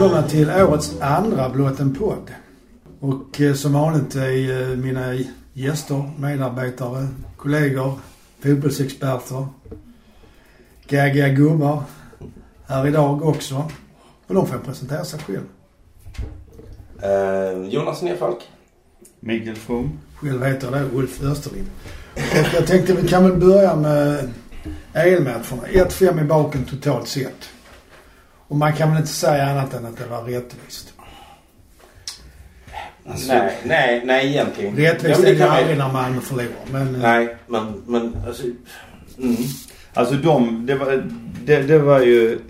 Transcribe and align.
välkomna 0.00 0.28
till 0.28 0.50
årets 0.50 1.00
andra 1.00 1.48
Blott 1.48 1.80
en 1.80 1.94
podd. 1.94 2.30
Och 3.00 3.40
eh, 3.40 3.54
som 3.54 3.72
vanligt 3.72 4.14
är 4.14 4.70
eh, 4.70 4.76
mina 4.76 5.14
gäster, 5.52 6.10
medarbetare, 6.18 7.08
kollegor, 7.36 7.98
fotbollsexperter, 8.42 9.46
gaggiga 10.88 11.28
gubbar 11.28 11.82
här 12.66 12.86
idag 12.86 13.22
också. 13.22 13.70
Och 14.26 14.34
de 14.34 14.46
får 14.46 14.58
presentera 14.58 15.04
sig 15.04 15.20
själv. 15.20 15.46
Eh, 17.02 17.68
Jonas 17.68 18.02
Nerfalk. 18.02 18.48
Mikael 19.20 19.56
From. 19.56 19.98
Själv 20.14 20.44
heter 20.44 20.76
jag 20.76 20.94
Ulf 20.94 21.22
Österlind. 21.22 21.70
Och 22.14 22.54
jag 22.54 22.66
tänkte 22.66 22.92
vi 22.92 23.08
kan 23.08 23.24
väl 23.24 23.40
börja 23.40 23.76
med 23.76 24.30
elmatcherna. 24.92 25.62
1-5 25.68 26.20
i 26.20 26.24
baken 26.24 26.64
totalt 26.64 27.08
sett. 27.08 27.50
Och 28.50 28.56
man 28.56 28.72
kan 28.72 28.90
väl 28.90 28.98
inte 28.98 29.12
säga 29.12 29.46
annat 29.46 29.74
än 29.74 29.86
att 29.86 29.96
det 29.96 30.06
var 30.06 30.22
rättvist. 30.22 30.94
Alltså, 33.06 33.32
nej, 33.32 33.58
nej, 33.64 34.02
nej 34.04 34.26
egentligen. 34.26 34.76
Rättvist 34.76 35.20
ja, 35.22 35.28
är 35.28 35.32
det 35.32 35.38
ju 35.38 35.42
aldrig 35.42 35.78
när 35.78 35.92
Malmö 35.92 36.20
förlorar. 36.20 36.48
Men, 36.72 36.94
eh, 36.94 37.00
nej, 37.00 37.36
men, 37.46 37.82
men 37.86 38.16
alltså... 38.26 38.42
Mm. 39.18 39.36
Alltså 39.94 40.14
de, 40.14 40.66
det 40.66 40.74
var, 40.74 41.08
det, 41.44 41.62
det 41.62 41.78
var 41.78 42.00
ju... 42.00 42.40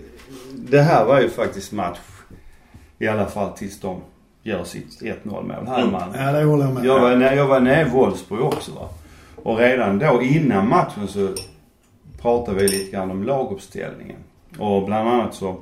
Det 0.55 0.81
här 0.81 1.05
var 1.05 1.21
ju 1.21 1.29
faktiskt 1.29 1.71
match. 1.71 1.99
I 2.99 3.07
alla 3.07 3.25
fall 3.25 3.51
tills 3.51 3.79
de 3.79 4.01
gör 4.43 4.63
sitt 4.63 5.01
1-0 5.01 5.17
mål 5.23 5.67
här 5.67 5.79
mm. 5.79 5.91
man. 5.91 6.13
Ja, 6.15 6.31
det 6.31 6.43
håller 6.43 6.65
jag 6.65 6.73
med. 6.73 6.85
Jag 6.85 6.99
var, 6.99 7.11
jag 7.11 7.47
var 7.47 7.59
nere 7.59 7.81
i 7.81 7.89
Wolfsburg 7.89 8.41
också 8.41 8.71
va. 8.71 8.89
Och 9.35 9.57
redan 9.57 9.99
då 9.99 10.21
innan 10.21 10.69
matchen 10.69 11.07
så 11.07 11.29
pratade 12.21 12.57
vi 12.57 12.67
lite 12.67 12.91
grann 12.91 13.11
om 13.11 13.23
laguppställningen. 13.23 14.17
Och 14.57 14.85
bland 14.85 15.09
annat 15.09 15.35
så 15.35 15.57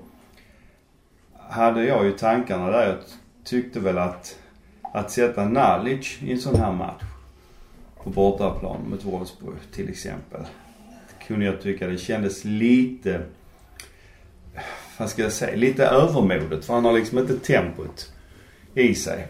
hade 1.50 1.86
jag 1.86 2.06
ju 2.06 2.12
tankarna 2.12 2.72
där. 2.72 2.88
Jag 2.88 2.98
tyckte 3.44 3.80
väl 3.80 3.98
att, 3.98 4.40
att 4.82 5.12
sätta 5.12 5.46
Nalic 5.46 6.18
i 6.22 6.32
en 6.32 6.40
sån 6.40 6.56
här 6.56 6.72
match 6.72 7.04
på 8.04 8.10
bortaplan 8.10 8.90
mot 8.90 9.06
Wolfsburg 9.06 9.58
till 9.72 9.90
exempel. 9.90 10.42
Kunde 11.28 11.46
jag 11.46 11.62
tycka 11.62 11.88
det 11.88 11.98
kändes 11.98 12.46
lite, 12.46 13.22
vad 14.98 15.10
ska 15.10 15.22
jag 15.22 15.32
säga, 15.32 15.56
lite 15.56 15.86
övermodigt. 15.86 16.66
För 16.66 16.74
han 16.74 16.86
har 16.86 16.94
liksom 16.94 17.18
inte 17.18 17.40
tempot 17.40 18.14
i 18.74 18.96
sig 18.96 19.28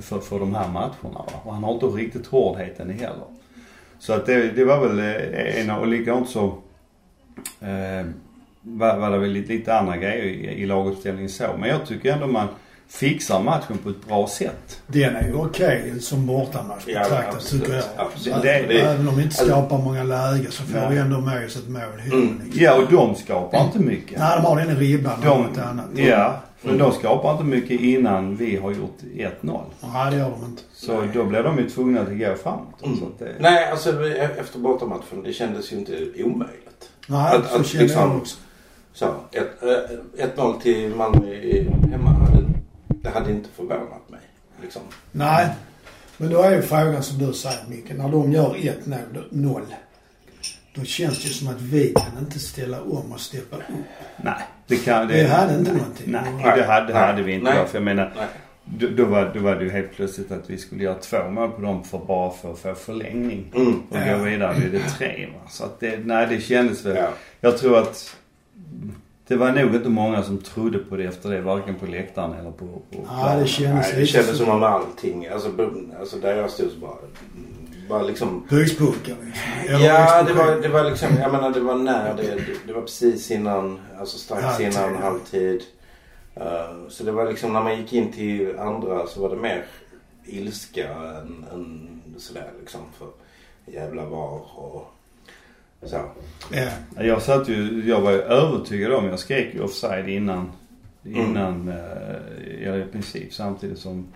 för, 0.00 0.20
för 0.20 0.38
de 0.38 0.54
här 0.54 0.68
matcherna. 0.68 0.94
Va? 1.02 1.40
Och 1.44 1.54
han 1.54 1.64
har 1.64 1.74
inte 1.74 1.86
riktigt 1.86 2.26
hårdheten 2.26 2.90
i 2.90 2.94
heller. 2.94 3.26
Så 3.98 4.12
att 4.12 4.26
det, 4.26 4.50
det 4.50 4.64
var 4.64 4.88
väl 4.88 4.98
eh, 4.98 5.60
en 5.60 5.70
och 5.70 5.86
likadant 5.86 6.28
så 6.28 6.46
eh, 7.60 8.06
var, 8.64 8.98
var 8.98 9.10
det 9.10 9.18
väl 9.18 9.30
lite, 9.30 9.52
lite 9.52 9.78
andra 9.78 9.96
grejer 9.96 10.24
i, 10.24 10.62
i 10.62 10.66
laguppställningen 10.66 11.30
så. 11.30 11.44
Men 11.58 11.68
jag 11.68 11.86
tycker 11.86 12.12
ändå 12.12 12.26
man 12.26 12.48
fixar 12.88 13.42
matchen 13.42 13.78
på 13.78 13.90
ett 13.90 14.06
bra 14.08 14.26
sätt. 14.26 14.82
Den 14.86 15.16
är 15.16 15.28
ju 15.28 15.34
okej 15.34 15.82
okay 15.86 16.00
som 16.00 16.26
bortamatch 16.26 16.84
betraktat 16.86 17.52
ja, 17.52 17.58
tycker 17.58 17.74
jag. 17.74 17.84
Absolut. 17.96 18.42
Det, 18.42 18.64
det, 18.68 18.80
även 18.80 19.08
om 19.08 19.16
vi 19.16 19.22
inte 19.22 19.34
skapar 19.34 19.78
många 19.78 20.02
lägen 20.02 20.52
så 20.52 20.62
får 20.62 20.90
vi 20.90 20.98
ändå 20.98 21.20
med 21.20 21.46
oss 21.46 21.56
ett 21.56 21.68
mål 21.68 21.82
mm. 22.12 22.40
Ja 22.54 22.74
och 22.74 22.92
de 22.92 23.14
skapar 23.14 23.64
inte 23.64 23.78
mycket. 23.78 24.18
Nej 24.18 24.36
de 24.36 24.44
har 24.44 24.56
den 24.56 24.70
i 24.70 24.74
ribban 24.74 25.20
de, 25.22 25.28
och 25.28 25.40
något 25.40 25.58
annat. 25.58 25.86
Ja. 25.94 26.40
Men 26.62 26.78
de 26.78 26.92
skapar 26.92 27.32
inte 27.32 27.44
mycket 27.44 27.80
innan 27.80 28.36
vi 28.36 28.56
har 28.56 28.70
gjort 28.70 28.98
1-0. 29.02 29.60
Nej 29.80 30.10
det 30.10 30.16
gör 30.16 30.30
de 30.30 30.44
inte. 30.44 30.62
Så 30.72 31.00
Nej. 31.00 31.10
då 31.14 31.24
blir 31.24 31.42
de 31.42 31.58
ju 31.58 31.70
tvungna 31.70 32.00
att 32.00 32.18
gå 32.18 32.34
framåt. 32.42 32.82
Mm. 32.84 32.98
Så 32.98 33.04
det... 33.18 33.34
Nej 33.40 33.70
alltså 33.70 34.08
efter 34.38 34.58
bortamatchen 34.58 35.22
det 35.24 35.32
kändes 35.32 35.72
ju 35.72 35.76
inte 35.76 35.92
omöjligt. 36.24 36.90
Nej 37.06 37.36
att, 37.36 37.50
så 37.50 37.60
att, 37.60 37.66
kände 37.66 37.84
liksom, 37.84 38.02
jag 38.02 38.16
också. 38.16 38.36
Så, 38.94 39.14
1-0 40.16 40.60
till 40.60 40.94
Malmö 40.94 41.26
hemma 41.90 42.10
hade, 42.10 42.44
det 42.88 43.08
hade 43.08 43.30
inte 43.30 43.48
förvånat 43.56 44.08
mig. 44.08 44.20
Liksom. 44.62 44.82
Nej. 45.12 45.48
Men 46.16 46.30
då 46.30 46.42
är 46.42 46.56
ju 46.56 46.62
frågan 46.62 47.02
som 47.02 47.18
du 47.18 47.32
säger 47.32 47.64
Micke. 47.68 47.92
När 47.96 48.08
de 48.08 48.32
gör 48.32 48.54
1-0. 48.54 49.60
Då 50.74 50.84
känns 50.84 51.22
det 51.22 51.28
som 51.28 51.48
att 51.48 51.60
vi 51.60 51.94
kan 51.94 52.18
inte 52.18 52.38
ställa 52.38 52.82
om 52.82 53.12
och 53.12 53.20
steppa 53.20 53.56
upp. 53.56 53.62
Nej. 54.16 54.42
Det, 54.66 54.76
kan, 54.76 55.08
det, 55.08 55.22
det 55.22 55.28
hade 55.28 55.58
inte 55.58 55.72
någonting. 55.72 56.12
Nej, 56.12 56.56
det 56.56 56.64
hade, 56.64 56.86
det 56.86 56.98
hade 56.98 57.22
vi 57.22 57.32
inte. 57.32 57.54
Nej. 57.54 57.66
För 57.66 57.76
jag 57.76 57.84
menar, 57.84 58.12
då, 58.64 58.88
då, 58.88 59.04
var, 59.04 59.30
då 59.34 59.40
var 59.40 59.56
det 59.56 59.64
ju 59.64 59.70
helt 59.70 59.92
plötsligt 59.92 60.32
att 60.32 60.50
vi 60.50 60.58
skulle 60.58 60.84
göra 60.84 60.94
två 60.94 61.30
mål 61.30 61.50
på 61.50 61.62
dem 61.62 61.84
för 61.84 61.98
bara 61.98 62.30
för 62.30 62.52
att 62.52 62.58
få 62.58 62.74
förlängning. 62.74 63.52
Mm. 63.54 63.82
Och 63.90 64.18
gå 64.18 64.24
vidare 64.24 64.54
blir 64.54 64.70
det 64.70 64.88
tre. 64.88 65.26
Va? 65.34 65.50
Så 65.50 65.64
att 65.64 65.80
det, 65.80 66.00
nej 66.04 66.26
det 66.26 66.40
kändes 66.40 66.84
väl. 66.84 66.96
Ja. 66.96 67.08
Jag 67.40 67.58
tror 67.58 67.78
att 67.78 68.16
det 69.28 69.36
var 69.36 69.52
nog 69.52 69.74
inte 69.74 69.88
många 69.88 70.22
som 70.22 70.38
trodde 70.38 70.78
på 70.78 70.96
det 70.96 71.04
efter 71.04 71.30
det. 71.30 71.40
Varken 71.40 71.74
på 71.74 71.86
läktaren 71.86 72.32
eller 72.32 72.50
på, 72.50 72.66
på 72.66 73.06
Ja, 73.08 73.36
det 73.38 73.46
kändes, 73.46 73.92
Nej, 73.92 74.00
det 74.00 74.06
kändes 74.06 74.38
som 74.38 74.48
om 74.48 74.62
allting. 74.62 75.26
Alltså, 75.26 75.50
alltså 76.00 76.16
där 76.16 76.36
jag 76.36 76.50
stod 76.50 76.70
så 76.70 76.78
bara... 76.78 76.96
Bara 77.88 78.02
liksom... 78.02 78.46
Högspunkar 78.48 79.14
liksom. 79.24 79.84
Ja, 79.84 80.22
det 80.22 80.32
var, 80.32 80.60
det 80.62 80.68
var 80.68 80.84
liksom... 80.84 81.08
Jag 81.20 81.32
menar 81.32 81.50
det 81.50 81.60
var 81.60 81.74
när 81.74 82.14
det... 82.14 82.40
Det 82.66 82.72
var 82.72 82.82
precis 82.82 83.30
innan... 83.30 83.80
Alltså 83.98 84.18
strax 84.18 84.42
halvtid. 84.42 84.66
innan 84.66 84.96
halvtid. 84.96 85.62
Uh, 86.36 86.88
så 86.88 87.04
det 87.04 87.12
var 87.12 87.30
liksom 87.30 87.52
när 87.52 87.62
man 87.62 87.78
gick 87.78 87.92
in 87.92 88.12
till 88.12 88.58
andra 88.58 89.06
så 89.06 89.20
var 89.20 89.30
det 89.30 89.36
mer 89.36 89.64
ilska 90.24 90.94
än, 90.94 91.44
än 91.52 91.88
sådär 92.18 92.50
liksom. 92.60 92.80
För 92.98 93.08
jävla 93.66 94.04
var 94.04 94.58
och 94.58 94.94
så. 95.86 96.00
Ja. 96.50 96.68
Jag 97.04 97.22
satt 97.22 97.48
ju, 97.48 97.84
jag 97.88 98.00
var 98.00 98.10
ju 98.10 98.20
övertygad 98.20 98.92
om, 98.92 99.04
jag 99.04 99.18
skrek 99.18 99.54
ju 99.54 99.60
offside 99.60 100.08
innan, 100.08 100.52
innan, 101.04 101.54
mm. 101.54 101.68
eh, 101.68 102.64
ja 102.64 102.76
i 102.76 102.84
princip 102.92 103.34
samtidigt 103.34 103.78
som 103.78 104.06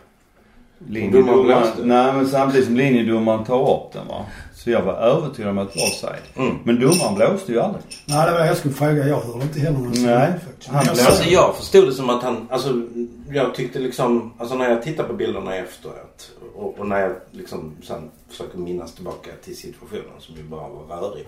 linjedomaren, 0.86 1.66
nej 1.82 2.12
men 2.12 2.28
samtidigt 2.28 2.66
som 2.66 2.76
linjedomaren 2.76 3.44
tar 3.44 3.70
upp 3.76 3.92
den 3.92 4.06
va. 4.06 4.26
Så 4.54 4.70
jag 4.70 4.82
var 4.82 4.94
övertygad 4.94 5.50
om 5.50 5.58
att 5.58 5.72
det 5.72 5.80
var 5.80 5.86
offside. 5.86 6.22
Mm. 6.36 6.56
Men 6.64 6.80
domaren 6.80 7.14
blåste 7.14 7.52
ju 7.52 7.60
aldrig. 7.60 7.84
Nej 8.06 8.26
det 8.26 8.38
var 8.38 8.46
jag 8.46 8.56
skulle 8.56 8.74
fråga. 8.74 9.08
Jag 9.08 9.20
hörde 9.20 9.42
inte 9.42 9.60
heller 9.60 9.78
någon 9.78 10.02
Nej. 10.02 10.32
Han 10.66 10.78
alltså 10.78 11.24
jag 11.24 11.56
förstod 11.56 11.86
det 11.86 11.92
som 11.92 12.10
att 12.10 12.22
han, 12.22 12.48
alltså 12.50 12.82
jag 13.30 13.54
tyckte 13.54 13.78
liksom, 13.78 14.32
alltså 14.38 14.54
när 14.54 14.70
jag 14.70 14.82
tittar 14.82 15.04
på 15.04 15.12
bilderna 15.12 15.56
efteråt 15.56 16.30
och, 16.54 16.78
och 16.78 16.86
när 16.86 17.00
jag 17.00 17.16
liksom 17.30 17.72
sen 17.82 18.10
försöker 18.28 18.58
minnas 18.58 18.94
tillbaka 18.94 19.30
till 19.44 19.56
situationen 19.56 20.20
som 20.20 20.36
ju 20.36 20.42
bara 20.42 20.68
var 20.68 20.96
rörig 20.96 21.26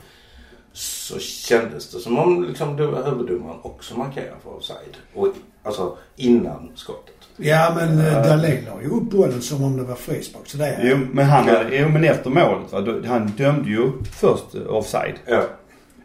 så 0.72 1.18
kändes 1.18 1.90
det 1.90 1.98
som 1.98 2.18
om 2.18 2.44
liksom, 2.44 2.78
huvuddomaren 2.78 3.58
också 3.62 3.98
markerade 3.98 4.36
för 4.42 4.56
offside. 4.56 4.96
Och, 5.14 5.28
alltså 5.62 5.96
innan 6.16 6.72
skottet. 6.74 7.14
Ja 7.36 7.72
men 7.76 7.98
uh, 7.98 8.22
Dahlin 8.22 8.64
la 8.66 8.82
ju 8.82 8.88
upp 8.88 9.10
bollen 9.10 9.42
som 9.42 9.64
om 9.64 9.76
det 9.76 9.82
var 9.82 9.94
frispark. 9.94 10.42
Så 10.46 10.56
det 10.56 10.66
är... 10.66 10.90
Jo 10.90 10.98
men 11.12 11.26
han, 11.26 11.48
jo 11.72 11.88
men 11.88 12.04
efter 12.04 12.30
målet 12.30 12.72
va, 12.72 13.08
han 13.08 13.26
dömde 13.26 13.70
ju 13.70 13.92
först 14.12 14.54
offside. 14.68 15.14
Ja. 15.26 15.42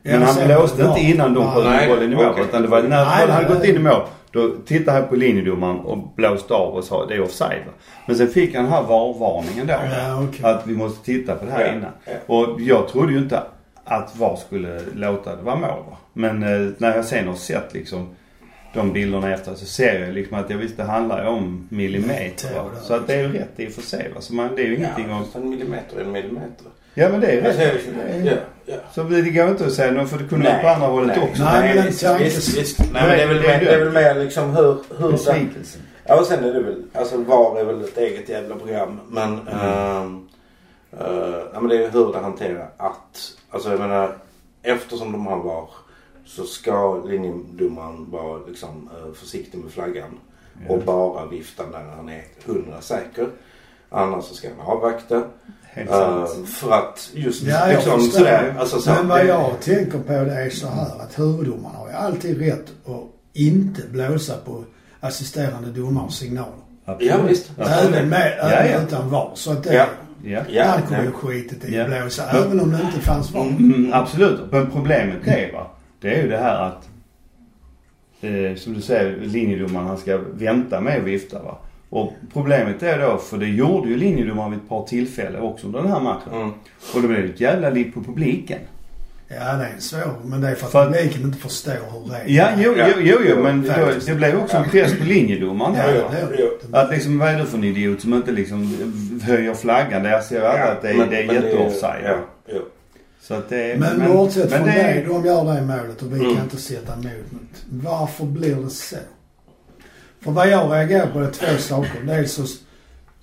Men 0.04 0.22
han 0.22 0.46
blåste 0.46 0.84
inte 0.84 1.00
innan 1.00 1.34
de 1.34 1.52
sköt 1.52 1.90
bollen 1.90 2.14
i 2.14 2.16
mål. 2.16 2.26
Okay. 2.26 2.44
Utan 2.44 2.62
det 2.62 2.68
var 2.68 2.84
när 2.84 3.06
bollen 3.06 3.36
hade 3.36 3.54
gått 3.54 3.66
in 3.66 3.76
i 3.76 3.80
mål. 3.80 4.02
Då 4.32 4.52
tittade 4.66 5.00
han 5.00 5.08
på 5.08 5.16
linjedomaren 5.16 5.80
och 5.80 5.98
blåste 6.16 6.54
av 6.54 6.74
och 6.74 6.84
sa 6.84 7.06
det 7.06 7.16
är 7.16 7.22
offside. 7.22 7.60
Va? 7.66 7.72
Men 8.08 8.16
sen 8.16 8.28
fick 8.28 8.56
han 8.56 8.64
den 8.64 8.74
här 8.74 8.82
varvarningen 8.82 9.68
då. 9.68 9.74
Ja, 9.74 10.24
okay. 10.24 10.52
Att 10.52 10.68
vi 10.68 10.76
måste 10.76 11.06
titta 11.06 11.36
på 11.36 11.46
det 11.46 11.52
här 11.52 11.66
ja, 11.66 11.74
innan. 11.74 11.92
Ja. 12.06 12.36
Och 12.36 12.62
jag 12.62 12.88
trodde 12.88 13.12
ju 13.12 13.18
inte 13.18 13.44
att 13.86 14.16
VAR 14.16 14.36
skulle 14.36 14.80
låta 14.96 15.36
det 15.36 15.42
vara 15.42 15.56
mål. 15.56 15.84
Men 16.14 16.44
eh, 16.44 16.72
när 16.78 16.96
jag 16.96 17.06
sen 17.06 17.28
har 17.28 17.36
sett 17.36 17.74
liksom 17.74 18.16
de 18.74 18.94
bilderna 18.94 19.34
efter 19.34 19.56
så 19.56 19.66
ser 19.66 20.00
jag 20.00 20.14
liksom 20.14 20.38
att 20.38 20.50
jag 20.50 20.58
visst 20.58 20.78
det 20.78 20.84
handlar 20.84 21.26
om 21.26 21.68
millimeter. 21.72 22.56
Va? 22.56 22.70
Så 22.82 22.94
att 22.94 23.08
det 23.08 23.14
är 23.14 23.22
ju 23.22 23.34
rätt 23.34 23.60
i 23.60 23.68
och 23.68 23.72
för 23.72 23.82
sig. 23.82 24.12
Va? 24.16 24.22
Så 24.22 24.34
man, 24.34 24.56
det 24.56 24.62
är 24.62 24.66
ju 24.66 24.76
ingenting 24.76 25.06
ja, 25.10 25.16
om... 25.16 25.42
en 25.44 25.50
millimeter 25.50 25.98
är 25.98 26.02
en 26.02 26.12
millimeter. 26.12 26.68
Ja 26.94 27.10
men 27.10 27.20
det 27.20 27.28
är 27.28 27.42
rätt. 27.42 27.74
Alltså, 27.74 27.90
ja, 28.24 28.34
ja. 28.66 28.76
Så 28.94 29.04
det 29.04 29.22
går 29.22 29.48
inte 29.48 29.66
att 29.66 29.74
säga 29.74 29.92
nu 29.92 30.08
för 30.08 30.18
det 30.18 30.24
kunde 30.24 30.50
vara 30.50 30.62
på 30.62 30.68
andra 30.68 30.88
hållet 30.88 31.18
nej, 31.18 31.30
också. 31.30 31.44
Nej, 31.44 31.76
men 31.76 32.18
visst, 32.24 32.58
visst. 32.58 32.80
Nej 32.80 32.88
men 32.94 33.10
det 33.10 33.24
är 33.24 33.28
väl, 33.28 33.42
mer, 33.42 33.60
det 33.60 33.72
är 33.72 33.80
väl 33.80 33.94
mer 33.94 34.24
liksom 34.24 34.56
hur... 34.56 34.78
hur 34.98 35.12
Besvikelsen. 35.12 35.82
Ja 36.08 36.20
och 36.20 36.26
sen 36.26 36.44
är 36.44 36.54
det 36.54 36.60
väl, 36.60 36.84
alltså 36.94 37.18
VAR 37.18 37.60
är 37.60 37.66
väl 37.66 37.82
ett 37.82 37.98
eget 37.98 38.30
jävla 38.30 38.56
program. 38.56 39.00
Men, 39.10 39.40
mm. 39.40 40.14
uh, 40.14 40.22
uh, 41.02 41.42
ja 41.54 41.60
men 41.60 41.68
det 41.68 41.86
är 41.86 41.92
hur 41.92 42.14
det 42.14 42.20
hanterar 42.20 42.70
att 42.78 43.36
Alltså 43.50 43.70
jag 43.70 43.80
menar 43.80 44.18
eftersom 44.62 45.12
de 45.12 45.28
har 45.28 45.44
VAR 45.44 45.70
så 46.26 46.44
ska 46.44 47.04
linjedomaren 47.06 48.12
vara 48.12 48.40
liksom 48.48 48.90
uh, 49.06 49.14
försiktig 49.14 49.58
med 49.58 49.72
flaggan. 49.72 50.20
Ja. 50.68 50.74
Och 50.74 50.82
bara 50.82 51.26
vifta 51.26 51.64
när 51.72 51.84
han 51.96 52.10
är 52.10 52.24
hundra 52.46 52.82
säker. 52.82 53.28
Annars 53.90 54.26
så 54.26 54.36
ska 54.36 54.50
han 54.50 54.68
avvakta. 54.68 55.16
Uh, 55.78 56.46
för 56.46 56.72
att 56.72 57.10
just 57.14 57.44
ja, 57.44 57.68
liksom 57.68 58.02
sådär. 58.02 58.56
Alltså, 58.60 58.80
så, 58.80 58.90
Men 58.90 59.08
vad 59.08 59.20
det... 59.20 59.26
jag 59.26 59.62
tänker 59.62 60.00
på 60.00 60.14
det 60.14 60.36
är 60.36 60.50
så 60.50 60.68
här 60.68 61.00
att 61.00 61.20
huvuddomaren 61.20 61.76
har 61.76 61.88
ju 61.88 61.94
alltid 61.94 62.40
rätt 62.40 62.72
att 62.86 63.04
inte 63.34 63.82
blåsa 63.92 64.34
på 64.46 64.64
assisterande 65.00 65.70
domarens 65.72 66.18
signaler. 66.18 66.52
Absolut. 66.86 67.12
Ja 67.12 67.22
visst. 67.22 67.52
Även, 67.58 68.10
med, 68.10 68.38
ja, 68.42 68.66
ja. 68.66 68.82
utan 68.82 69.10
VAR. 69.10 69.32
Så 69.34 69.52
att 69.52 69.64
det, 69.64 69.74
ja. 69.74 69.86
Ja. 70.26 70.78
Kommer 70.88 71.04
ju 71.04 71.12
skitet 71.12 71.66
i 71.66 71.76
ja. 71.76 71.86
blåsa 71.86 72.24
även 72.32 72.60
om 72.60 72.72
det 72.72 72.82
inte 72.82 73.00
fanns 73.00 73.32
VAR. 73.32 73.48
Mm, 73.48 73.94
absolut. 73.94 74.40
Men 74.52 74.72
problemet 74.72 75.28
är 75.28 75.54
va. 75.54 75.68
Det 76.00 76.16
är 76.16 76.24
ju 76.24 76.30
det 76.30 76.38
här 76.38 76.68
att 76.68 76.90
eh, 78.22 78.56
som 78.56 78.74
du 78.74 78.82
säger, 78.82 79.18
linjedomaren 79.22 79.88
han 79.88 79.98
ska 79.98 80.18
vänta 80.34 80.82
med 80.82 80.98
att 80.98 81.04
vifta 81.04 81.44
va. 81.44 81.58
Och 81.90 82.14
problemet 82.34 82.84
är 82.84 83.00
då, 83.00 83.18
för 83.18 83.38
det 83.38 83.48
gjorde 83.48 83.90
ju 83.90 83.98
linjedomaren 83.98 84.52
vid 84.52 84.60
ett 84.60 84.70
par 84.70 84.86
tillfällen 84.86 85.42
också 85.42 85.68
under 85.68 85.82
den 85.82 85.92
här 85.92 86.00
matchen. 86.00 86.34
Mm. 86.34 86.50
Och 86.96 87.02
då 87.02 87.08
blev 87.08 87.22
det 87.22 87.30
ett 87.30 87.42
jävla 87.42 87.70
liv 87.70 87.92
på 87.94 88.04
publiken. 88.04 88.60
Ja, 89.28 89.36
det 89.54 89.66
är 89.66 89.80
svår. 89.80 90.16
Men 90.26 90.42
det 90.42 90.50
är 90.50 90.56
för 90.56 90.68
att 90.82 90.88
publiken 90.92 91.22
inte 91.22 91.38
förstår 91.38 91.72
hur 91.72 92.10
det 92.12 92.16
är. 92.18 92.24
Ja, 92.28 92.50
jo, 92.58 92.74
Ja. 92.78 92.88
jo, 92.96 93.02
jo, 93.02 93.18
jo 93.30 93.44
men 93.44 93.62
då, 93.62 93.90
det 94.06 94.16
blev 94.16 94.40
också 94.40 94.58
en 94.58 94.70
press 94.70 94.98
på 95.00 95.04
linjedomaren 95.04 95.76
Ja, 95.76 95.84
det 95.88 95.96
ja, 96.00 96.18
är 96.18 96.40
ja. 96.40 96.48
det. 96.72 96.78
Att 96.80 96.90
liksom, 96.92 97.20
vad 97.20 97.30
är 97.30 97.40
du 97.40 97.46
för 97.46 97.58
en 97.58 97.64
idiot 97.64 98.02
som 98.02 98.14
inte 98.14 98.32
liksom 98.32 98.78
höjer 99.24 99.54
flaggan? 99.54 100.04
Där 100.04 100.22
ser 100.22 100.42
alla 100.42 100.72
att 100.72 100.82
det, 100.82 100.94
men- 100.94 101.10
det 101.10 101.18
är 101.18 101.34
jätteoffside. 101.34 102.02
Ja, 102.04 102.18
ja. 102.48 102.60
Så 103.22 103.34
att 103.34 103.50
det 103.50 103.72
är... 103.72 103.78
Men, 103.78 104.14
bortsett 104.14 104.50
men 104.50 104.60
från 104.60 104.68
det 104.68 104.74
det, 104.74 105.04
de 105.08 105.26
gör 105.26 105.56
det 105.56 105.62
målet 105.62 106.02
och 106.02 106.14
vi 106.14 106.20
Mm. 106.20 106.36
kan 106.36 106.44
inte 106.44 106.58
sätta 106.58 106.94
emot 106.94 107.06
något. 107.32 107.84
Varför 107.92 108.26
blir 108.26 108.56
det 108.56 108.70
så? 108.70 108.96
För 110.24 110.32
vad 110.32 110.50
jag 110.50 110.72
reagerar 110.74 111.08
på 111.08 111.20
är 111.20 111.32
två 111.32 111.58
saker. 111.58 112.02
Dels 112.08 112.34
så, 112.34 112.44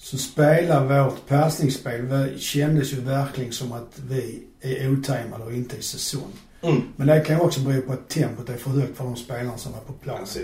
så 0.03 0.19
spelar 0.19 1.05
vårt 1.05 1.27
passningsspel, 1.29 2.09
det 2.09 2.39
kändes 2.41 2.93
ju 2.93 3.01
verkligen 3.01 3.53
som 3.53 3.73
att 3.73 3.93
vi 4.09 4.43
är 4.61 4.89
otajmade 4.93 5.45
och 5.45 5.53
inte 5.53 5.77
i 5.77 5.83
säsong. 5.83 6.33
Mm. 6.63 6.83
Men 6.97 7.07
det 7.07 7.21
kan 7.21 7.37
ju 7.37 7.43
också 7.43 7.61
bero 7.61 7.81
på 7.83 7.93
att 7.93 8.09
tempot 8.09 8.49
är 8.49 8.57
för 8.57 8.71
högt 8.71 8.97
för 8.97 9.05
de 9.05 9.17
spelarna 9.17 9.57
som 9.59 9.73
var 9.73 9.81
på 9.81 9.93
plan. 9.93 10.21
Alltså, 10.21 10.39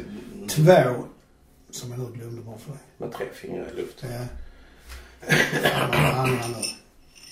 Två, 0.49 1.05
som 1.71 1.91
jag 1.91 1.99
nu 2.01 2.07
glömde 2.19 2.43
bort 2.43 2.61
för 2.61 2.71
dig. 2.71 2.81
med 2.99 3.13
tre 3.13 3.27
fingrar 3.35 3.67
i 3.75 3.81
luften. 3.81 4.11
Ja. 4.13 4.25
Fan? 5.93 6.39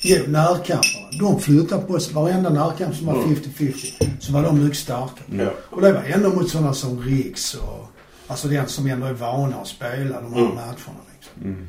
Jo, 0.02 0.23
närkamperna. 0.26 1.08
De 1.20 1.40
flyttade 1.40 1.82
på 1.82 2.00
sig. 2.00 2.14
Varenda 2.14 2.50
närkamp 2.50 2.94
som 2.96 3.06
var 3.06 3.14
Mm. 3.14 3.34
50-50 3.34 4.11
så 4.20 4.32
var 4.32 4.43
de 4.43 4.64
mycket 4.64 4.78
starka. 4.78 5.23
Ja. 5.32 5.50
Och 5.70 5.81
det 5.82 5.93
var 5.93 6.02
ändå 6.02 6.31
mot 6.31 6.50
sådana 6.50 6.75
som 6.75 7.00
Riks 7.02 7.55
och... 7.55 7.87
Alltså 8.26 8.49
den 8.49 8.67
som 8.69 8.87
ändå 8.87 9.06
är 9.06 9.12
vana 9.12 9.56
att 9.56 9.69
spela 9.69 10.20
de 10.20 10.32
här 10.32 10.40
Mm. 10.40 10.55
matcherna 10.55 11.00
liksom. 11.17 11.43
Mm. 11.44 11.69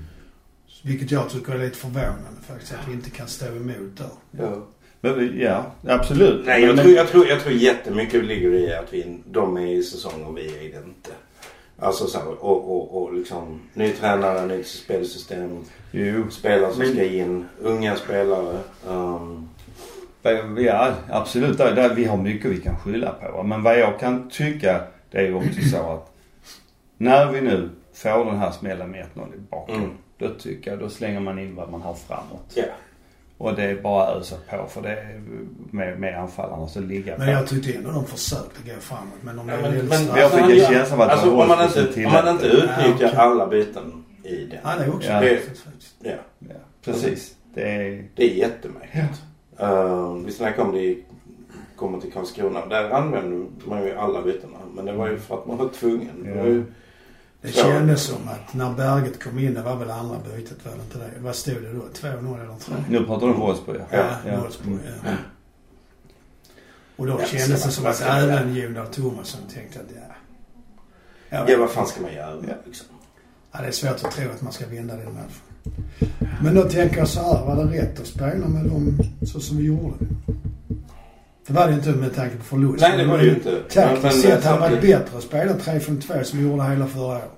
Vilket 0.83 1.12
jag 1.12 1.29
tycker 1.29 1.53
är 1.53 1.57
lite 1.59 1.77
förvånande 1.77 2.41
faktiskt 2.47 2.74
att 2.74 2.88
vi 2.88 2.94
inte 2.94 3.09
kan 3.09 3.27
stå 3.27 3.45
emot 3.45 3.97
där. 3.97 4.07
Ja. 4.31 4.68
Men, 5.01 5.39
ja, 5.39 5.65
absolut. 5.88 6.45
Nej, 6.45 6.62
jag 6.63 6.75
Men- 6.75 6.85
tror, 6.85 6.95
jag, 6.95 7.07
tror, 7.07 7.27
jag 7.27 7.39
tror 7.41 7.53
jättemycket 7.53 8.24
ligger 8.25 8.53
i 8.53 8.74
att 8.74 8.94
vi, 8.94 9.19
de 9.25 9.57
är 9.57 9.68
i 9.68 9.83
säsong 9.83 10.24
och 10.25 10.38
vi 10.38 10.47
är 10.47 10.59
det 10.59 10.85
inte. 10.88 11.09
Alltså 11.79 12.07
så 12.07 12.18
här, 12.19 12.27
och, 12.27 12.71
och, 12.71 13.01
och 13.03 13.13
liksom 13.13 13.62
ny 13.74 13.91
tränare, 13.91 14.45
nytt 14.45 14.68
spelsystem, 14.68 15.63
Jo. 15.91 16.29
spelare 16.31 16.71
som 16.71 16.80
Men- 16.80 16.91
ska 16.94 17.03
in, 17.03 17.45
unga 17.62 17.95
spelare. 17.95 18.57
Um, 18.88 19.50
Ja, 20.57 20.94
absolut. 21.09 21.57
Där, 21.57 21.75
där 21.75 21.95
vi 21.95 22.06
har 22.06 22.18
mycket 22.18 22.51
vi 22.51 22.57
kan 22.57 22.77
skylla 22.77 23.12
på. 23.12 23.44
Men 23.44 23.63
vad 23.63 23.80
jag 23.80 24.00
kan 24.00 24.30
tycka, 24.30 24.81
det 25.12 25.18
är 25.18 25.21
ju 25.23 25.33
också 25.33 25.62
så 25.71 25.77
att 25.91 26.12
när 26.97 27.31
vi 27.31 27.41
nu 27.41 27.69
får 27.94 28.25
den 28.25 28.38
här 28.38 28.51
smällen 28.51 28.91
med 28.91 29.06
1-0 29.15 29.35
i 29.35 29.39
baken. 29.50 29.75
Mm. 29.75 29.89
Då 30.17 30.29
tycker 30.29 30.71
jag, 30.71 30.79
då 30.79 30.89
slänger 30.89 31.19
man 31.19 31.39
in 31.39 31.55
vad 31.55 31.71
man 31.71 31.81
har 31.81 31.93
framåt. 31.93 32.51
ja. 32.53 32.63
Och 33.39 33.55
det 33.55 33.63
är 33.63 33.75
bara 33.81 34.03
att 34.07 34.17
ösa 34.21 34.35
på 34.49 34.67
för 34.67 34.81
det 34.81 34.89
är 34.91 35.21
med, 35.71 35.99
med 35.99 36.19
anfallarna 36.21 36.67
så 36.67 36.79
ligga 36.79 37.17
Men 37.17 37.27
jag 37.29 37.47
tyckte 37.47 37.73
ändå 37.73 37.91
de 37.91 38.05
försökte 38.05 38.59
gå 38.73 38.79
framåt. 38.79 39.13
Men 39.21 39.35
de 39.37 39.49
Ja, 39.49 39.55
är 39.55 39.61
men- 39.61 39.85
men- 39.87 39.97
straffa. 39.99 40.19
jag 40.19 40.31
fick 40.31 40.41
en 40.41 40.57
Ja, 40.57 40.67
känsla 40.69 40.95
av 40.95 41.01
att 41.01 41.09
alltså, 41.09 41.25
det 41.29 41.31
om, 41.41 41.47
man 41.47 41.63
inte, 41.67 42.05
om 42.05 42.11
man 42.13 42.27
inte 42.29 42.45
utnyttjar 42.47 43.11
Ja, 43.13 43.21
alla 43.21 43.47
byten 43.47 44.03
i 44.23 44.35
den. 44.35 44.59
Ja, 44.63 44.75
det 44.79 44.83
är 44.85 44.95
också 44.95 45.09
Ja. 45.09 45.19
faktiskt. 45.19 45.95
Ja, 45.99 46.11
Ja, 46.39 46.55
precis. 46.83 47.35
Det 47.53 47.61
är... 47.71 48.03
det 48.15 48.23
är 48.31 48.35
jättemärkligt. 48.35 49.21
Uh, 49.61 50.13
vi 50.25 50.31
snackade 50.31 50.67
om 50.67 50.73
det 50.75 50.81
i 50.81 51.03
kommer 51.75 51.99
till 51.99 52.11
Karlskrona. 52.11 52.65
Där 52.65 52.89
använde 52.89 53.45
man 53.65 53.83
ju 53.83 53.95
alla 53.95 54.21
bytena. 54.21 54.57
Men 54.75 54.85
det 54.85 54.91
var 54.93 55.07
ju 55.09 55.17
för 55.17 55.35
att 55.35 55.47
man 55.47 55.57
var 55.57 55.69
tvungen. 55.69 56.23
Det 56.23 56.33
var 56.39 56.45
ju, 56.45 56.63
Det 57.47 57.53
Så. 57.53 57.59
kändes 57.61 58.01
som 58.03 58.27
att 58.27 58.53
när 58.53 58.73
Berget 58.73 59.23
kom 59.23 59.39
in, 59.39 59.53
det 59.53 59.61
var 59.61 59.75
väl 59.75 59.91
andra 59.91 60.17
bytet, 60.19 60.65
var 60.65 60.71
det 60.71 60.81
inte 60.83 60.97
det? 60.97 61.21
Vad 61.23 61.35
stod 61.35 61.55
det 61.61 61.73
då? 61.73 61.79
2-0 61.94 62.41
eller 62.44 62.55
3? 62.59 62.75
Nu 62.89 63.05
pratar 63.05 63.27
du 63.27 63.33
om 63.33 63.39
Wolfsburg 63.39 63.81
Ja, 63.91 63.97
ja. 63.97 64.29
Mm. 64.29 64.41
Wolfsburg, 64.41 64.79
ja. 65.05 65.11
Och 66.95 67.07
då 67.07 67.19
Ja, 67.21 67.25
kändes 67.25 67.47
det 67.49 67.57
så 67.57 67.71
som 67.71 67.85
att 67.85 68.01
även 68.01 68.55
Jonas 68.55 68.89
Thomasson 68.95 69.41
tänkte 69.53 69.79
att 69.79 69.85
ja... 69.95 70.01
Ja, 71.29 71.44
vet 71.44 71.59
vad 71.59 71.69
fan 71.71 71.88
ska 71.88 72.01
man 72.01 72.13
göra 72.13 72.35
Ja. 72.47 72.53
liksom? 72.65 72.88
Ja, 73.51 73.61
det 73.61 73.67
är 73.67 73.71
svårt 73.71 74.03
att 74.03 74.11
tro 74.11 74.29
att 74.31 74.41
man 74.41 74.53
ska 74.53 74.65
vinna 74.67 74.95
den 74.95 75.13
matchen. 75.13 76.11
Men 76.44 76.55
då 76.55 76.63
tänker 76.63 76.97
jag 76.97 77.07
så 77.07 77.19
här, 77.21 77.45
var 77.45 77.65
det 77.65 77.81
rätt 77.81 77.99
att 77.99 78.07
spela 78.07 78.47
med 78.47 78.65
dem 78.65 78.97
så 79.33 79.39
som 79.39 79.57
vi 79.57 79.63
gjorde? 79.63 79.95
Det 81.47 81.53
var 81.53 81.67
det 81.67 81.73
inte 81.73 81.89
med 81.89 82.15
tanke 82.15 82.38
på 82.38 82.44
förlust. 82.44 82.81
Nej, 82.81 82.97
det 82.97 83.05
var 83.05 83.17
det 83.17 83.23
ju 83.23 83.29
inte. 83.29 83.55
Taktiskt 83.69 84.03
Men- 84.03 84.11
sett 84.11 84.44
hade 84.44 84.57
det 84.57 84.69
varit 84.69 84.81
bättre 84.81 85.17
att 85.17 85.23
spela 85.23 85.53
3-5-2 85.53 86.23
som 86.23 86.39
vi 86.39 86.45
gjorde 86.45 86.63
hela 86.63 86.88
förra 86.88 87.05
året. 87.07 87.31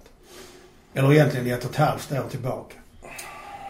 Eller 0.94 1.14
egentligen 1.14 1.48
ett 1.58 1.66
och 1.66 1.72
ett 1.72 1.76
halvt 1.78 2.12
år 2.12 2.24
tillbaka. 2.32 2.76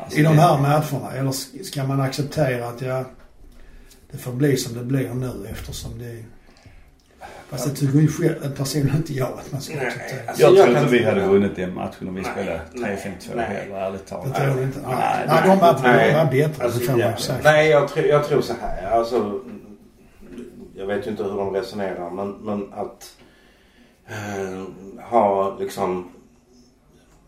Alltså, 0.04 0.20
I 0.20 0.24
de 0.24 0.36
det- 0.36 0.42
här 0.42 0.58
matcherna. 0.58 1.12
Eller 1.16 1.32
ska 1.64 1.84
man 1.84 2.02
acceptera 2.02 2.68
att 2.68 2.82
ja, 2.82 3.04
det 4.12 4.18
får 4.18 4.32
bli 4.32 4.58
som 4.58 4.78
det 4.78 4.84
blir 4.84 5.14
nu 5.14 5.32
eftersom 5.52 6.00
det... 6.00 6.24
Fast 7.50 7.66
det 7.70 7.76
tycker 7.76 8.00
ju 8.00 8.08
själv, 8.08 8.56
personligen 8.58 8.98
inte 8.98 9.14
jag 9.14 9.28
att 9.28 9.52
man 9.52 9.62
ska 9.62 9.76
Nej, 9.76 9.88
acceptera. 9.88 10.20
alltså- 10.28 10.44
Jag 10.44 10.56
jag 10.58 10.66
tror 10.66 10.78
inte 10.78 10.92
vi 10.92 10.98
inte- 10.98 11.10
hade 11.10 11.22
vunnit 11.28 11.56
den 11.56 11.74
matchen 11.74 12.08
om 12.08 12.16
vi 12.16 12.22
Nej, 12.22 12.32
spelade 12.32 12.62
nej, 12.74 12.96
3-5-2 13.04 13.36
nej. 13.36 13.46
heller, 13.46 13.76
ärligt 13.76 14.06
Det 14.06 14.10
talat. 14.10 14.36
tror 14.36 14.48
jag 14.48 14.62
inte. 14.64 14.80
Nej, 14.80 14.96
Nej, 15.00 15.26
nej, 15.28 15.42
de 15.50 15.58
matcherna 15.58 15.82
nej. 15.98 16.14
var 16.14 16.26
bättre. 16.32 16.64
Alltså, 16.64 16.80
det 16.80 16.86
får 16.86 16.98
man 16.98 17.12
ju 17.12 17.18
säga. 17.18 17.38
nej, 17.44 17.70
jag, 17.70 17.88
tror, 17.90 18.06
jag 18.06 18.28
tror 18.28 18.42
så 18.42 18.54
här. 18.62 18.92
Alltså, 18.92 19.40
jag 20.80 20.86
vet 20.86 21.08
ju 21.08 21.12
inte 21.12 21.24
hur 21.24 21.38
de 21.38 21.54
resonerar 21.54 22.10
men, 22.10 22.32
men 22.32 22.74
att 22.74 23.18
eh, 24.08 24.64
ha 25.04 25.58
liksom 25.60 26.10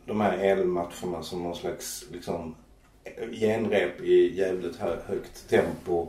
de 0.05 0.21
här 0.21 0.37
elmatcherna 0.37 1.23
som 1.23 1.43
någon 1.43 1.55
slags 1.55 2.05
liksom 2.11 2.55
genrep 3.31 4.01
i 4.01 4.37
jävligt 4.37 4.75
hö, 4.75 4.97
högt 5.05 5.49
tempo 5.49 6.07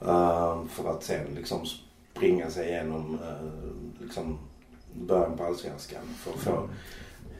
eh, 0.00 0.62
för 0.70 0.90
att 0.90 1.02
sen 1.02 1.26
liksom 1.36 1.66
springa 2.16 2.50
sig 2.50 2.68
igenom 2.68 3.18
eh, 3.22 4.04
liksom 4.04 4.38
början 4.92 5.36
på 5.36 5.44
allsvenskan 5.44 6.02
för 6.18 6.30
att 6.30 6.38
få 6.38 6.68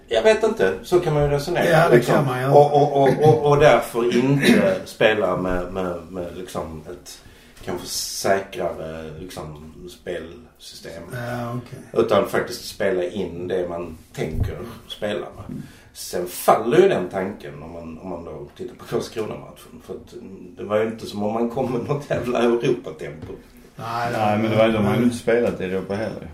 jag 0.09 0.23
vet 0.23 0.45
inte. 0.45 0.79
Så 0.83 1.01
kan 1.01 1.15
man 1.15 1.23
ju 1.23 1.29
resonera. 1.29 1.65
Ja, 1.65 1.89
det 1.89 2.01
kan 2.01 2.25
man 2.27 2.41
göra. 2.41 2.55
Och, 2.55 2.75
och, 2.75 3.03
och, 3.03 3.09
och, 3.29 3.51
och 3.51 3.57
därför 3.59 4.17
inte 4.17 4.81
spela 4.85 5.37
med, 5.37 5.73
med, 5.73 5.97
med 6.11 6.37
liksom 6.37 6.83
ett 6.91 7.23
kanske 7.67 7.87
säkrare 7.87 9.11
liksom, 9.21 9.73
spelsystem. 9.91 11.03
Ja, 11.13 11.53
okej. 11.57 11.79
Utan 12.05 12.29
faktiskt 12.29 12.69
spela 12.69 13.05
in 13.05 13.49
det 13.49 13.69
man 13.69 13.97
tänker 14.13 14.59
spela 14.89 15.27
med. 15.37 15.63
Sen 15.93 16.27
faller 16.27 16.79
ju 16.79 16.89
den 16.89 17.09
tanken 17.09 17.63
om 17.63 17.73
man, 17.73 17.99
om 17.99 18.09
man 18.11 18.25
då 18.25 18.49
tittar 18.57 18.75
på 18.75 18.85
Karlskrona-matchen. 18.85 19.83
För 19.87 19.95
att 19.95 20.15
det 20.57 20.65
var 20.65 20.77
ju 20.79 20.87
inte 20.87 21.07
som 21.07 21.23
om 21.23 21.33
man 21.33 21.51
kom 21.51 21.73
med 21.73 21.89
något 21.89 22.11
jävla 22.11 22.39
Europatempo. 22.43 23.33
Nej, 23.77 24.13
Nej, 24.13 24.39
men 24.39 24.51
det 24.51 24.57
var, 24.57 24.69
de 24.69 24.85
har 24.85 24.97
ju 24.97 25.03
inte 25.03 25.17
spelat 25.17 25.61
i 25.61 25.65
Europa 25.65 25.95
heller. 25.95 26.29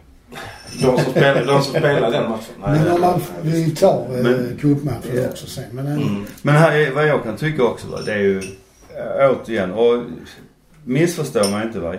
De 0.83 0.99
som 0.99 1.11
spelade, 1.11 1.45
de 1.45 1.63
som 1.63 1.71
spelade 1.75 2.17
den 2.17 2.31
matchen. 2.31 2.55
nej, 2.61 2.99
Men 3.01 3.21
vi 3.43 3.71
tar 3.71 4.07
eh, 4.19 4.57
cupmatchen 4.61 5.17
Ja. 5.17 5.29
också 5.29 5.47
sen. 5.47 5.65
Men. 5.73 5.87
Mm. 5.87 6.25
Men 6.43 6.55
här 6.55 6.73
är, 6.73 6.91
vad 6.91 7.07
jag 7.07 7.23
kan 7.23 7.37
tycka 7.37 7.65
också 7.65 7.87
va, 7.89 7.99
det 8.07 8.13
är 8.13 8.19
ju 8.19 8.39
äh, 8.39 9.31
återigen 9.31 9.73
och 9.73 10.03
missförstå 10.85 11.51
mig 11.51 11.67
inte 11.67 11.81
va. 11.81 11.95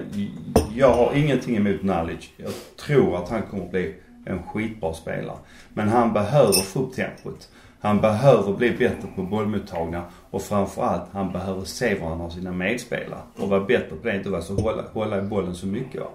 Jag 0.76 0.94
har 0.94 1.14
ingenting 1.16 1.56
emot 1.58 1.84
Nalic. 1.84 2.30
Jag 2.38 2.52
tror 2.86 3.18
att 3.18 3.30
han 3.30 3.42
kommer 3.42 3.64
att 3.64 3.72
bli 3.72 3.96
en 4.26 4.44
skitbra 4.44 4.94
spelare. 4.94 5.38
Men 5.74 5.90
han 5.90 6.14
behöver 6.14 6.54
få 6.54 6.80
upp 6.80 6.94
tempot. 6.96 7.50
Han 7.80 8.02
behöver 8.02 8.54
bli 8.54 8.72
bättre 8.72 9.08
på 9.16 9.24
bollmottagningar 9.24 10.04
och 10.30 10.42
framförallt 10.42 11.04
han 11.12 11.32
behöver 11.32 11.62
se 11.62 12.00
var 12.00 12.10
han 12.10 12.20
har 12.20 12.30
sina 12.30 12.52
medspelare 12.52 13.22
och 13.36 13.50
vara 13.50 13.64
bättre 13.64 13.96
på 13.96 14.08
det. 14.08 14.16
Inte 14.16 14.30
vara 14.30 14.42
så 14.42 14.56
hålla, 14.56 14.84
hålla 14.94 15.20
i 15.20 15.22
bollen 15.22 15.56
så 15.56 15.68
mycket 15.68 16.02
va. 16.02 16.08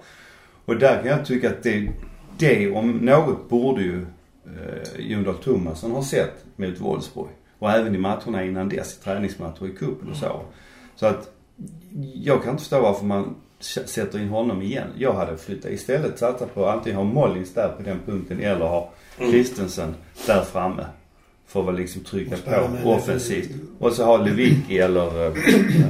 Och 0.65 0.77
där 0.77 1.03
kan 1.03 1.07
jag 1.07 1.27
tycka 1.27 1.51
att 1.51 1.63
det, 1.63 1.91
det 2.39 2.71
om 2.71 2.91
något 2.91 3.49
borde 3.49 3.83
ju 3.83 4.07
eh, 4.47 5.01
Jon 5.01 5.25
Dahl 5.25 5.35
Tomasson 5.35 5.91
ha 5.91 6.03
sett 6.03 6.45
mot 6.57 6.81
Wolfsburg. 6.81 7.29
Och 7.59 7.71
även 7.71 7.95
i 7.95 7.99
matcherna 7.99 8.45
innan 8.45 8.69
dess, 8.69 8.99
i 8.99 9.03
träningsmatcher 9.05 9.67
i 9.67 9.71
cupen 9.71 10.11
och 10.11 10.17
så. 10.17 10.41
Så 10.97 11.07
att 11.07 11.31
jag 12.15 12.43
kan 12.43 12.51
inte 12.51 12.63
förstå 12.63 12.81
varför 12.81 13.05
man 13.05 13.35
sätter 13.61 14.19
in 14.19 14.29
honom 14.29 14.63
igen. 14.63 14.89
Jag 14.99 15.13
hade 15.13 15.39
flyttat 15.39 15.71
istället 15.71 16.19
satsat 16.19 16.55
på 16.55 16.69
antingen 16.69 16.97
ha 16.97 17.05
Mollins 17.05 17.55
där 17.55 17.69
på 17.69 17.83
den 17.83 18.01
punkten 18.07 18.41
eller 18.41 18.67
ha 18.67 18.91
Christensen 19.17 19.95
där 20.27 20.43
framme. 20.43 20.87
För 21.47 21.69
att 21.69 21.75
liksom 21.75 22.05
trycka 22.05 22.37
på 22.83 22.91
offensivt. 22.91 23.51
Och 23.79 23.93
så 23.93 24.05
ha 24.05 24.17
Lewicki 24.17 24.79
eller 24.79 25.27
eh, 25.27 25.33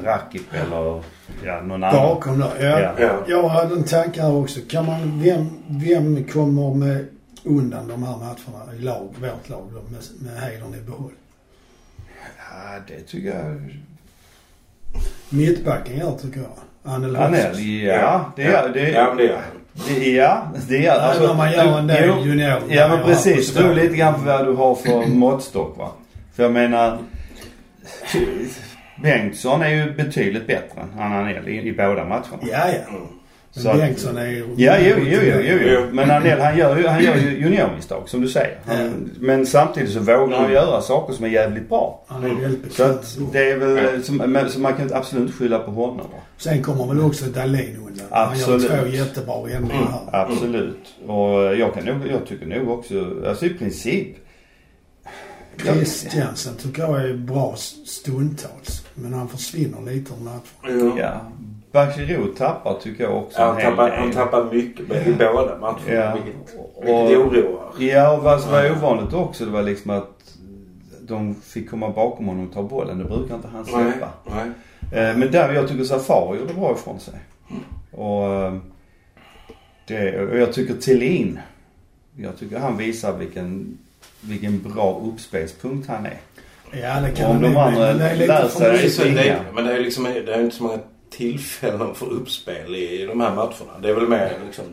Rakip 0.04 0.54
eller 0.54 1.02
ja, 1.44 1.60
någon 1.60 1.84
annan. 1.84 2.08
Bakom 2.08 2.38
där, 2.38 2.52
ja. 2.60 2.80
Ja. 2.80 2.94
Ja. 2.98 3.24
Jag 3.28 3.48
hade 3.48 3.74
en 3.74 3.84
tanke 3.84 4.22
här 4.22 4.34
också. 4.34 4.60
Kan 4.68 4.86
man, 4.86 5.22
vem, 5.22 5.46
vem 5.68 6.24
kommer 6.24 6.74
med 6.74 7.06
undan 7.44 7.88
de 7.88 8.02
här 8.02 8.16
matcherna 8.16 8.74
i 8.74 8.78
lag, 8.78 9.14
vårt 9.20 9.48
lag 9.48 9.70
då, 9.72 9.82
med, 9.90 10.02
med 10.20 10.42
hedern 10.42 10.74
i 10.74 10.82
behåll? 10.82 11.12
Ja, 12.38 12.78
det 12.88 13.00
tycker 13.00 13.28
jag. 13.28 13.78
Mittbacken 15.28 15.98
gör 15.98 16.12
tycker 16.12 16.40
jag. 16.40 16.92
Anel 16.92 17.16
Anel, 17.16 17.60
ja. 17.84 18.32
Det 18.36 18.42
är, 18.42 18.68
det, 18.68 18.90
Ja, 18.90 19.14
det 19.16 19.24
gör 19.24 19.42
ja, 20.16 20.42
det 20.68 20.86
är 20.86 21.00
Alltså, 21.00 21.26
när 21.26 21.34
man 21.34 21.52
gör 21.52 21.78
en 21.78 21.86
del 21.86 22.26
junior. 22.26 22.62
Ja 22.68 22.88
men 22.88 23.02
precis. 23.02 23.54
Det 23.54 23.62
beror 23.62 23.74
lite 23.74 23.96
grann 23.96 24.14
på 24.14 24.20
vad 24.20 24.46
du 24.46 24.52
har 24.52 24.74
för 24.74 25.06
måttstock 25.14 25.78
va. 25.78 25.90
För 26.36 26.42
jag 26.42 26.52
menar. 26.52 26.98
Bengtsson 29.02 29.62
är 29.62 29.68
ju 29.68 29.92
betydligt 29.92 30.46
bättre 30.46 30.80
än 30.80 31.12
Anel 31.12 31.48
i, 31.48 31.68
i 31.68 31.72
båda 31.72 32.04
matcherna. 32.04 32.38
Ja, 32.40 32.68
ja. 32.72 32.98
Mm. 33.56 33.68
Men 33.68 33.78
Bengtsson 33.78 34.16
är 34.16 34.26
ju... 34.26 34.46
Ja, 34.56 34.76
jo, 34.80 34.94
jo, 34.98 35.20
jo, 35.22 35.40
jo, 35.42 35.58
jo. 35.62 35.80
Men 35.92 36.10
Anel 36.10 36.40
han 36.40 36.58
gör 36.58 36.76
ju, 36.78 36.86
han 36.86 37.04
gör 37.04 37.16
ju 37.16 37.38
juniormisstag 37.40 38.08
som 38.08 38.20
du 38.20 38.28
säger. 38.28 38.58
Han, 38.66 39.10
Men 39.20 39.46
samtidigt 39.46 39.92
så 39.92 40.00
vågar 40.00 40.18
han 40.18 40.32
Mm. 40.44 40.52
göra 40.52 40.80
saker 40.80 41.14
som 41.14 41.24
är 41.24 41.28
jävligt 41.28 41.68
bra. 41.68 42.04
Han 42.06 42.24
är 42.24 42.34
väldigt 42.34 42.72
Så 42.72 42.82
att 42.84 43.18
det 43.32 43.50
är 43.50 43.56
väl, 43.58 44.04
så, 44.04 44.12
men, 44.12 44.50
så 44.50 44.60
man 44.60 44.74
kan 44.74 44.92
absolut 44.94 45.22
inte 45.26 45.38
skylla 45.38 45.58
på 45.58 45.70
honom. 45.70 46.06
Sen 46.36 46.62
kommer 46.62 46.86
väl 46.86 47.00
också 47.00 47.24
Dahlin 47.24 47.76
undan. 47.76 48.06
Han 48.10 48.38
gör 48.38 48.54
Absolut. 48.54 48.70
två 48.80 48.86
jättebra 48.86 49.34
ändringar 49.50 50.00
här. 50.12 50.20
Absolut. 50.26 50.94
Och 51.06 51.56
jag 51.56 51.74
kan 51.74 51.84
nog, 51.84 51.96
jag 52.10 52.26
tycker 52.26 52.46
nog 52.46 52.68
också, 52.78 53.14
alltså 53.28 53.46
i 53.46 53.50
princip. 53.50 54.08
Christiansen 55.62 56.54
tycker 56.56 56.82
jag 56.82 57.00
är 57.04 57.14
bra 57.14 57.54
stundtals. 57.86 58.84
Men 58.94 59.12
han 59.12 59.28
försvinner 59.28 59.92
lite 59.92 60.12
ur 60.14 60.24
matchen. 60.24 60.92
Ja. 60.98 61.20
Bachirou 61.72 62.26
tappar 62.26 62.74
tycker 62.82 63.04
jag 63.04 63.16
också 63.16 63.38
Ja, 63.40 63.46
han, 63.46 63.60
tappar, 63.62 63.90
han 63.90 64.10
tappar 64.12 64.44
mycket 64.52 65.06
i 65.06 65.12
båda 65.18 65.58
matcherna. 65.58 65.78
Ja. 65.88 66.14
Vilket, 66.24 66.54
Och- 66.58 66.82
vilket 66.84 67.18
oroar. 67.18 67.72
Ja, 67.78 68.16
och 68.16 68.22
vad 68.22 68.40
som 68.40 68.52
var 68.52 68.70
ovanligt 68.70 69.14
också 69.14 69.44
det 69.44 69.50
var 69.50 69.62
liksom 69.62 69.90
att 69.90 70.34
de 71.00 71.34
fick 71.34 71.70
komma 71.70 71.88
bakom 71.88 72.26
honom 72.26 72.46
och 72.46 72.54
ta 72.54 72.62
bollen. 72.62 72.98
Det 72.98 73.04
brukar 73.04 73.34
inte 73.34 73.48
han 73.52 73.66
Nej. 73.72 73.92
släppa. 73.92 74.08
Nej. 74.24 74.46
Eh, 75.10 75.16
Men 75.16 75.30
där 75.30 75.52
jag 75.52 75.68
tycker 75.68 75.84
Safari 75.84 76.38
gjorde 76.38 76.54
bra 76.54 76.72
ifrån 76.72 77.00
sig. 77.00 77.14
Och, 77.90 78.24
eh, 78.34 78.54
det, 79.86 80.20
och 80.30 80.38
jag 80.38 80.52
tycker 80.52 80.74
Thelin, 80.74 81.38
jag 82.16 82.38
tycker 82.38 82.58
han 82.58 82.76
visar 82.76 83.16
vilken, 83.16 83.78
vilken 84.20 84.58
bra 84.62 85.00
uppspelspunkt 85.12 85.88
han 85.88 86.06
är. 86.06 86.16
Ja, 86.82 87.00
det 87.00 87.10
kan 87.10 87.26
Om 87.30 87.32
han 87.32 87.42
de 87.42 87.56
andra 87.56 87.70
bli, 87.70 87.80
men 87.86 87.98
det 87.98 88.04
är 88.10 88.16
lite 88.16 88.26
lär 88.42 88.88
sig- 88.88 89.10
Det 89.14 89.40
men 89.54 89.64
det 89.64 89.72
är 89.76 89.80
liksom, 89.80 90.04
det 90.04 90.34
är 90.34 90.40
inte 90.40 90.56
så 90.56 90.62
många 90.62 90.78
tillfällen 91.10 91.94
för 91.94 92.06
uppspel 92.06 92.74
i, 92.76 93.06
de 93.06 93.20
här 93.20 93.34
matcherna. 93.34 93.78
Det 93.82 93.88
är 93.88 93.94
väl 93.94 94.08
mer 94.08 94.32
liksom... 94.46 94.64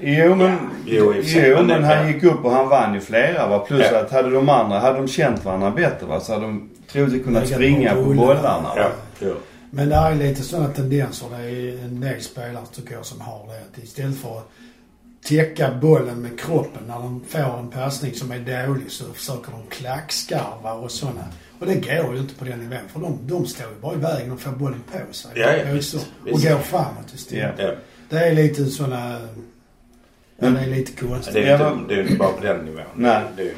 Jo 0.00 0.34
men, 0.34 0.56
Jo, 0.86 1.14
jo, 1.24 1.54
men 1.56 1.66
men 1.66 1.82
det- 1.82 1.86
han 1.86 2.08
gick 2.12 2.22
upp 2.22 2.44
och 2.44 2.50
han 2.50 2.68
vann 2.68 2.94
ju 2.94 3.00
flera 3.00 3.46
va. 3.48 3.58
Plus 3.58 3.86
Ja. 3.92 3.98
att 4.00 4.10
hade 4.12 4.30
de 4.30 4.48
andra, 4.48 4.78
hade 4.78 4.96
de 4.96 5.08
känt 5.08 5.44
varandra 5.44 5.70
bättre 5.70 6.06
va 6.06 6.20
så 6.20 6.32
hade 6.32 6.44
de 6.44 6.70
troligtvis 6.92 7.24
kunnat 7.24 7.48
springa 7.48 7.94
på 7.94 8.02
bollarna. 8.02 8.68
Ja. 8.76 8.88
Jo. 9.20 9.34
Men 9.70 9.88
det 9.88 9.94
är 9.94 10.14
lite 10.14 10.42
sådana 10.42 10.68
tendenser. 10.68 11.26
Det 11.30 11.36
är 11.44 11.84
en 11.84 12.00
del 12.00 12.20
spelare 12.22 12.64
tycker 12.72 12.94
jag 12.94 13.06
som 13.06 13.20
har 13.20 13.46
det. 13.48 13.78
Att 13.78 13.84
istället 13.84 14.16
för 14.18 14.38
att 14.38 14.48
täcka 15.28 15.70
bollen 15.82 16.22
med 16.22 16.40
kroppen 16.40 16.82
när 16.86 16.94
de 16.94 17.24
får 17.28 17.58
en 17.58 17.70
passning 17.70 18.14
som 18.14 18.30
är 18.32 18.66
dålig 18.66 18.90
så 18.90 19.04
försöker 19.04 19.52
de 19.52 19.62
klackskarva 19.76 20.72
och 20.72 20.90
sådana. 20.90 21.24
Och 21.58 21.66
det 21.66 21.74
går 21.74 22.14
ju 22.14 22.20
inte 22.20 22.34
på 22.34 22.44
den 22.44 22.58
nivån 22.58 22.78
för 22.92 23.00
de, 23.00 23.18
de 23.22 23.46
står 23.46 23.66
ju 23.66 23.80
bara 23.80 23.94
i 23.94 23.98
vägen 23.98 24.32
och 24.32 24.40
får 24.40 24.50
bollen 24.50 24.82
på 24.92 25.14
sig. 25.14 25.30
Ja, 25.34 25.52
ja, 25.56 25.70
och, 25.70 25.76
visst, 25.76 25.90
så, 25.90 25.98
och 25.98 26.04
visst. 26.26 26.48
går 26.48 26.58
framåt 26.58 27.14
istället. 27.14 27.54
Ja. 27.58 27.64
Ja. 27.64 27.72
Det 28.08 28.18
är 28.18 28.34
lite 28.34 28.64
sådana... 28.64 29.18
Ja, 30.38 30.48
det 30.50 30.60
är 30.60 30.66
lite 30.66 31.06
konstigt. 31.06 31.34
Det 31.34 31.40
är 31.40 31.58
ju 31.58 31.64
Ja, 31.64 31.72
inte, 31.72 31.88
det 31.88 31.94
är 31.94 31.96
ju 31.96 32.02
inte 32.02 32.16
bara 32.18 32.32
på 32.32 32.42
den 32.44 32.64
nivån. 32.64 32.82
Nej. 32.94 33.22
Det 33.36 33.42
är 33.42 33.46
ju 33.46 33.54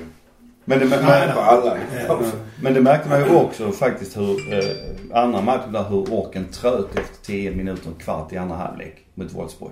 Men 0.64 0.78
det, 0.78 0.84
Nej, 0.86 0.98
men, 1.26 1.34
på 1.34 1.40
alla 1.40 1.76
Ja. 2.08 2.20
men 2.60 2.74
det 2.74 2.80
märkte 2.80 3.08
man 3.08 3.20
ju 3.20 3.34
också 3.34 3.72
faktiskt 3.72 4.16
hur, 4.16 4.54
eh, 4.54 5.20
andra 5.22 5.40
matchen 5.40 5.72
där 5.72 5.84
hur 5.88 6.12
orken 6.14 6.44
tröt 6.52 6.98
efter 6.98 7.26
10 7.26 7.50
minuter, 7.50 7.88
en 7.88 7.94
kvart 7.94 8.32
i 8.32 8.36
andra 8.36 8.56
halvlek 8.56 9.06
mot 9.14 9.32
Wolfsburg. 9.34 9.70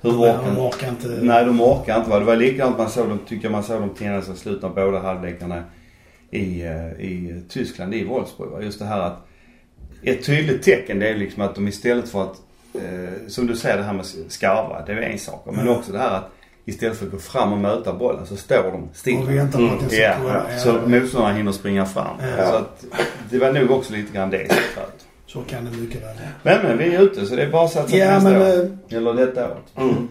Hur 0.00 0.10
Men 0.12 0.20
orken... 0.20 0.54
de 0.54 0.60
orkar 0.60 0.88
inte... 0.88 1.08
Nej, 1.08 1.44
de 1.44 1.60
orkar 1.60 1.98
inte 1.98 2.10
va. 2.10 2.18
Det 2.18 2.24
var 2.24 2.36
likadant 2.36 2.78
man 2.78 2.90
såg 2.90 3.08
dem, 3.08 3.18
tycker 3.28 3.50
man 3.50 3.62
såg 3.62 3.80
dem 3.80 4.20
i 4.34 4.36
slutet 4.36 4.64
av 4.64 4.74
båda 4.74 4.98
halvlekarna 4.98 5.64
i, 6.32 6.62
eh, 6.62 6.86
i 7.06 7.42
Tyskland, 7.48 7.94
i 7.94 8.04
Wolfsburg. 8.04 8.50
va. 8.50 8.62
Just 8.62 8.78
det 8.78 8.84
här 8.84 9.00
att 9.00 9.26
ett 10.02 10.26
tydligt 10.26 10.62
tecken 10.62 10.98
det 10.98 11.08
är 11.08 11.14
liksom 11.16 11.42
att 11.42 11.54
de 11.54 11.68
istället 11.68 12.08
för 12.08 12.22
att, 12.22 12.36
eh, 12.74 13.26
som 13.28 13.46
du 13.46 13.56
säger 13.56 13.76
det 13.76 13.82
här 13.82 13.92
med 13.92 14.06
skarva, 14.28 14.82
det 14.86 14.92
är 14.92 14.96
en 14.96 15.18
sak. 15.18 15.42
Men 15.46 15.54
Mm. 15.54 15.68
också 15.68 15.92
det 15.92 15.98
här 15.98 16.16
att 16.16 16.30
istället 16.64 16.98
för 16.98 17.06
att 17.06 17.12
gå 17.12 17.18
fram 17.18 17.52
och 17.52 17.58
möta 17.58 17.92
bollen 17.92 18.26
så 18.26 18.36
står 18.36 18.62
de 18.62 18.88
stilla. 18.94 19.20
Och 19.20 19.30
väntar 19.30 19.58
på 19.58 19.84
att 19.84 19.92
ska 19.92 20.00
Ja, 20.02 20.42
så 20.58 20.72
motståndarna 20.86 21.34
hinner 21.34 21.52
springa 21.52 21.86
fram. 21.86 22.16
Ja. 22.38 22.46
Så 22.50 22.54
att 22.56 22.84
det 23.30 23.38
var 23.38 23.52
nog 23.52 23.70
också 23.70 23.92
lite 23.92 24.12
grann 24.12 24.30
det 24.30 24.46
som 24.48 24.56
tröt. 24.74 25.06
Så 25.26 25.42
kan 25.42 25.64
det 25.64 25.70
mycket 25.70 26.02
väl 26.02 26.16
Men 26.42 26.62
men 26.66 26.78
vi 26.78 26.94
är 26.94 27.00
ute 27.02 27.26
så 27.26 27.36
det 27.36 27.42
är 27.42 27.50
bara 27.50 27.64
att 27.64 27.72
satsa 27.72 27.96
Ja, 27.96 28.06
på 28.06 28.12
nästa 28.28 28.30
men 28.30 28.42
år. 28.60 28.78
Eller 28.88 29.14
detta 29.14 29.44
året. 29.50 29.62
Mm. 29.76 30.08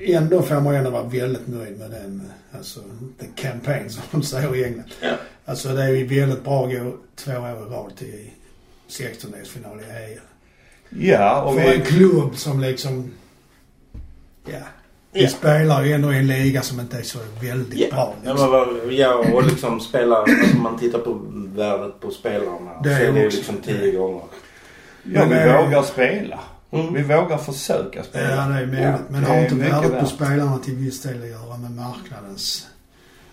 Ändå 0.00 0.42
får 0.42 0.60
man 0.60 0.74
ändå 0.74 0.90
vara 0.90 1.02
väldigt 1.02 1.46
nöjd 1.48 1.78
med 1.78 1.90
den, 1.90 2.32
alltså, 2.52 2.80
the 3.20 3.26
campaign 3.42 3.90
som 3.90 4.02
de 4.10 4.22
säger 4.22 4.56
i 4.56 4.64
England. 4.64 4.90
Ja. 5.00 5.08
Alltså 5.44 5.68
det 5.68 5.82
är 5.82 5.88
ju 5.88 6.20
väldigt 6.20 6.44
bra 6.44 6.66
att 6.66 6.72
gå 6.72 6.92
två 7.16 7.32
år 7.32 7.48
i 7.48 7.72
rad 7.74 7.96
till 7.96 8.30
16-delsfinal 8.88 9.80
i 9.80 10.12
EM. 10.12 10.18
Ja, 10.88 11.42
och 11.42 11.54
För 11.54 11.60
vi... 11.62 11.74
en 11.74 11.82
klubb 11.84 12.36
som 12.36 12.60
liksom, 12.60 13.10
ja. 14.46 14.58
Vi 15.12 15.22
Ja. 15.22 15.28
spelar 15.28 15.84
ju 15.84 15.92
ändå 15.92 16.12
i 16.12 16.18
en 16.18 16.26
liga 16.26 16.62
som 16.62 16.80
inte 16.80 16.98
är 16.98 17.02
så 17.02 17.18
väldigt 17.42 17.78
Ja. 17.80 17.86
bra. 17.90 18.14
Ja, 18.24 18.30
Liksom. 18.32 18.96
ja, 18.96 19.14
och 19.34 19.44
liksom 19.46 19.80
spela, 19.80 20.16
alltså 20.16 20.56
man 20.56 20.78
tittar 20.78 20.98
på 20.98 21.20
värdet 21.56 22.00
på 22.00 22.10
spelarna. 22.10 22.82
Det 22.82 22.96
så 22.96 23.02
är 23.02 23.08
är 23.08 23.12
det 23.12 23.20
ju 23.20 23.26
också- 23.26 23.36
liksom 23.38 23.56
tio 23.56 23.92
gånger. 23.92 24.22
Ja, 25.02 25.24
vi 25.24 25.28
Men, 25.34 25.64
vågar 25.64 25.82
spela. 25.82 26.40
Mm. 26.72 26.94
Vi 26.94 27.02
vågar 27.02 27.38
försöka 27.38 28.02
spela. 28.04 28.30
Ja, 28.30 28.36
det 28.36 28.54
är 28.54 28.66
möjligt. 28.66 28.80
Ja, 28.82 28.98
men 29.08 29.22
det 29.22 29.28
har 29.28 29.36
är 29.36 29.42
inte 29.42 29.54
värdet 29.54 30.00
på 30.00 30.06
spelarna 30.06 30.58
till 30.58 30.74
viss 30.74 31.02
del 31.02 31.22
att 31.22 31.28
göra 31.28 31.56
med 31.56 31.70
marknadens 31.70 32.66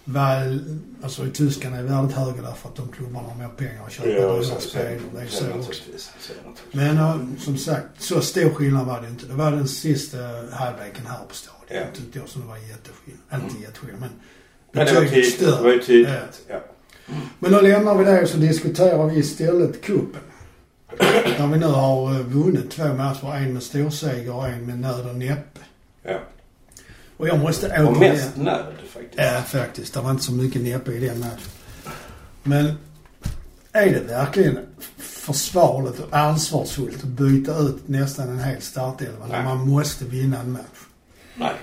väl, 0.04 0.80
alltså 1.04 1.26
i 1.26 1.30
Tyskland 1.30 1.76
är 1.76 1.84
värdet 1.84 2.12
högre 2.12 2.42
därför 2.42 2.70
att 2.70 2.76
de 2.76 2.88
klubbarna 2.88 3.28
har 3.28 3.36
mer 3.36 3.48
pengar 3.48 3.86
att 3.86 3.92
köpa 3.92 4.10
Ja, 4.10 4.34
dyra 4.34 4.44
så- 4.44 4.56
så- 4.62 4.70
spelare. 4.70 5.00
Det 5.16 5.22
är 5.22 5.28
så 5.28 5.38
så 5.38 5.60
också. 5.60 5.84
Men 6.72 6.98
ja, 6.98 7.20
som 7.40 7.58
sagt, 7.58 7.88
så 8.02 8.22
stor 8.22 8.50
skillnad 8.50 8.86
var 8.86 9.02
det 9.02 9.08
inte. 9.08 9.26
Det 9.26 9.34
var 9.34 9.52
den 9.52 9.68
sista 9.68 10.18
halvleken 10.52 11.06
här 11.08 11.20
på 11.30 11.36
stadion. 11.36 11.58
Ja. 11.70 11.82
Tyckte 11.98 12.20
jag 12.20 12.28
som 12.30 12.42
det 12.42 12.48
var 12.48 12.58
jätteskillnad. 12.58 13.44
Inte 13.44 13.62
jätteskillnad 13.64 14.00
men 14.02 14.10
betydligt 14.86 15.14
tydligt. 15.14 15.40
Det 15.40 15.46
var 15.62 15.72
ju 15.72 15.82
större. 15.82 15.86
tydligt. 15.86 16.42
Ja. 16.48 16.60
Men 17.40 17.52
då 17.52 17.62
lämnar 17.62 17.96
vi 17.98 18.04
det 18.04 18.22
och 18.22 18.30
så 18.30 18.38
diskuterar 18.38 19.08
vi 19.08 19.20
istället 19.20 19.82
kuppen. 19.82 20.22
Där 21.38 21.48
vi 21.48 21.58
nu 21.58 21.66
har 21.66 22.14
eh, 22.14 22.20
vunnit 22.20 22.72
två 22.72 22.94
matcher. 22.94 23.36
En 23.36 23.54
med 23.54 23.64
storseger 23.64 24.36
och 24.36 24.48
en 24.48 24.66
med 24.66 24.80
nöd 24.80 25.10
och 25.10 25.16
näppe. 25.16 25.60
Ja. 26.04 26.20
Och 27.18 27.28
jag 27.28 27.40
måste 27.40 27.68
Och 27.68 27.92
återigen... 27.92 28.16
mest 28.16 28.38
nöd 28.38 28.74
faktiskt. 28.94 29.18
Ja, 29.18 29.42
faktiskt. 29.42 29.94
Det 29.94 30.00
var 30.02 30.12
inte 30.12 30.24
så 30.24 30.32
mycket 30.32 30.62
näppe 30.62 30.92
i 30.92 31.00
den 31.08 31.20
matchen. 31.20 31.52
Men 32.44 32.74
är 33.72 33.90
det 33.92 34.00
verkligen 34.00 34.60
försvarligt 34.98 36.00
och 36.00 36.18
ansvarsfullt 36.18 37.04
att 37.04 37.10
byta 37.10 37.58
ut 37.58 37.88
nästan 37.88 38.30
en 38.30 38.40
hel 38.40 38.62
startelva 38.62 39.28
när 39.28 39.44
man 39.44 39.68
måste 39.70 40.06
vinna 40.06 40.40
en 40.40 40.52
match? 40.52 40.80
Nej. 41.36 41.54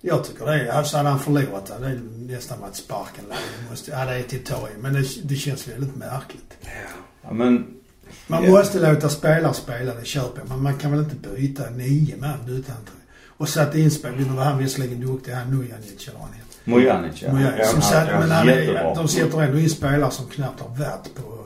Jag 0.00 0.24
tycker 0.24 0.46
det. 0.46 0.72
Alltså 0.72 0.96
hade 0.96 1.08
han 1.08 1.20
förlorat 1.20 1.66
det, 1.66 1.78
det 1.78 1.86
är 1.86 2.00
nästan 2.34 2.60
varit 2.60 2.76
sparken. 2.76 3.24
Det 3.28 3.70
måste, 3.70 3.90
ja, 3.90 4.04
det 4.04 4.14
är 4.14 4.22
till 4.22 4.44
ta 4.44 4.68
i. 4.68 4.72
Men 4.80 4.92
det, 4.92 5.04
det 5.24 5.36
känns 5.36 5.68
väldigt 5.68 5.96
märkligt. 5.96 6.56
Ja. 6.60 6.68
Ja, 7.22 7.32
men 7.32 7.66
Man 8.26 8.50
måste 8.50 8.92
låta 8.92 9.08
spelare 9.08 9.54
spela, 9.54 9.94
det 9.94 10.04
köper 10.04 10.38
jag. 10.38 10.48
Men 10.48 10.62
man 10.62 10.78
kan 10.78 10.90
väl 10.90 11.00
inte 11.00 11.16
byta 11.28 11.62
nio 11.70 12.16
man 12.16 12.38
utan 12.48 12.74
att... 12.74 12.92
Och 13.38 13.48
sätta 13.48 13.78
in 13.78 13.90
spel. 13.90 14.12
Nu 14.16 14.24
var 14.24 14.44
han 14.44 14.58
visserligen 14.58 15.00
duktig, 15.00 15.32
han 15.32 15.50
Nujanic 15.50 16.08
eller 16.08 16.18
vad 16.18 16.28
han 16.28 16.32
heter. 16.32 16.46
Mojanic 16.70 17.22
ja. 17.22 17.32
Mojanic, 17.32 17.58
Ja, 17.58 17.64
som 17.64 17.82
satt, 17.82 18.08
men 18.20 18.30
han 18.30 18.48
är, 18.48 18.94
de 18.94 19.08
sätter 19.08 19.42
ändå 19.42 19.58
in 19.58 19.70
spelare 19.70 20.10
som 20.10 20.26
knappt 20.26 20.60
har 20.60 20.68
varit 20.68 21.14
på 21.14 21.38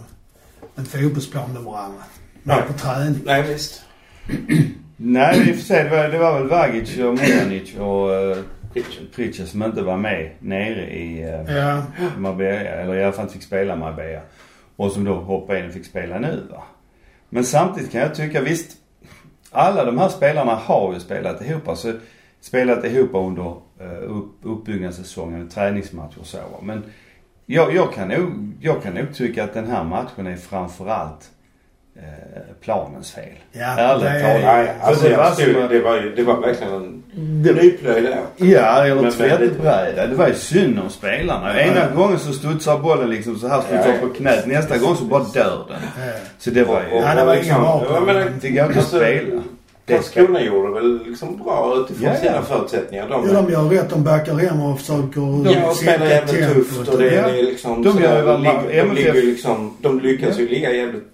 en 0.77 0.85
fotbollsplan 0.85 1.53
med 1.53 1.63
varandra. 1.63 2.03
Nej. 2.43 2.63
på 2.67 2.73
träning. 2.73 3.21
Nej, 3.25 3.43
visst. 3.43 3.83
Nej, 4.97 5.49
i 5.49 5.53
och 5.53 5.57
för 5.57 5.65
sig 5.65 5.85
det 5.85 5.91
var, 5.91 6.09
det 6.09 6.19
var 6.19 6.39
väl 6.39 6.49
Vagic 6.49 6.99
och 6.99 7.15
Mojanic 7.15 7.75
och 7.75 8.09
uh, 8.09 8.45
Richard. 8.75 9.13
Pritchard 9.15 9.47
som 9.47 9.63
inte 9.63 9.83
var 9.83 9.97
med 9.97 10.31
nere 10.39 10.91
i 10.91 11.25
uh, 11.25 11.57
Ja. 11.57 11.83
Marbella. 12.19 12.71
Eller 12.71 12.95
i 12.95 13.05
alla 13.05 13.13
fall 13.13 13.29
fick 13.29 13.43
spela 13.43 13.77
Marbella. 13.77 14.21
Och 14.81 14.93
som 14.93 15.05
då 15.05 15.15
hoppade 15.15 15.61
in 15.61 15.67
och 15.67 15.73
fick 15.73 15.87
spela 15.87 16.19
nu 16.19 16.47
va. 16.51 16.63
Men 17.29 17.45
samtidigt 17.45 17.93
kan 17.93 18.01
jag 18.01 18.15
tycka 18.15 18.41
visst. 18.41 18.77
Alla 19.51 19.85
de 19.85 19.99
här 19.99 20.09
spelarna 20.09 20.55
har 20.55 20.95
ju 20.95 21.01
spelat 21.01 21.43
ihop. 21.43 21.69
Alltså 21.69 21.93
spelat 22.41 22.85
ihop 22.85 23.11
under 23.13 23.43
uh, 23.43 24.19
upp, 24.19 24.33
uppbyggnadssäsongen, 24.43 25.49
träningsmatcher 25.49 26.21
och 26.21 26.27
så 26.27 26.37
va. 26.37 26.59
Men 26.63 26.85
jag, 27.47 27.75
jag, 27.75 27.93
kan 27.93 28.09
nog, 28.09 28.53
jag 28.61 28.83
kan 28.83 28.95
nog 28.95 29.15
tycka 29.15 29.45
att 29.45 29.55
den 29.55 29.67
här 29.67 29.85
matchen 29.85 30.27
är 30.27 30.37
framförallt 30.37 31.31
planens 32.61 33.13
fel. 33.13 33.25
Ja, 33.53 33.61
Ärligt 33.67 34.05
talat. 34.23 34.43
Nej, 34.45 34.73
alltså 34.83 35.05
det 35.05 35.11
det, 35.11 35.17
var 35.17 35.31
som- 35.31 35.69
det, 35.69 35.81
var, 35.81 35.97
ju- 35.97 36.15
det 36.17 36.23
var 36.23 36.37
verkligen 36.41 36.73
en 36.73 37.03
nyplöjd 37.43 38.05
där. 38.05 38.21
Ja, 38.37 38.85
eller 38.87 39.11
tvättbräda. 39.11 40.07
Det 40.07 40.15
var 40.15 40.29
ju 40.29 40.35
synd 40.35 40.79
om 40.79 40.91
spelarna. 40.91 41.61
Ena 41.61 41.87
gången 41.97 42.19
så 42.19 42.33
studsar 42.33 42.79
bollen 42.79 43.11
liksom 43.11 43.37
så 43.39 43.49
här 43.49 43.61
studsar 43.61 43.89
Ja, 43.89 43.95
ja. 44.03 44.09
på 44.09 44.15
knät. 44.15 44.47
Nästa 44.47 44.79
gång 44.79 44.97
så 44.97 45.05
bara 45.05 45.23
dör 45.35 45.65
den. 45.69 46.07
Ja. 46.07 46.13
Så 46.39 46.51
det 46.51 46.65
var 46.65 46.81
ju... 46.93 46.97
Ja, 46.99 47.15
det 47.15 47.25
var 47.25 47.35
ingen 47.35 47.61
bra 47.61 47.85
jag 47.91 48.03
menar, 48.07 48.27
Det 48.41 48.49
går 48.51 48.59
inte 48.61 48.71
att 48.71 48.77
alltså, 48.77 48.97
spela. 48.97 49.43
Det 49.87 50.03
ska- 50.03 50.21
Karlskrona 50.21 50.41
gjorde 50.43 50.75
väl 50.75 51.01
liksom 51.07 51.37
bra 51.45 51.75
utifrån 51.85 52.07
Ja, 52.07 52.15
ja. 52.15 52.21
sina 52.21 52.43
förutsättningar. 52.43 53.09
De, 53.09 53.29
Ja, 53.29 53.43
de 53.43 53.53
gör 53.53 53.63
rätt. 53.63 53.91
De 53.91 54.05
backar 54.05 54.35
hem 54.35 54.63
och 54.63 54.79
försöker 54.81 55.51
ja, 55.55 55.67
och 55.71 55.77
spelar 55.77 56.07
jävligt 56.07 56.55
tufft 56.55 56.89
och 56.89 56.99
det, 56.99 57.15
Ja. 57.15 57.23
det 57.29 57.39
är 57.41 57.43
liksom... 57.43 57.83
De 57.83 57.93
så 57.93 58.01
gör 58.01 58.39
ligger- 58.39 58.85
de, 58.85 58.95
ligger 58.95 59.15
ju 59.15 59.23
liksom, 59.23 59.77
de 59.81 60.01
lyckas 60.01 60.29
Ja. 60.37 60.41
ju 60.43 60.49
ligga 60.49 60.71
jävligt 60.73 61.05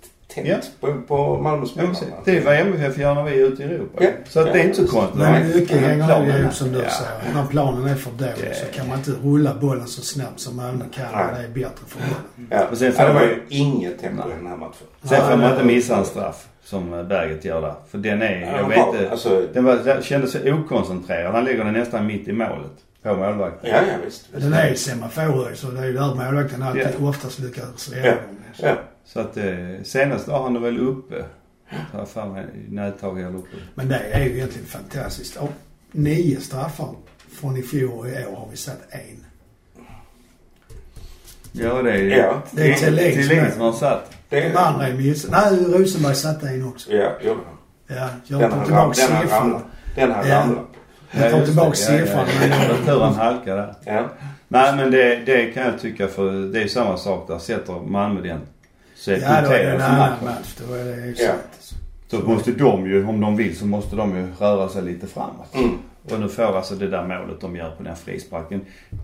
tätt 0.45 0.71
Ja. 0.81 0.87
på, 0.89 1.03
på 1.03 1.17
Ja, 1.37 1.43
Malmöspelarna. 1.43 1.91
precis. 1.95 2.09
det 2.25 2.37
är 2.37 2.45
vad 2.45 2.55
MFF 2.57 2.99
gör 2.99 3.15
när 3.15 3.23
vi 3.23 3.31
är 3.43 3.47
ute 3.47 3.63
i 3.63 3.67
Europa. 3.67 4.05
Ja. 4.05 4.11
Så 4.29 4.41
att 4.41 4.53
det 4.53 4.61
är 4.61 4.65
inte 4.65 4.77
så 4.77 4.83
Ja. 4.83 5.01
konstigt. 5.01 5.19
Men 5.21 5.49
mycket 5.57 5.81
hänger 5.81 6.07
planen- 6.07 6.29
nog 6.29 6.39
ihop 6.41 6.53
som 6.55 6.73
du 6.73 6.79
ja. 6.79 6.91
säger. 6.91 7.35
När 7.35 7.47
planen 7.47 7.87
är 7.89 7.95
för 7.95 8.11
dålig 8.11 8.33
Det- 8.41 8.55
så 8.55 8.67
kan 8.79 8.89
man 8.89 8.99
inte 8.99 9.11
rulla 9.25 9.55
bollen 9.55 9.87
så 9.87 10.03
snabbt 10.03 10.41
som 10.41 10.57
Malmö 10.57 10.85
kan. 10.95 11.05
Det 11.35 11.45
är 11.45 11.49
bättre 11.49 11.85
för 11.87 11.99
bollen. 11.99 12.49
Ja. 12.51 12.67
Och 12.71 12.79
sen 12.79 12.93
får 12.93 13.03
ja, 13.03 13.09
det 13.09 13.15
var 13.15 13.21
man- 13.21 13.31
ju 13.31 13.43
inget 13.59 13.99
tempo 14.01 14.29
i 14.31 14.33
den 14.39 14.47
här 14.47 14.57
matchen. 14.57 14.73
Sen 15.03 15.21
får 15.23 15.31
Ja, 15.31 15.37
man 15.37 15.53
inte 15.53 15.65
missa 15.65 15.97
en 15.97 16.05
straff 16.05 16.47
som 16.65 16.91
Berget 17.09 17.45
gör 17.45 17.61
där. 17.61 17.75
För 17.91 17.99
den 17.99 18.23
är, 18.23 18.41
Ja, 18.41 18.57
jag 18.57 18.69
vet 18.69 18.79
inte. 18.79 19.11
alltså- 19.11 19.43
Den 19.53 19.65
var, 19.65 20.01
kändes 20.03 20.35
okoncentrerad. 20.45 21.33
Han 21.35 21.45
ligger 21.45 21.65
den 21.65 21.73
nästan 21.73 22.07
mitt 22.07 22.29
i 22.29 22.33
målet. 22.33 22.73
På 23.07 23.17
målvakten. 23.17 23.71
Ja, 23.71 23.77
ja 23.77 23.95
visst. 24.05 24.29
visst. 24.33 24.43
Den 24.43 24.53
är 24.53 24.75
semaforhöjd 24.75 25.59
så 25.59 25.71
det 25.71 25.81
är 25.81 25.85
ju 25.85 25.93
där 25.93 26.15
målvakten 26.15 26.63
alltid 26.63 26.89
Ja. 27.01 27.09
oftast 27.09 27.39
lyckas 27.39 27.91
Ja. 28.05 28.15
Ja. 28.57 28.77
Så 29.05 29.21
att 29.21 29.37
eh, 29.37 29.45
senast 29.85 30.29
var 30.29 30.43
han 30.43 30.63
väl 30.63 30.79
uppe. 30.79 31.25
Har 31.93 31.99
jag 31.99 32.09
för 32.09 32.27
mig. 32.27 32.47
Nättag 32.69 33.19
eller 33.21 33.39
uppe. 33.39 33.57
Men 33.75 33.89
det 33.89 33.99
är 33.99 34.25
ju 34.25 34.31
egentligen 34.37 34.67
fantastiskt. 34.67 35.37
Av 35.37 35.49
nio 35.93 36.41
straffar 36.41 36.89
från 37.41 37.57
i 37.57 37.63
fjol 37.63 37.91
och 37.99 38.09
i 38.09 38.11
år 38.27 38.37
har 38.37 38.49
vi 38.51 38.57
satt 38.57 38.81
en. 38.91 39.25
Ja 41.53 41.83
det 41.83 41.91
är 41.93 42.03
Ja. 42.19 42.43
Det 42.51 42.71
är 42.71 42.75
Thelin 42.75 43.53
som 43.53 43.61
har 43.61 43.73
satt. 43.73 44.13
Det, 44.29 44.41
De 44.41 44.57
andra 44.57 44.87
är 44.89 44.93
miss... 44.95 45.27
Nej, 45.31 45.57
Rosenberg 45.69 46.15
satte 46.15 46.49
en 46.49 46.69
också. 46.69 46.93
Ja, 46.93 47.13
gjorde 47.23 47.41
han. 47.47 47.97
Ja, 47.97 48.09
jag 48.27 48.49
har 48.51 48.65
tillbaka 48.65 49.03
ram- 49.41 49.61
den 49.95 50.11
har 50.13 50.25
ramlat. 50.25 50.65
Ja. 51.11 51.21
Jag 51.23 51.31
tar 51.31 51.45
tillbaka 51.45 51.71
det. 51.89 51.93
Ja, 51.93 51.99
ja, 51.99 52.07
siffran. 52.07 52.27
ja. 52.51 52.57
Det 52.85 52.93
tur 52.93 53.01
han 53.01 53.15
halkade 53.15 53.57
där. 53.61 53.75
Ja. 53.95 54.09
Nej 54.49 54.77
men 54.77 54.91
det, 54.91 55.17
det 55.27 55.47
kan 55.47 55.63
jag 55.63 55.81
tycka 55.81 56.09
för 56.09 56.53
det 56.53 56.63
är 56.63 56.69
samma 56.69 56.97
sak 56.97 57.29
där. 57.29 57.39
Sätter 57.39 57.73
Malmö 57.73 58.21
den 58.21 58.41
så 58.97 59.11
Ja, 59.11 59.19
då 59.19 59.51
är 59.53 59.65
det 59.65 59.71
en 59.71 59.81
annan 59.83 60.11
match. 60.25 60.55
Då 60.69 60.75
är 60.75 60.85
det 60.85 61.11
exakt. 61.11 61.75
Så 62.11 62.19
måste 62.19 62.51
de 62.51 62.87
ju, 62.87 63.07
om 63.07 63.21
de 63.21 63.37
vill 63.37 63.57
så 63.59 63.67
måste 63.67 63.97
de 63.97 64.17
ju 64.17 64.27
röra 64.41 64.69
sig 64.69 64.83
lite 64.83 65.07
framåt. 65.07 65.55
Mm. 65.55 65.79
Och 66.11 66.21
nu 66.21 66.29
får 66.29 66.57
alltså 66.57 66.75
det 66.75 66.89
där 66.89 67.03
målet 67.03 67.41
de 67.41 67.57
gör 67.57 67.71
på 67.71 67.75
den 67.79 67.87
här 67.87 67.95
frisparken. 67.95 68.61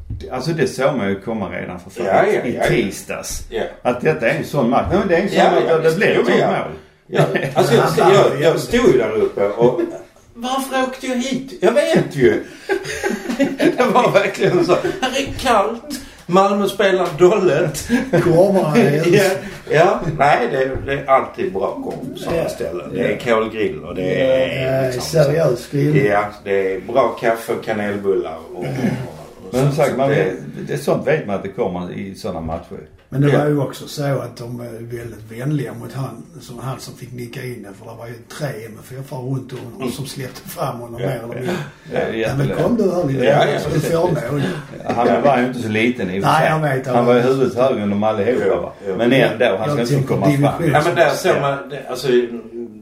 det- 0.08 0.30
Alltså 0.30 0.50
det 0.50 0.66
såg 0.66 0.96
man 0.96 1.08
ju 1.08 1.20
komma 1.20 1.48
redan 1.50 1.80
för 1.80 1.90
fan 1.90 2.06
Ja, 2.06 2.26
ja, 2.26 2.42
i 2.42 2.54
ja, 2.56 2.62
ja. 2.62 2.68
tisdags. 2.68 3.46
Ja. 3.50 3.62
Att 3.82 4.00
detta 4.00 4.28
är 4.30 4.38
en 4.38 4.44
sån 4.44 4.70
match. 4.70 4.86
Nej 4.90 4.98
men 4.98 5.08
det 5.08 5.16
är 5.16 5.22
en 5.22 5.28
sån 5.28 5.38
Ja, 5.38 5.50
match 5.50 5.64
ja, 5.68 5.78
det 5.78 5.96
blir 5.96 6.08
ett 6.20 6.26
sånt 6.26 6.38
ja. 6.40 6.46
mål. 6.50 6.72
Ja, 7.06 7.24
alltså 7.54 7.74
jag, 7.74 8.14
jag, 8.14 8.40
jag 8.42 8.58
stod 8.60 8.86
ju 8.92 8.98
där 8.98 9.10
uppe 9.12 9.46
och... 9.48 9.80
Varför 10.34 10.82
åkte 10.82 11.06
jag 11.06 11.16
hit? 11.16 11.52
Jag 11.60 11.72
vet 11.72 12.16
ju. 12.16 12.42
Det 13.76 13.84
var 13.94 14.10
verkligen 14.12 14.66
så. 14.66 14.72
Här 15.00 15.20
är 15.20 15.32
kallt. 15.40 16.00
Malmö 16.26 16.68
spelar 16.68 17.08
dåligt. 17.18 17.88
Korvarna 18.24 18.76
är 18.76 19.04
Ja, 19.14 19.22
ja, 19.70 20.00
nej 20.18 20.48
det 20.50 20.56
är, 20.62 20.76
det 20.86 20.92
är 20.92 21.06
alltid 21.06 21.52
bra 21.52 21.74
korv 21.84 22.12
på 22.12 22.18
sådana 22.18 22.42
Ja. 22.42 22.48
ställen. 22.48 22.90
Det 22.94 23.00
är 23.12 23.16
kolgrill 23.18 23.84
och 23.84 23.94
det 23.94 24.20
är... 24.22 24.78
Eh, 24.84 24.92
liksom- 24.94 25.24
seriös 25.24 25.60
skrivning. 25.64 26.06
Ja, 26.06 26.24
det 26.44 26.74
är 26.74 26.80
bra 26.80 27.08
kaffe 27.08 27.52
och 27.52 27.64
kanelbullar 27.64 28.36
och, 28.54 28.58
och 28.58 28.64
Men 29.52 29.60
som 29.60 29.70
så- 29.70 29.76
sagt, 29.76 29.96
man 29.96 30.08
det- 30.08 30.14
vet, 30.14 30.34
det, 30.68 30.78
sånt 30.78 31.06
vet 31.06 31.26
man 31.26 31.36
att 31.36 31.42
det 31.42 31.48
kommer 31.48 31.92
i 31.92 32.14
sådana 32.14 32.40
matcher. 32.40 32.80
Men 33.08 33.20
det 33.20 33.28
Ja. 33.30 33.38
var 33.38 33.46
ju 33.46 33.58
också 33.60 33.88
så 33.88 34.04
att 34.04 34.36
de 34.36 34.58
var 34.58 34.64
väldigt 34.66 35.30
vänliga 35.40 35.74
mot 35.74 35.92
han 35.92 36.22
som, 36.40 36.58
han 36.58 36.80
som 36.80 36.94
fick 36.94 37.12
nicka 37.12 37.44
in 37.44 37.62
den. 37.62 37.74
För 37.74 37.84
det 37.90 37.96
var 37.98 38.06
ju 38.06 38.14
tre 38.38 38.64
MFF 38.66 39.12
runt 39.12 39.52
om 39.52 39.58
honom 39.72 39.90
som 39.92 40.06
släppte 40.06 40.48
fram 40.48 40.76
honom 40.80 41.00
Ja, 41.00 41.06
mer 41.06 41.16
eller 41.16 41.34
mindre. 41.34 41.54
Är 41.92 42.12
Ja, 42.12 42.28
men 42.36 42.48
kom 42.48 42.76
du 42.76 42.90
här 42.92 43.04
lite 43.04 43.24
Ja, 43.24 43.44
ja, 43.46 43.52
ja, 43.52 43.60
så 43.60 43.68
du 43.70 43.80
får. 43.80 44.10
Han 44.94 45.22
var 45.22 45.38
ju 45.38 45.46
inte 45.46 45.62
så 45.62 45.68
liten 45.68 46.10
i 46.10 46.18
och 46.18 46.22
Nej, 46.22 46.48
jag 46.50 46.60
vet. 46.60 46.86
Han 46.86 47.06
var 47.06 47.14
ju 47.14 47.20
huvudet 47.20 47.54
högre 47.54 47.82
än 47.82 47.90
de 47.90 48.02
allihopa 48.02 48.60
va. 48.60 48.72
Men 48.96 49.12
ändå, 49.12 49.56
han 49.56 49.86
ska 49.86 49.94
inte 49.96 50.08
komma 50.08 50.26
fram. 50.26 50.70
Ja 50.72 50.82
men 50.84 50.94
där 50.94 51.10
såg 51.10 51.40
man, 51.40 51.68
det- 51.68 51.86
alltså 51.88 52.08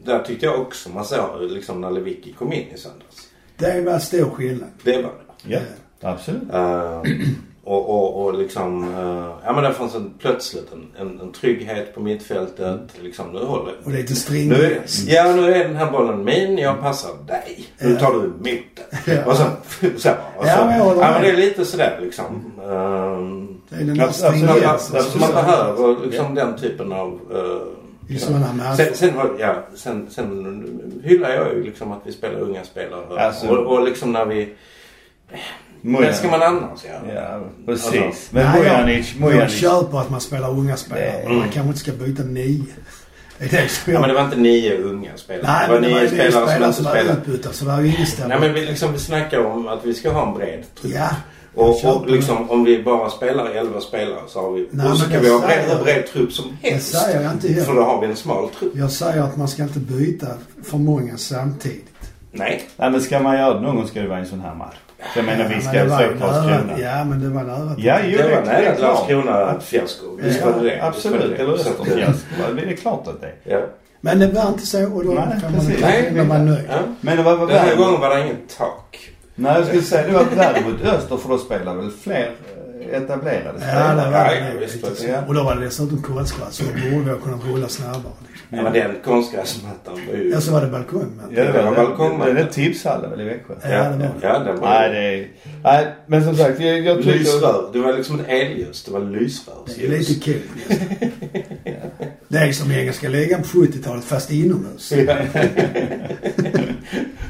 där 0.04 0.18
tyckte 0.22 0.46
jag 0.46 0.60
också 0.60 0.88
man 0.88 1.04
såg 1.04 1.40
liksom 1.40 1.80
när 1.80 1.90
Lewicki 1.90 2.32
kom 2.32 2.52
in 2.52 2.68
i 2.74 2.78
söndags. 2.78 3.28
Det 3.56 3.80
var 3.80 3.98
stor 3.98 4.30
skillnad. 4.30 4.68
Det 4.82 4.92
var 4.96 5.02
det. 5.02 5.52
Ja, 5.54 5.60
absolut. 6.02 6.42
Eh, 6.52 7.02
och, 7.64 7.88
och, 7.90 8.24
och 8.24 8.38
liksom, 8.38 8.84
eh, 8.94 9.34
ja 9.44 9.52
men 9.52 9.64
det 9.64 9.72
fanns 9.72 9.94
en, 9.94 10.14
plötsligt 10.18 10.72
en, 10.72 10.86
en, 11.06 11.20
en 11.20 11.32
trygghet 11.32 11.94
på 11.94 12.00
mittfältet. 12.00 12.80
Liksom 13.02 13.32
nu 13.32 13.38
håller 13.38 13.74
Och 13.84 13.90
lite 13.90 13.94
nu 13.94 14.12
är, 14.12 14.14
stringens. 14.14 15.04
Ja 15.08 15.32
nu 15.36 15.54
är 15.54 15.64
den 15.64 15.76
här 15.76 15.90
bollen 15.90 16.24
min, 16.24 16.58
jag 16.58 16.80
passar 16.80 17.10
dig. 17.26 17.64
Nu 17.78 17.96
tar 17.96 18.12
du 18.12 18.18
emot 18.18 18.66
den. 19.04 19.16
Ja. 19.16 19.24
Och 19.24 19.36
så, 19.36 19.42
så, 19.80 19.86
och 19.88 19.98
så. 19.98 20.48
Ja, 20.48 20.64
men 20.66 20.78
jag 20.78 20.84
håller 20.84 21.02
ja 21.02 21.10
men 21.12 21.22
det 21.22 21.28
är 21.30 21.36
lite 21.36 21.64
sådär 21.64 21.98
liksom. 22.02 22.24
Eh, 22.62 22.66
Det 23.68 23.82
är 23.82 23.86
den 23.86 23.96
där 23.98 24.04
Absolut. 24.04 24.44
man, 24.44 24.62
man, 24.62 24.78
stringensen. 24.78 25.20
man 25.20 25.30
behöver 25.44 26.06
liksom 26.06 26.34
den 26.34 26.56
typen 26.58 26.92
av 26.92 27.20
eh, 27.34 28.14
I 28.14 28.18
sådana 28.18 28.52
matcher. 28.52 28.76
Sen, 28.76 28.94
sen, 28.94 29.16
var, 29.16 29.30
ja, 29.38 29.54
sen, 29.74 30.06
sen 30.10 31.00
hyllar 31.04 31.30
jag 31.30 31.54
ju 31.54 31.64
liksom 31.64 31.92
att 31.92 32.00
vi 32.04 32.12
spelar 32.12 32.40
unga 32.40 32.64
spelare. 32.64 33.20
Alltså- 33.26 33.48
och, 33.48 33.72
och 33.76 33.84
liksom 33.84 34.12
när 34.12 34.24
vi... 34.24 34.54
Vad 35.82 36.14
ska 36.14 36.28
man 36.30 36.42
annars 36.42 36.84
göra? 36.84 37.14
Ja, 37.14 37.40
precis. 37.66 37.86
Alltså, 37.86 38.02
men 38.30 38.44
Nej, 38.46 38.62
jag- 38.66 39.20
Mojanic, 39.20 39.40
Jag 39.40 39.50
köper 39.50 39.98
att 40.00 40.10
man 40.10 40.20
spelar 40.20 40.50
unga 40.50 40.76
spelare. 40.76 41.04
Det- 41.22 41.28
men 41.28 41.36
Man 41.38 41.48
kanske 41.48 41.68
inte 41.68 41.78
ska 41.78 41.92
byta 41.92 42.22
nio. 42.22 42.64
Det 43.38 43.44
är 43.46 43.50
det 43.86 43.92
Ja, 43.92 44.00
men 44.00 44.08
det 44.08 44.14
var 44.14 44.24
inte 44.24 44.36
nio 44.36 44.78
unga 44.78 45.10
spelare. 45.16 45.46
Nej, 45.46 45.66
det 45.68 45.72
var 45.74 45.80
men 45.80 45.88
det 45.90 45.94
var 45.94 46.00
nio 46.00 46.08
spelare 46.08 46.32
som 46.32 46.46
spelare 46.46 46.64
inte 46.66 46.76
som 46.76 46.84
var 46.84 46.92
spelade. 46.92 47.18
utbytta 47.20 47.52
så 47.52 47.64
det 47.64 47.70
är 47.72 47.80
ju. 47.80 47.92
Nej 48.28 48.40
men 48.40 48.54
vi, 48.54 48.66
liksom, 48.66 48.92
vi 48.92 48.98
snackar 48.98 49.44
om 49.44 49.68
att 49.68 49.84
vi 49.84 49.94
ska 49.94 50.10
ha 50.12 50.28
en 50.28 50.34
bred 50.38 50.64
trupp. 50.80 50.92
Ja. 50.94 51.08
Och, 51.54 51.84
och 51.84 52.06
liksom 52.10 52.50
om 52.50 52.64
vi 52.64 52.82
bara 52.82 53.10
spelar 53.10 53.46
11 53.50 53.80
spelare 53.80 54.20
så 54.28 54.40
har 54.40 54.50
vi... 54.52 54.68
Nej, 54.70 54.90
och 54.90 54.96
så 54.98 55.02
men 55.02 55.12
kan 55.12 55.22
det 55.22 55.28
vi 55.28 55.34
ha 55.34 55.48
säger 55.48 55.66
bred, 55.68 55.84
bred 55.84 56.06
trupp 56.06 56.32
som 56.32 56.58
Det 56.62 56.70
helst. 56.70 56.94
säger 57.02 57.22
jag 57.22 57.32
inte 57.32 57.48
För 57.48 57.54
heller. 57.54 57.74
då 57.74 57.82
har 57.82 58.00
vi 58.00 58.06
en 58.06 58.16
smal 58.16 58.48
trupp. 58.58 58.72
Jag 58.76 58.90
säger 58.90 59.22
att 59.22 59.36
man 59.36 59.48
ska 59.48 59.62
inte 59.62 59.78
byta 59.78 60.26
för 60.64 60.78
många 60.78 61.16
samtidigt. 61.16 61.86
Nej. 62.32 62.62
Nej 62.76 62.90
men 62.90 63.00
ska 63.00 63.20
man 63.20 63.36
göra 63.38 63.54
det 63.54 63.60
någon 63.60 63.76
gång 63.76 63.86
ska 63.86 64.00
det 64.00 64.08
vara 64.08 64.18
en 64.18 64.26
sån 64.26 64.40
här 64.40 64.54
match. 64.54 64.76
Så 65.12 65.18
jag 65.18 65.26
menar 65.26 65.48
vi 65.48 65.54
Ja, 65.54 65.60
ska 65.60 65.84
var 65.84 66.00
ju 66.02 66.08
nära. 66.14 66.18
Karlskrona. 66.18 66.78
Ja, 66.78 67.04
men 67.04 67.20
det 67.20 67.28
var 67.28 67.42
nära. 67.42 67.74
Ja, 67.78 67.98
jo, 68.04 68.18
det 68.18 68.34
var 68.34 68.42
nära 68.42 68.52
är 68.58 68.72
ett 68.72 68.78
klart. 68.78 69.08
Landskrona-fiasko. 69.10 70.06
Visst 70.22 70.44
var 70.44 70.52
det 70.52 70.70
det. 70.70 70.80
Var 70.80 70.88
Absolut. 70.88 71.38
Eller 71.38 71.54
att, 71.54 71.60
Österfjällsk. 71.60 72.26
Det 72.56 72.62
är 72.72 72.76
klart 72.76 73.08
att 73.08 73.20
det 73.20 73.26
är. 73.26 73.34
Ja. 73.56 73.60
Men 74.00 74.18
det 74.18 74.26
var 74.26 74.48
inte 74.48 74.66
så 74.66 74.92
och 74.92 75.04
då 75.04 75.10
Nej, 75.10 75.40
kan 75.40 75.52
man 75.52 75.60
inte 75.60 75.80
Nej, 75.80 76.10
när 76.14 76.24
man 76.24 76.46
nöjd. 76.46 76.64
Ja. 76.68 76.78
Men 77.00 77.16
det 77.16 77.22
var 77.22 77.36
väl 77.36 77.48
Den 77.48 77.58
här 77.58 77.76
gången 77.76 78.00
var 78.00 78.16
det 78.16 78.22
inget 78.22 78.56
tak. 78.58 79.10
Nej 79.34 79.54
jag 79.56 79.66
skulle 79.66 79.82
säga 79.82 80.06
det 80.06 80.12
var 80.12 80.24
värre 80.24 80.60
mot 80.60 80.84
Öster 80.84 81.16
för 81.16 81.28
då 81.28 81.38
spelar 81.38 81.74
väl 81.74 81.90
fler 81.90 82.30
etablerade 82.92 83.58
Ja, 83.72 83.88
det 83.94 84.10
var 84.10 84.18
Ja, 84.34 84.52
det. 84.54 84.60
visst 84.60 84.82
var 84.82 84.90
det. 85.00 85.12
Ja. 85.12 85.22
Och 85.28 85.34
då 85.34 85.42
var 85.42 85.54
det 85.54 85.64
dessutom 85.64 86.02
konstgräs 86.02 86.54
så 86.54 86.64
då 86.64 86.90
borde 86.90 87.04
vi 87.04 87.10
ha 87.10 87.18
kunnat 87.18 87.44
rulla 87.44 87.68
snabbare. 87.68 88.12
Ja, 88.52 88.62
men 88.62 88.72
den 88.72 88.90
konstgräsmattan 89.04 89.94
var 90.10 90.16
ju... 90.16 90.30
Ja, 90.30 90.40
så 90.40 90.52
var 90.52 90.60
det 90.60 90.66
balkong. 90.66 91.20
Ja, 91.20 91.26
det 91.42 91.52
Det 91.52 91.52
var 91.52 91.62
var 91.62 91.74
balkong, 91.86 92.20
det. 92.24 92.32
Det 92.32 92.40
är 92.40 92.46
tipshallen 92.46 93.10
väl 93.10 93.20
i 93.20 93.24
Växjö? 93.24 93.54
Ja, 93.62 93.68
det 93.68 93.88
var 93.88 93.96
det. 93.98 94.10
Ja, 94.22 94.38
den 94.38 94.60
var 94.60 94.68
Nej, 94.68 94.90
det 94.92 94.98
är... 94.98 95.28
Nej, 95.62 95.86
men 96.06 96.24
som 96.24 96.36
sagt, 96.36 96.60
jag, 96.60 96.80
jag 96.80 96.96
tycker... 96.98 97.18
Lysrör. 97.18 97.70
Det 97.72 97.78
var 97.78 97.92
liksom 97.92 98.20
ett 98.20 98.26
elljus. 98.28 98.84
Det 98.84 98.90
var 98.92 99.00
lysrör. 99.00 99.54
Det 99.76 99.84
är 99.86 99.88
lite 99.90 100.14
kul. 100.14 100.42
Det 102.28 102.38
är 102.38 102.52
som 102.52 102.70
engelska 102.72 103.08
ligan 103.08 103.42
på 103.42 103.48
70-talet 103.48 104.04
fast 104.04 104.30
inomhus. 104.30 104.92
Ja. 104.92 105.16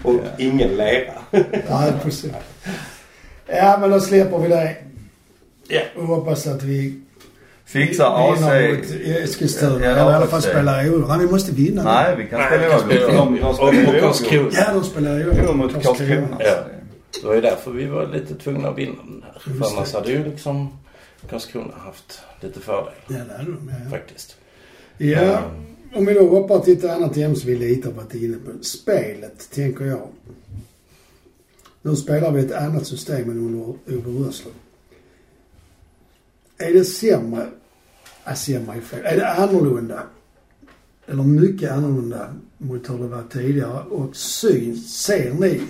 Och 0.02 0.20
ingen 0.38 0.76
lera. 0.76 1.12
Ja, 1.68 1.84
precis. 2.02 2.32
Ja, 3.46 3.78
men 3.80 3.90
då 3.90 4.00
släpper 4.00 4.38
vi 4.38 4.48
det. 4.48 4.76
Ja. 5.70 5.80
Och 5.96 6.06
hoppas 6.06 6.46
att 6.46 6.62
vi 6.62 7.00
Fixar 7.64 8.32
AC... 8.32 8.40
vinner 8.40 8.76
mot 8.76 8.84
Eskilstuna. 9.24 9.84
Ja, 9.84 9.90
Eller 9.90 10.10
i 10.10 10.14
alla 10.14 10.26
fall 10.26 10.42
spelar 10.42 10.78
oavgjort. 10.90 11.08
Nej, 11.08 11.18
vi 11.18 11.26
måste 11.32 11.52
vinna. 11.52 11.84
Nej, 11.84 12.16
vi 12.16 12.26
kan 12.26 12.40
Nej, 12.40 12.48
spela 12.48 12.76
oavgjort. 12.76 13.02
spelar 13.02 13.20
Och 13.20 13.74
mot. 13.92 14.00
Karlskrona. 14.00 14.50
Ja, 14.52 14.72
de 14.74 14.84
spelar 14.84 15.18
ju 15.18 15.32
Jo, 15.46 15.52
mot 15.52 15.72
Karlskrona. 15.82 16.36
Ja. 16.40 16.56
Det 17.20 17.26
var 17.26 17.34
ju 17.34 17.40
därför 17.40 17.70
vi 17.70 17.86
var 17.86 18.06
lite 18.06 18.34
tvungna 18.34 18.68
att 18.68 18.78
vinna 18.78 18.94
den 19.04 19.22
här. 19.26 19.42
Just 19.46 19.58
För 19.70 19.76
annars 19.76 19.92
det. 19.92 19.98
hade 19.98 20.10
ju 20.12 20.24
liksom 20.24 20.68
Karlskrona 21.30 21.74
haft 21.78 22.20
lite 22.40 22.60
fördel. 22.60 22.92
Ja, 23.08 23.16
det 23.28 23.36
hade 23.38 23.50
de. 23.50 23.72
Ja. 23.84 23.90
Faktiskt. 23.90 24.36
Ja, 24.98 25.42
om 25.94 26.06
vi 26.06 26.14
då 26.14 26.28
hoppar 26.28 26.58
till 26.60 26.78
ett 26.78 26.84
annat 26.84 27.16
ämne 27.16 27.36
som 27.36 27.50
vi 27.50 27.56
lite 27.56 27.88
har 27.88 27.94
varit 27.94 28.14
inne 28.14 28.36
på. 28.36 28.64
Spelet, 28.64 29.50
tänker 29.54 29.84
jag. 29.84 30.08
Nu 31.82 31.96
spelar 31.96 32.30
vi 32.30 32.40
ett 32.40 32.52
annat 32.52 32.86
system 32.86 33.30
än 33.30 33.38
under 33.38 33.60
Ove 33.68 34.28
Rössler. 34.28 34.52
Är 36.60 36.72
det 36.74 36.84
sämre? 36.84 37.46
Ja, 38.24 38.34
sämre 38.34 38.76
är 38.76 38.80
fel. 38.80 39.00
Är 39.04 39.16
det 39.16 39.28
annorlunda? 39.32 40.02
Eller 41.06 41.22
mycket 41.22 41.70
annorlunda 41.72 42.34
mot 42.58 42.90
hur 42.90 42.98
det 42.98 43.06
var 43.08 43.22
tidigare? 43.32 43.80
Och 43.82 44.16
syn, 44.16 44.76
ser 44.76 45.32
ni 45.34 45.60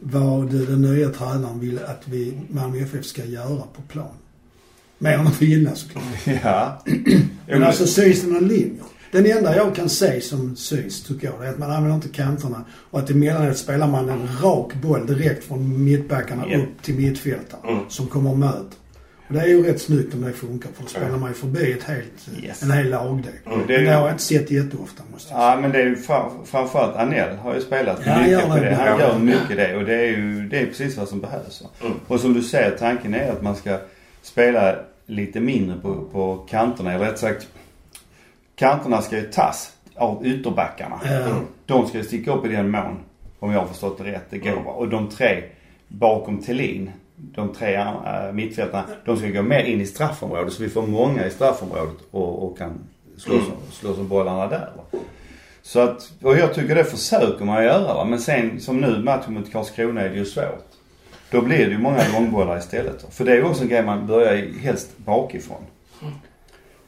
vad 0.00 0.50
den 0.52 0.82
nya 0.82 1.08
tränaren 1.08 1.60
vill 1.60 1.78
att 1.78 2.02
vi, 2.04 2.38
Malmö 2.48 2.78
FF 2.78 3.04
ska 3.06 3.24
göra 3.24 3.62
på 3.76 3.82
plan? 3.88 4.08
Mer 4.98 5.12
än 5.18 5.26
att 5.26 5.42
vinna 5.42 5.74
såklart. 5.74 6.04
Ja. 6.42 6.82
Men 7.46 7.62
alltså 7.62 7.86
syns 7.86 8.20
det 8.22 8.26
någon 8.30 8.48
linje? 8.48 8.82
Den 9.12 9.26
enda 9.26 9.56
jag 9.56 9.74
kan 9.74 9.88
se 9.88 10.20
som 10.20 10.56
syns, 10.56 11.02
tycker 11.02 11.26
jag, 11.26 11.40
det 11.40 11.46
är 11.46 11.50
att 11.50 11.58
man 11.58 11.70
använder 11.70 11.94
inte 11.94 12.08
kanterna 12.08 12.64
och 12.70 12.98
att 12.98 13.10
emellanåt 13.10 13.56
spelar 13.58 13.86
man 13.88 14.08
en 14.08 14.28
rak 14.42 14.74
boll 14.82 15.06
direkt 15.06 15.44
från 15.44 15.84
mittbackarna 15.84 16.44
Ja. 16.48 16.58
upp 16.58 16.82
till 16.82 16.94
mittfältaren 16.94 17.68
Mm. 17.68 17.84
som 17.88 18.06
kommer 18.06 18.30
och 18.30 18.38
möter. 18.38 18.78
Och 19.28 19.34
det 19.34 19.40
är 19.40 19.46
ju 19.46 19.62
rätt 19.66 19.80
snyggt 19.82 20.14
om 20.14 20.20
det 20.24 20.32
funkar 20.32 20.70
för 20.74 20.82
då 20.82 20.88
spelar 20.88 21.16
man 21.18 21.28
ju 21.28 21.34
förbi 21.34 21.72
ett 21.72 21.82
helt, 21.82 22.28
Yes. 22.42 22.62
en 22.62 22.70
hel 22.70 22.90
lagdel. 22.90 23.32
Mm. 23.46 23.58
Det 23.58 23.72
Men 23.72 23.80
ju- 23.80 23.86
det 23.86 23.92
har 23.92 24.02
jag 24.06 24.10
inte 24.14 24.22
sett 24.22 24.50
jätteofta 24.50 25.02
måste 25.12 25.32
jag 25.32 25.38
säga. 25.40 25.50
Ja 25.50 25.60
men 25.60 25.72
det 25.72 25.78
är 25.80 25.86
ju 25.86 25.96
fram, 25.96 26.30
framförallt 26.44 26.96
Anel 26.96 27.36
har 27.36 27.54
ju 27.54 27.60
spelat 27.60 28.00
Ja, 28.06 28.18
mycket 28.20 28.48
på 28.48 28.54
det 28.54 28.60
det. 28.60 28.74
Han 28.74 28.98
gör 28.98 29.18
mycket 29.18 29.56
det 29.56 29.76
och 29.76 29.84
det 29.84 29.94
är 29.94 30.06
ju 30.06 30.48
det 30.48 30.58
är 30.58 30.66
precis 30.66 30.96
vad 30.96 31.08
som 31.08 31.20
behövs. 31.20 31.62
Mm. 31.80 31.92
Och 32.06 32.20
som 32.20 32.34
du 32.34 32.42
säger, 32.42 32.70
tanken 32.70 33.14
är 33.14 33.32
att 33.32 33.42
man 33.42 33.56
ska 33.56 33.78
spela 34.22 34.76
lite 35.06 35.40
mindre 35.40 35.76
på, 35.82 36.04
på 36.12 36.46
kanterna. 36.50 36.92
Eller 36.92 37.04
rätt 37.04 37.18
sagt, 37.18 37.48
kanterna 38.56 39.02
ska 39.02 39.16
ju 39.16 39.22
tas 39.22 39.72
av 39.94 40.26
ytterbackarna. 40.26 41.00
Ja. 41.04 41.40
De 41.66 41.86
ska 41.88 42.02
sticka 42.02 42.32
upp 42.32 42.46
i 42.46 42.48
den 42.48 42.70
mån, 42.70 42.96
om 43.38 43.52
jag 43.52 43.60
har 43.60 43.66
förstått 43.66 43.98
det 43.98 44.04
rätt, 44.04 44.24
det 44.30 44.38
går. 44.38 44.50
Mm. 44.50 44.66
Och 44.66 44.88
de 44.88 45.08
tre 45.08 45.42
bakom 45.88 46.42
Thelin, 46.42 46.90
de 47.16 47.54
tre 47.54 47.74
äh, 47.74 48.32
mittfältarna, 48.32 48.84
de 49.04 49.16
ska 49.16 49.28
gå 49.28 49.42
mer 49.42 49.62
in 49.64 49.80
i 49.80 49.86
straffområdet 49.86 50.52
så 50.52 50.62
vi 50.62 50.68
får 50.68 50.86
många 50.86 51.26
i 51.26 51.30
straffområdet 51.30 51.96
och, 52.10 52.42
och 52.44 52.58
kan 52.58 52.78
slå, 53.16 53.34
Mm. 53.34 53.46
som, 53.46 53.54
slå 53.72 53.94
som 53.94 54.08
bollarna 54.08 54.46
där. 54.46 54.70
Va. 54.76 54.98
Så 55.62 55.80
att, 55.80 56.12
och 56.22 56.36
jag 56.38 56.54
tycker 56.54 56.74
det 56.74 56.84
försöker 56.84 57.44
man 57.44 57.64
göra 57.64 57.94
va. 57.94 58.04
Men 58.04 58.18
sen 58.20 58.60
som 58.60 58.80
nu 58.80 59.02
matchen 59.02 59.34
mot 59.34 59.52
Karlskrona 59.52 60.00
är 60.00 60.08
det 60.08 60.16
ju 60.16 60.24
svårt. 60.24 60.66
Då 61.30 61.40
blir 61.40 61.58
det 61.66 61.72
ju 61.72 61.78
många 61.78 62.00
långbollar 62.12 62.58
istället. 62.58 63.02
va. 63.04 63.08
För 63.12 63.24
det 63.24 63.32
är 63.32 63.36
ju 63.36 63.44
också 63.44 63.62
en 63.62 63.68
grej 63.68 63.82
man 63.82 64.06
börjar 64.06 64.58
helst 64.60 64.98
bakifrån. 64.98 65.62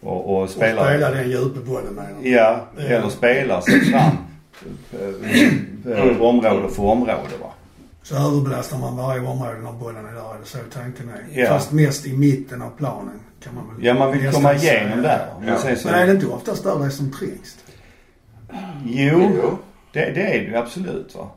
Och, 0.00 0.30
och 0.30 0.42
Och 0.42 0.50
spelar... 0.50 0.84
spela 0.88 1.10
den 1.10 1.30
djupa 1.30 1.60
bollen 1.60 1.94
med 1.94 2.04
dem. 2.04 2.32
Ja, 2.32 2.60
eller 2.78 3.08
spelar 3.08 3.60
sig 3.60 3.80
fram 3.80 4.12
eh, 4.92 5.98
eh, 5.98 6.22
område 6.22 6.68
för 6.68 6.82
område 6.82 7.36
va. 7.40 7.47
Så 8.08 8.16
överbelastar 8.16 8.78
man 8.78 8.96
varje 8.96 9.20
område 9.20 9.58
när 9.58 9.72
bollen 9.72 10.06
är 10.06 10.12
där, 10.12 10.34
är 10.34 10.38
det 10.40 10.46
så 10.46 10.58
tanken 10.72 11.08
är. 11.08 11.40
Ja. 11.40 11.48
Fast 11.48 11.72
mest 11.72 12.06
i 12.06 12.16
mitten 12.16 12.62
av 12.62 12.70
planen 12.70 13.20
kan 13.40 13.54
man 13.54 13.64
väl 13.68 13.84
Ja, 13.84 13.94
man 13.94 14.12
vill 14.12 14.32
komma 14.32 14.54
igenom 14.54 15.02
där. 15.02 15.26
Men 15.40 15.48
Ja. 15.48 15.58
Men 15.84 15.94
är 15.94 16.06
det 16.06 16.12
inte 16.12 16.26
oftast 16.26 16.64
där 16.64 16.78
det 16.78 16.84
är 16.84 16.90
som 16.90 17.12
trängst? 17.12 17.58
jo, 18.84 19.30
Jo. 19.42 19.58
det, 19.92 20.00
det 20.00 20.22
är 20.22 20.40
det 20.40 20.44
ju 20.44 20.56
absolut 20.56 21.14
va. 21.14 21.30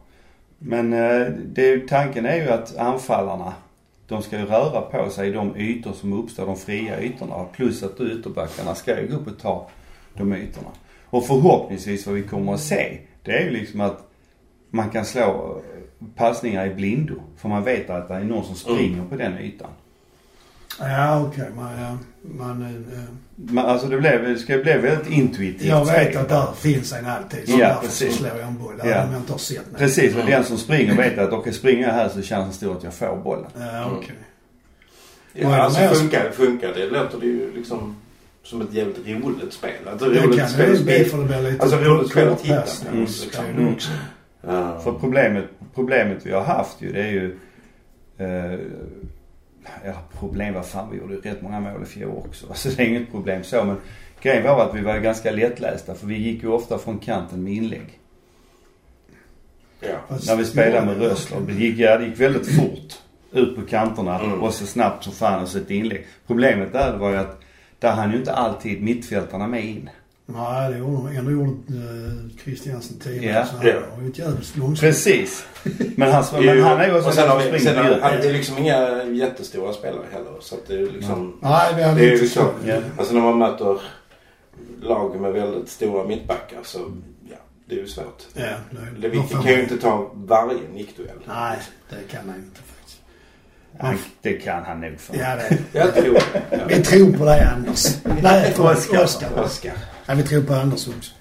Men 0.60 0.94
eh, 0.94 1.28
det, 1.46 1.88
tanken 1.88 2.26
är 2.26 2.36
ju 2.36 2.50
att 2.50 2.78
anfallarna, 2.78 3.54
de 4.08 4.22
ska 4.22 4.40
ju 4.40 4.46
röra 4.46 4.82
på 4.82 5.10
sig 5.10 5.30
i 5.30 5.32
de 5.32 5.56
ytor 5.56 5.94
som 5.94 6.14
uppstår, 6.14 6.46
de 6.46 6.58
fria 6.58 7.02
ytorna. 7.02 7.46
Plus 7.56 7.84
att 7.84 8.02
ytterbackarna 8.02 8.76
ska 8.76 9.02
ju 9.02 9.08
gå 9.08 9.16
upp 9.16 9.28
och 9.28 9.40
ta 9.40 9.70
de 10.14 10.34
ytorna. 10.34 10.70
Och 11.06 11.26
förhoppningsvis 11.26 12.06
vad 12.06 12.16
vi 12.16 12.24
kommer 12.24 12.54
att 12.54 12.62
se, 12.62 12.98
det 13.24 13.32
är 13.32 13.44
ju 13.44 13.50
liksom 13.50 13.82
att 13.82 14.08
man 14.70 14.90
kan 14.90 15.06
slå 15.06 15.62
passningar 16.16 16.66
i 16.68 16.74
blindo. 16.74 17.16
För 17.38 17.50
man 17.50 17.64
vet 17.64 17.90
att 17.90 18.08
det 18.08 18.14
är 18.14 18.20
någon 18.20 18.46
som 18.46 18.56
springer 18.56 19.04
på 19.10 19.16
den 19.16 19.38
ytan. 19.38 19.70
Ja, 20.80 21.22
okej. 21.28 21.50
Man, 21.56 21.72
ja, 21.82 21.98
man, 22.22 22.62
eh, 22.94 23.00
Man, 23.36 23.66
alltså 23.66 23.88
det, 23.88 23.98
blev, 23.98 24.24
det 24.24 24.36
ska 24.40 24.58
bli 24.58 24.74
väldigt 24.78 25.10
intuitivt 25.10 25.64
jag 25.66 25.86
vet 25.86 26.16
att 26.16 26.30
där 26.30 26.48
finns 26.56 26.94
en 26.94 27.06
alltid. 27.06 27.50
Så 27.50 27.52
Ja, 27.60 27.68
därför 27.68 27.82
precis. 27.82 28.16
slår 28.16 28.30
jag 28.30 28.48
en 28.48 28.58
boll. 28.58 28.74
Ja. 28.78 28.86
Även 28.86 29.08
om 29.08 29.12
jag 29.14 29.22
inte 29.22 29.32
har 29.32 29.40
sett 29.40 29.72
något. 29.72 29.80
Precis, 29.80 30.16
och 30.16 30.26
den 30.26 30.44
som 30.44 30.58
springer 30.58 30.96
vet 30.98 31.18
att 31.18 31.32
okej 31.34 31.54
springer 31.54 31.88
jag 31.88 31.94
här 31.94 32.10
så 32.10 32.20
är 32.20 32.24
chansen 32.24 32.54
stor 32.54 32.78
att 32.78 32.84
jag 32.84 32.94
får 32.94 33.16
bollen. 33.24 33.46
Ja, 33.60 33.92
okej. 33.98 34.16
Vad 35.34 35.44
är 35.44 35.50
Ja, 35.50 35.56
det 35.58 35.64
alltså 35.64 35.82
funkar, 36.02 36.32
funkar 36.32 36.74
det 36.74 36.86
låter 36.90 37.20
det 37.20 37.26
ju 37.26 37.54
liksom 37.56 37.96
som 38.44 38.62
ett 38.62 38.74
jävligt 38.74 39.08
roligt 39.24 39.54
spel. 39.54 39.72
Alltså, 39.92 40.10
Det 40.10 40.20
roligt 40.20 40.40
kan 40.40 40.50
spel, 40.50 40.76
ju 40.78 40.84
bli 40.84 41.06
för 41.06 41.18
det 41.18 41.24
blir 41.26 41.42
lite 41.42 41.64
Alltså, 41.64 41.78
roligt 41.78 42.12
spel 42.12 42.28
att 42.30 42.42
titta 42.44 42.56
på. 42.56 42.62
kortpassningar 42.62 42.94
Mm. 43.54 43.72
Liksom. 43.74 43.94
är 43.94 44.00
Ja. 44.42 44.80
För 44.80 44.92
problemet, 45.00 45.46
problemet 45.76 46.26
vi 46.26 46.32
har 46.32 46.42
haft 46.42 46.82
ju 46.82 46.92
det 46.92 47.02
är 47.02 47.12
ju 47.12 47.38
eh, 48.18 48.60
Ja, 49.86 49.94
problem 50.20 50.54
vad 50.54 50.66
fan 50.66 50.90
vi 50.92 50.98
gjorde 50.98 51.16
rätt 51.16 51.42
många 51.42 51.60
mål 51.60 51.84
i 51.84 51.86
fjol 51.86 52.18
också. 52.28 52.46
Alltså 52.50 52.70
det 52.70 52.84
är 52.84 52.88
inget 52.88 53.12
problem 53.12 53.44
så 53.44 53.64
men 53.64 53.78
grejen 54.22 54.44
var 54.44 54.66
att 54.66 54.76
vi 54.76 54.82
var 54.82 54.98
ganska 54.98 55.32
lättlästa 55.32 55.96
för 55.96 56.08
vi 56.08 56.18
gick 56.18 56.44
ju 56.44 56.50
ofta 56.50 56.78
från 56.78 57.00
kanten 57.00 57.44
med 57.44 57.54
inlägg. 57.54 58.00
Ja. 59.80 60.18
När 60.28 60.36
vi 60.36 60.46
spelade 60.46 60.86
med 60.86 60.98
Rössler. 60.98 61.40
Det 61.48 61.54
gick, 61.54 61.80
ja, 61.80 61.98
det 61.98 62.06
gick 62.06 62.20
väldigt 62.20 62.56
fort 62.56 63.00
ut 63.32 63.56
på 63.56 63.62
kanterna 63.62 64.20
Mm. 64.20 64.42
och 64.42 64.54
så 64.54 64.66
snabbt 64.66 65.04
som 65.04 65.14
fan 65.14 65.42
och 65.42 65.48
så 65.48 65.58
ett 65.58 65.70
inlägg. 65.72 66.06
Problemet 66.28 66.74
där 66.74 66.98
var 66.98 67.10
ju 67.12 67.18
att 67.18 67.42
där 67.80 67.92
hann 67.92 68.12
ju 68.12 68.18
inte 68.18 68.34
alltid 68.34 68.84
mittfältarna 68.84 69.48
med 69.48 69.66
in. 69.66 69.90
Nej, 70.36 70.72
det 70.72 70.78
gjorde 70.78 71.10
de. 71.10 71.18
Ändå 71.18 71.32
gjorde 71.32 71.50
uh, 71.50 72.30
Christiansen 72.44 73.00
tidigare. 73.00 73.36
Ja. 73.36 73.46
Så 73.46 73.56
han 73.58 73.68
Ja. 73.68 73.74
var 73.96 74.04
ju 74.04 74.10
ett 74.10 74.18
jävligt 74.20 74.58
långsamt. 74.58 74.80
Precis. 74.80 75.46
Men, 75.96 76.12
han, 76.12 76.24
men 76.46 76.64
han 76.64 76.80
är 76.82 76.88
ju 76.88 76.96
också 76.96 77.08
och 77.08 77.14
sen 77.14 77.30
har 77.30 77.40
vi, 77.52 77.60
sen 77.60 77.78
har, 77.78 77.84
djupet. 77.84 78.04
hade 78.04 78.18
vi 78.18 78.34
liksom 78.34 78.58
inga 78.58 79.04
jättestora 79.04 79.74
spelare 79.74 80.06
heller. 80.12 80.32
Så 80.42 80.56
att 80.56 80.68
det 80.68 80.74
är 80.74 80.88
liksom... 80.92 81.38
Nej, 81.42 81.74
vi 81.76 81.84
hade 81.84 82.00
Det 82.00 82.06
är 82.08 82.12
inte 82.12 82.24
liksom, 82.24 82.46
så. 82.64 82.68
Ja. 82.70 82.78
alltså 82.98 83.14
när 83.14 83.22
man 83.22 83.38
möter 83.38 83.82
lag 84.82 85.22
med 85.22 85.34
väldigt 85.34 85.70
stora 85.70 86.08
mittbackar 86.08 86.60
så 86.64 86.80
ja, 87.30 87.36
det 87.66 87.76
är 87.76 87.80
ju 87.80 87.88
svårt. 87.88 88.24
Ja, 88.34 88.44
det, 88.72 89.00
Lewicki 89.02 89.34
kan 89.34 89.46
ju 89.52 89.62
inte 89.62 89.78
ta 89.78 90.12
varje 90.14 90.60
nickduell. 90.74 91.18
Nej, 91.28 91.58
det 91.90 92.12
kan 92.12 92.30
han 92.30 92.36
inte 92.40 92.60
faktiskt. 92.60 93.02
Han, 93.80 93.98
det 94.22 94.34
kan 94.34 94.64
han 94.64 94.82
nog 94.82 95.00
för. 95.00 95.16
Ja, 95.16 95.36
det. 95.36 95.58
Jag 95.80 95.96
tror 95.96 96.14
det. 96.14 96.42
Ja. 96.50 96.58
Vi 96.68 96.84
tror 96.84 97.12
på 97.18 97.26
dig 97.26 97.42
Anders. 97.42 97.86
Nej. 98.22 98.54
Oskar. 98.58 99.04
Oskar. 99.04 99.44
Oskar. 99.44 99.74
Ja, 100.12 100.16
vi 100.16 100.24
tror 100.24 100.42
på 100.44 100.54
Anders 100.54 100.88
också. 100.88 101.12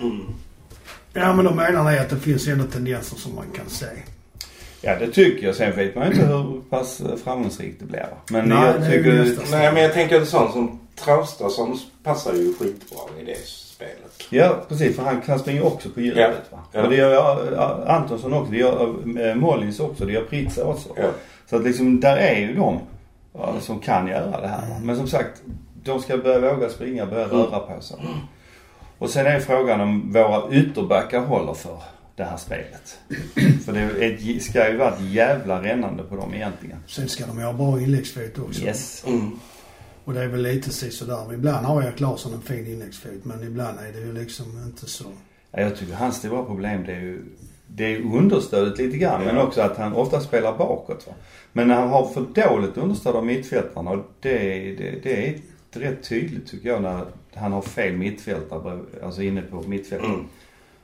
Mm. 0.00 0.26
Ja, 1.12 1.32
men 1.32 1.44
då 1.44 1.54
menar 1.54 1.90
ni 1.90 1.98
att 1.98 2.10
det 2.10 2.16
finns 2.16 2.48
ändå 2.48 2.64
tendenser 2.64 3.16
som 3.16 3.34
man 3.34 3.44
kan 3.56 3.68
se. 3.68 3.86
Ja 4.80 4.98
det 4.98 5.06
tycker 5.12 5.46
jag. 5.46 5.56
Sen 5.56 5.76
vet 5.76 5.94
man 5.94 6.06
ju 6.06 6.12
inte 6.12 6.26
hur 6.26 6.60
pass 6.70 7.00
eh, 7.00 7.16
framgångsrikt 7.24 7.80
det 7.80 7.84
blir. 7.86 8.06
Men 8.30 8.48
Nej, 8.48 8.58
jag 8.66 8.80
det 8.80 8.86
är 8.86 8.90
ju 8.92 9.02
tycker... 9.02 9.12
nästan. 9.24 9.44
Nej 9.60 9.72
men 9.72 9.82
jag 9.82 9.92
tänker 9.92 10.20
en 10.20 10.26
sån 10.26 10.52
som 10.52 10.80
Traustason 11.04 11.78
passar 12.02 12.32
ju 12.34 12.54
skitbra 12.54 12.98
i 13.20 13.24
det 13.24 13.38
spelet. 13.46 14.12
Ja 14.30 14.64
precis 14.68 14.96
för 14.96 15.02
han 15.02 15.20
kan 15.20 15.38
springa 15.38 15.62
också 15.62 15.88
på 15.90 16.00
djupet 16.00 16.20
Ja. 16.50 16.56
va. 16.56 16.62
Ja. 16.72 16.82
Och 16.82 16.90
det 16.90 16.96
gör 16.96 17.86
Antonsson 17.88 18.34
också. 18.34 18.52
Det 18.52 18.58
gör 18.58 18.94
eh, 19.28 19.34
Mollins 19.34 19.80
också. 19.80 20.04
Det 20.04 20.12
gör 20.12 20.24
Pritsa 20.24 20.64
också. 20.64 20.88
Ja. 20.96 21.10
Så 21.50 21.56
att 21.56 21.64
liksom 21.64 22.00
där 22.00 22.16
är 22.16 22.38
ju 22.40 22.54
de 22.54 22.78
som 23.60 23.78
kan 23.78 24.06
göra 24.06 24.40
det 24.40 24.48
här. 24.48 24.78
Men 24.82 24.96
som 24.96 25.06
sagt, 25.08 25.42
de 25.84 26.00
ska 26.00 26.18
börja 26.18 26.54
våga 26.54 26.68
springa, 26.68 27.06
börja 27.06 27.26
röra 27.26 27.58
på 27.58 27.80
sig. 27.80 27.96
Och 28.98 29.10
sen 29.10 29.26
är 29.26 29.40
frågan 29.40 29.80
om 29.80 30.12
våra 30.12 30.52
ytterbackar 30.52 31.20
håller 31.20 31.54
för 31.54 31.82
det 32.16 32.24
här 32.24 32.36
spelet. 32.36 32.98
För 33.64 33.72
det 33.72 33.80
är 33.80 34.02
ett, 34.02 34.42
ska 34.42 34.70
ju 34.70 34.76
vara 34.76 34.94
ett 34.94 35.00
jävla 35.00 35.62
rännande 35.62 36.02
på 36.02 36.16
dem 36.16 36.34
egentligen. 36.34 36.78
Sen 36.86 37.08
ska 37.08 37.26
de 37.26 37.38
ju 37.38 37.44
ha 37.44 37.52
bra 37.52 37.80
inläggsfot 37.80 38.38
också. 38.38 38.64
Yes. 38.64 39.04
Mm. 39.06 39.40
Och 40.04 40.14
det 40.14 40.22
är 40.22 40.28
väl 40.28 40.42
lite 40.42 40.70
sådär. 40.70 41.34
Ibland 41.34 41.66
har 41.66 41.82
Erik 41.82 42.00
Larsson 42.00 42.32
en 42.32 42.42
fin 42.42 42.66
inläggsfot 42.66 43.24
men 43.24 43.42
ibland 43.42 43.78
är 43.78 43.92
det 43.92 43.98
ju 43.98 44.12
liksom 44.12 44.62
inte 44.66 44.86
så. 44.86 45.04
Ja, 45.50 45.60
jag 45.60 45.76
tycker 45.76 45.94
hans 45.94 46.16
stora 46.16 46.44
problem 46.44 46.84
det 46.86 46.92
är 46.92 47.00
ju 47.00 47.24
det 47.66 47.84
är 47.84 48.00
understödet 48.00 48.78
lite 48.78 48.96
grann 48.96 49.24
men 49.24 49.38
också 49.38 49.60
att 49.60 49.76
han 49.76 49.92
ofta 49.92 50.20
spelar 50.20 50.58
bakåt. 50.58 51.06
Va? 51.06 51.12
Men 51.52 51.68
när 51.68 51.74
han 51.74 51.88
har 51.88 52.08
för 52.08 52.20
dåligt 52.20 52.76
understöd 52.76 53.16
av 53.16 53.26
mittfältarna 53.26 53.90
och 53.90 54.04
det, 54.20 54.38
det, 54.78 55.02
det 55.02 55.28
är 55.28 55.38
rätt 55.76 56.08
tydligt 56.08 56.46
tycker 56.46 56.68
jag 56.68 56.82
när 56.82 57.04
han 57.34 57.52
har 57.52 57.62
fel 57.62 57.92
mittfältare, 57.96 58.78
alltså 59.02 59.22
inne 59.22 59.42
på 59.42 59.62
mittfältet. 59.62 60.08
Mm. 60.08 60.24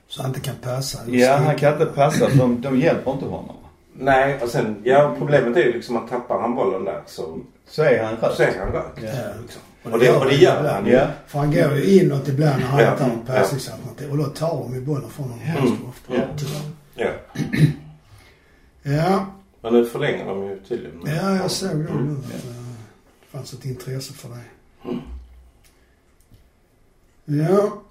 Så 0.09 0.23
han 0.23 0.31
inte 0.31 0.41
kan 0.41 0.55
passa. 0.63 0.99
Ja, 1.11 1.37
han 1.37 1.57
kan 1.57 1.73
inte 1.73 1.87
passa 1.87 2.29
de, 2.39 2.61
de 2.61 2.81
hjälper 2.81 3.11
inte 3.13 3.25
honom. 3.25 3.57
Nej 3.99 4.39
och 4.43 4.49
sen, 4.49 4.77
ja 4.85 5.15
problemet 5.19 5.57
är 5.57 5.61
ju 5.61 5.73
liksom 5.73 5.97
att 5.97 6.09
tappar 6.09 6.41
han 6.41 6.55
bollen 6.55 6.85
där 6.85 7.03
så, 7.07 7.39
Så 7.69 7.83
är 7.83 8.03
han 8.05 8.17
röd. 8.17 8.33
så 8.37 8.43
är 8.43 8.59
han 8.59 8.73
rökt. 8.73 8.99
Ja. 9.03 9.11
Liksom. 9.43 9.63
Och, 9.93 9.99
det, 9.99 10.17
och 10.17 10.25
det 10.27 10.35
gör 10.35 10.69
han 10.69 10.87
ju. 10.87 10.93
Ja. 10.93 11.07
För 11.27 11.39
han 11.39 11.51
går 11.53 11.77
ju 11.77 12.01
inåt 12.01 12.29
ibland 12.29 12.61
när 12.61 12.67
han 12.67 12.81
Ja. 12.81 12.91
inte 12.93 13.05
har 13.05 13.11
en 13.11 13.21
passningsalternativ. 13.27 14.11
Och 14.11 14.17
då 14.19 14.25
tar 14.25 14.63
de 14.63 14.75
ju 14.75 14.81
bollen 14.81 15.11
från 15.11 15.25
honom 15.31 15.41
Mm. 15.47 15.65
ganska 15.67 15.87
ofta. 15.89 16.15
Ja. 16.15 16.23
Ja. 16.95 17.11
Ja, 18.83 19.27
Men 19.61 19.73
nu 19.73 19.85
förlänger 19.85 20.25
de 20.27 20.45
ju 20.45 20.59
tydligen. 20.69 21.01
ja, 21.07 21.37
jag 21.37 21.51
såg 21.51 21.71
det 21.71 21.77
nu. 21.77 21.89
Mm. 21.91 22.17
Att, 22.19 22.35
eh, 22.35 22.51
det 23.21 23.39
fanns 23.39 23.53
ett 23.53 23.65
intresse 23.65 24.13
för 24.13 24.29
det. 24.29 24.35
Ja. 27.25 27.83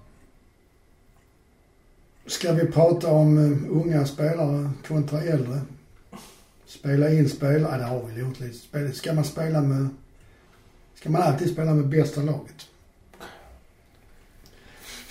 Ska 2.25 2.51
vi 2.53 2.65
prata 2.67 3.11
om 3.11 3.37
eh, 3.37 3.71
unga 3.77 4.05
spelare 4.05 4.69
kontra 4.87 5.21
äldre? 5.21 5.61
Spela 6.65 7.09
in 7.09 7.29
spelare? 7.29 7.71
Ja, 7.71 7.77
det 7.77 7.83
har 7.83 8.03
vi 8.03 8.21
gjort 8.21 8.39
lite. 8.39 8.91
Ska 8.93 9.13
man 9.13 9.23
spela 9.23 9.61
med... 9.61 9.87
Ska 10.95 11.09
man 11.09 11.21
alltid 11.21 11.49
spela 11.51 11.73
med 11.73 11.87
bästa 11.87 12.21
laget? 12.21 12.67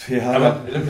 Ja, 0.08 0.56
men, 0.72 0.88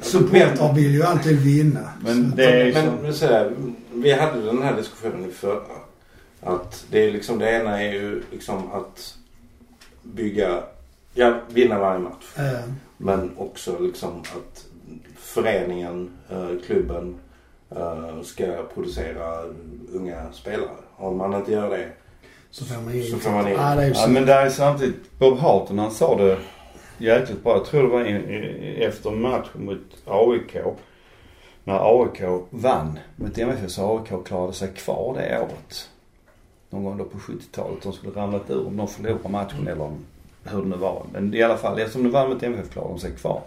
Supportrar 0.00 0.74
vill 0.74 0.94
ju 0.94 1.02
alltid 1.02 1.40
vinna. 1.40 1.92
men 2.00 2.30
Så- 2.30 2.36
det 2.36 2.44
är 2.44 2.72
men, 2.72 2.86
så. 2.96 3.02
men 3.02 3.14
så 3.14 3.26
här, 3.26 3.56
vi 3.94 4.12
hade 4.12 4.42
den 4.46 4.62
här 4.62 4.76
diskussionen 4.76 5.28
i 5.30 5.32
förra. 5.32 5.62
Att 6.40 6.86
det 6.90 6.98
är 7.06 7.10
liksom, 7.12 7.38
det 7.38 7.50
ena 7.50 7.82
är 7.82 7.92
ju 7.92 8.22
liksom 8.32 8.72
att 8.72 9.18
bygga 10.02 10.62
ja, 11.14 11.40
vinna 11.48 11.78
varje 11.78 11.98
match. 11.98 12.38
Eh, 12.38 12.60
Men 12.96 13.30
också 13.36 13.78
liksom 13.78 14.20
att 14.20 14.66
föreningen, 15.16 16.10
eh, 16.30 16.48
klubben 16.66 17.14
eh, 17.70 18.22
ska 18.22 18.46
producera 18.74 19.42
unga 19.92 20.32
spelare. 20.32 20.68
Om 20.96 21.16
man 21.16 21.34
inte 21.34 21.52
gör 21.52 21.70
det 21.70 21.88
så 22.50 22.64
får 22.64 22.82
man 22.82 22.94
in. 22.94 23.10
Så 23.10 23.18
får 23.18 23.30
man 23.30 23.48
in. 23.48 23.56
Det 23.56 23.86
ju 23.86 23.92
Ja 23.94 24.06
men 24.08 24.26
där 24.26 24.46
är 24.46 24.50
samtidigt, 24.50 25.18
Bob 25.18 25.38
Houghton 25.38 25.78
han 25.78 25.90
sa 25.90 26.16
det 26.16 26.38
jäkligt 26.98 27.42
bra. 27.44 27.52
Jag 27.52 27.64
tror 27.64 27.82
det 27.82 27.88
var 27.88 28.04
efter 28.86 29.10
matchen 29.10 29.64
mot 29.64 29.78
AIK. 30.06 30.56
När 31.64 32.02
AIK 32.02 32.46
vann 32.50 32.98
mot 33.16 33.38
MFF 33.38 33.70
så 33.70 33.98
AIK 33.98 34.26
klarade 34.26 34.52
sig 34.52 34.68
kvar 34.68 35.14
det 35.14 35.38
året. 35.40 35.88
Någon 36.72 36.84
gång 36.84 36.98
då 36.98 37.04
på 37.04 37.18
70-talet. 37.18 37.82
De 37.82 37.92
skulle 37.92 38.12
ramlat 38.12 38.50
ur 38.50 38.66
om 38.66 38.76
de 38.76 38.88
förlorade 38.88 39.28
matchen 39.28 39.68
eller 39.68 39.82
om, 39.82 40.04
hur 40.44 40.62
det 40.62 40.68
nu 40.68 40.76
var. 40.76 41.06
Men 41.12 41.34
i 41.34 41.42
alla 41.42 41.56
fall, 41.56 41.78
eftersom 41.78 42.02
de 42.02 42.10
vann 42.10 42.28
mot 42.28 42.42
MFF 42.42 42.70
klarade 42.70 42.92
de 42.92 43.00
sig 43.00 43.10
kvar. 43.10 43.42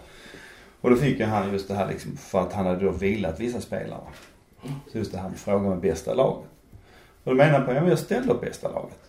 Och 0.80 0.90
då 0.90 0.96
fick 0.96 1.18
ju 1.18 1.24
han 1.24 1.52
just 1.52 1.68
det 1.68 1.74
här 1.74 1.88
liksom, 1.88 2.16
för 2.16 2.40
att 2.40 2.52
han 2.52 2.66
hade 2.66 2.84
då 2.84 2.90
vilat 2.90 3.40
vissa 3.40 3.60
spelare. 3.60 4.00
Så 4.92 4.98
just 4.98 5.12
det 5.12 5.18
här 5.18 5.28
med 5.28 5.38
frågan 5.38 5.68
med 5.68 5.80
bästa 5.80 6.14
laget. 6.14 6.48
Och 7.24 7.30
då 7.30 7.34
menar 7.34 7.52
han 7.52 7.66
på, 7.66 7.72
ja 7.72 7.80
men 7.80 7.90
jag 7.90 7.98
ställde 7.98 8.32
upp 8.32 8.40
bästa 8.40 8.68
laget. 8.68 9.05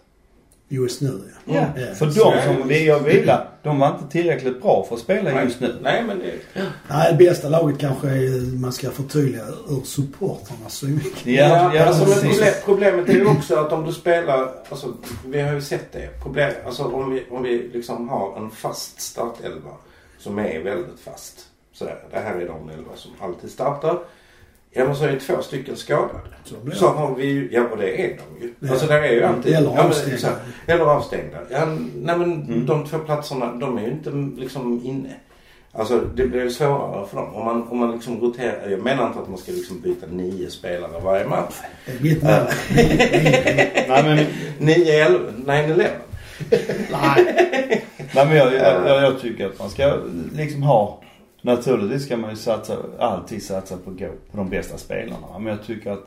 Just 0.69 1.01
nu 1.01 1.21
ja. 1.45 1.53
Mm. 1.53 1.69
Ja. 1.75 1.95
För 1.95 2.05
de 2.05 2.13
som 2.13 2.67
vi 2.67 2.89
har 2.89 2.99
vila, 2.99 3.47
de 3.63 3.79
var 3.79 3.87
inte 3.87 4.11
tillräckligt 4.11 4.61
bra 4.61 4.85
för 4.89 4.95
att 4.95 5.01
spela 5.01 5.43
just 5.43 5.59
nu. 5.59 5.75
Nej 5.81 6.03
men 6.07 6.19
det... 6.19 6.61
Nej, 6.89 7.11
det 7.11 7.25
bästa 7.25 7.49
laget 7.49 7.79
kanske 7.79 8.07
är, 8.07 8.59
man 8.61 8.71
ska 8.71 8.91
förtydliga, 8.91 9.43
ur 9.69 9.81
supportrarnas 9.83 10.73
synvinkel. 10.73 11.33
Ja, 11.33 11.75
ja, 11.75 11.85
alltså, 11.85 12.03
men 12.03 12.13
precis. 12.13 12.37
problem, 12.37 12.53
problemet 12.65 13.09
är 13.09 13.13
ju 13.13 13.25
också 13.25 13.55
att 13.55 13.73
om 13.73 13.85
du 13.85 13.93
spelar, 13.93 14.51
alltså 14.69 14.93
vi 15.25 15.41
har 15.41 15.53
ju 15.53 15.61
sett 15.61 15.91
det. 15.91 16.23
Problem, 16.23 16.51
alltså 16.65 16.83
om 16.83 17.11
vi, 17.11 17.23
om 17.31 17.43
vi 17.43 17.69
liksom 17.73 18.09
har 18.09 18.37
en 18.37 18.51
fast 18.51 19.01
startelva 19.01 19.71
som 20.19 20.39
är 20.39 20.59
väldigt 20.59 20.99
fast. 20.99 21.39
Sådär, 21.73 21.97
det 22.11 22.19
här 22.19 22.35
är 22.35 22.47
de 22.47 22.69
elva 22.69 22.95
som 22.95 23.11
alltid 23.21 23.51
startar. 23.51 23.99
Ja 24.77 24.85
men 24.85 24.95
så 24.95 25.03
är 25.03 25.11
det 25.11 25.19
två 25.19 25.41
stycken 25.41 25.75
skadade. 25.75 26.19
Så 26.43 26.55
blir 26.55 26.73
det. 26.73 26.79
Så 26.79 26.87
har 26.87 27.15
vi 27.15 27.25
ju, 27.25 27.49
ja 27.51 27.63
och 27.71 27.77
det 27.77 28.01
är 28.05 28.07
de 28.17 28.45
ju. 28.45 28.53
Ja. 28.59 28.71
Alltså 28.71 28.87
där 28.87 29.01
är 29.01 29.11
ju 29.11 29.23
alltid. 29.23 29.55
Eller 29.55 29.67
ja, 29.69 29.75
men, 29.75 29.85
avstängda. 29.85 30.17
så 30.17 30.27
här, 30.27 30.35
Eller 30.65 30.83
avstängda. 30.85 31.37
Ja, 31.49 31.65
nej 31.95 32.17
men 32.17 32.33
Mm. 32.33 32.65
de 32.65 32.85
två 32.85 32.97
platserna, 32.99 33.53
de 33.53 33.77
är 33.77 33.81
ju 33.81 33.91
inte 33.91 34.09
liksom 34.41 34.81
inne. 34.85 35.13
Alltså 35.71 35.99
det 36.15 36.27
blir 36.27 36.41
ju 36.43 36.49
svårare 36.51 37.07
för 37.07 37.17
dem. 37.17 37.35
Om 37.35 37.45
man, 37.45 37.67
om 37.67 37.77
man 37.77 37.91
liksom 37.91 38.21
roterar. 38.21 38.69
Jag 38.69 38.79
menar 38.83 39.07
inte 39.07 39.19
att 39.19 39.29
man 39.29 39.37
ska 39.37 39.51
liksom 39.51 39.81
byta 39.81 40.05
nio 40.11 40.49
spelare 40.49 41.01
varje 41.03 41.27
match. 41.27 41.55
Mitt 42.01 42.23
mål. 42.23 42.31
Nej 43.87 44.03
men, 44.03 44.25
Nio, 44.59 45.05
elva, 45.05 45.31
nine, 45.37 45.71
eleven. 45.71 46.01
Nej. 46.91 47.35
nej, 48.15 48.25
men 48.27 48.35
jag, 48.37 48.53
jag, 48.53 49.03
jag 49.03 49.19
tycker 49.21 49.45
att 49.45 49.59
man 49.59 49.69
ska 49.69 49.93
liksom 50.35 50.63
ha, 50.63 51.01
naturligtvis 51.41 52.05
ska 52.05 52.17
man 52.17 52.29
ju 52.29 52.35
satsa, 52.35 52.77
alltid 52.99 53.43
satsa 53.43 53.77
på, 53.77 53.91
gå, 53.91 54.07
på 54.31 54.37
de 54.37 54.49
bästa 54.49 54.77
spelarna. 54.77 55.39
Men 55.39 55.47
jag 55.47 55.63
tycker 55.63 55.91
att 55.91 56.05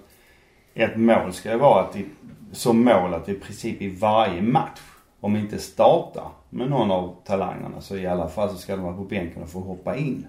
ett 0.74 0.96
mål 0.96 1.32
ska 1.32 1.50
ju 1.50 1.58
vara 1.58 1.84
att 1.84 1.96
i, 1.96 2.04
som 2.52 2.84
mål 2.84 3.14
att 3.14 3.28
i 3.28 3.34
princip 3.34 3.82
i 3.82 3.88
varje 3.88 4.42
match, 4.42 4.80
om 5.20 5.36
inte 5.36 5.58
starta 5.58 6.22
med 6.50 6.70
någon 6.70 6.90
av 6.90 7.16
talangerna 7.24 7.80
så 7.80 7.96
i 7.96 8.06
alla 8.06 8.28
fall 8.28 8.50
så 8.50 8.56
ska 8.56 8.76
de 8.76 8.84
vara 8.84 8.96
på 8.96 9.04
bänken 9.04 9.42
och 9.42 9.48
få 9.48 9.60
hoppa 9.60 9.96
in. 9.96 10.26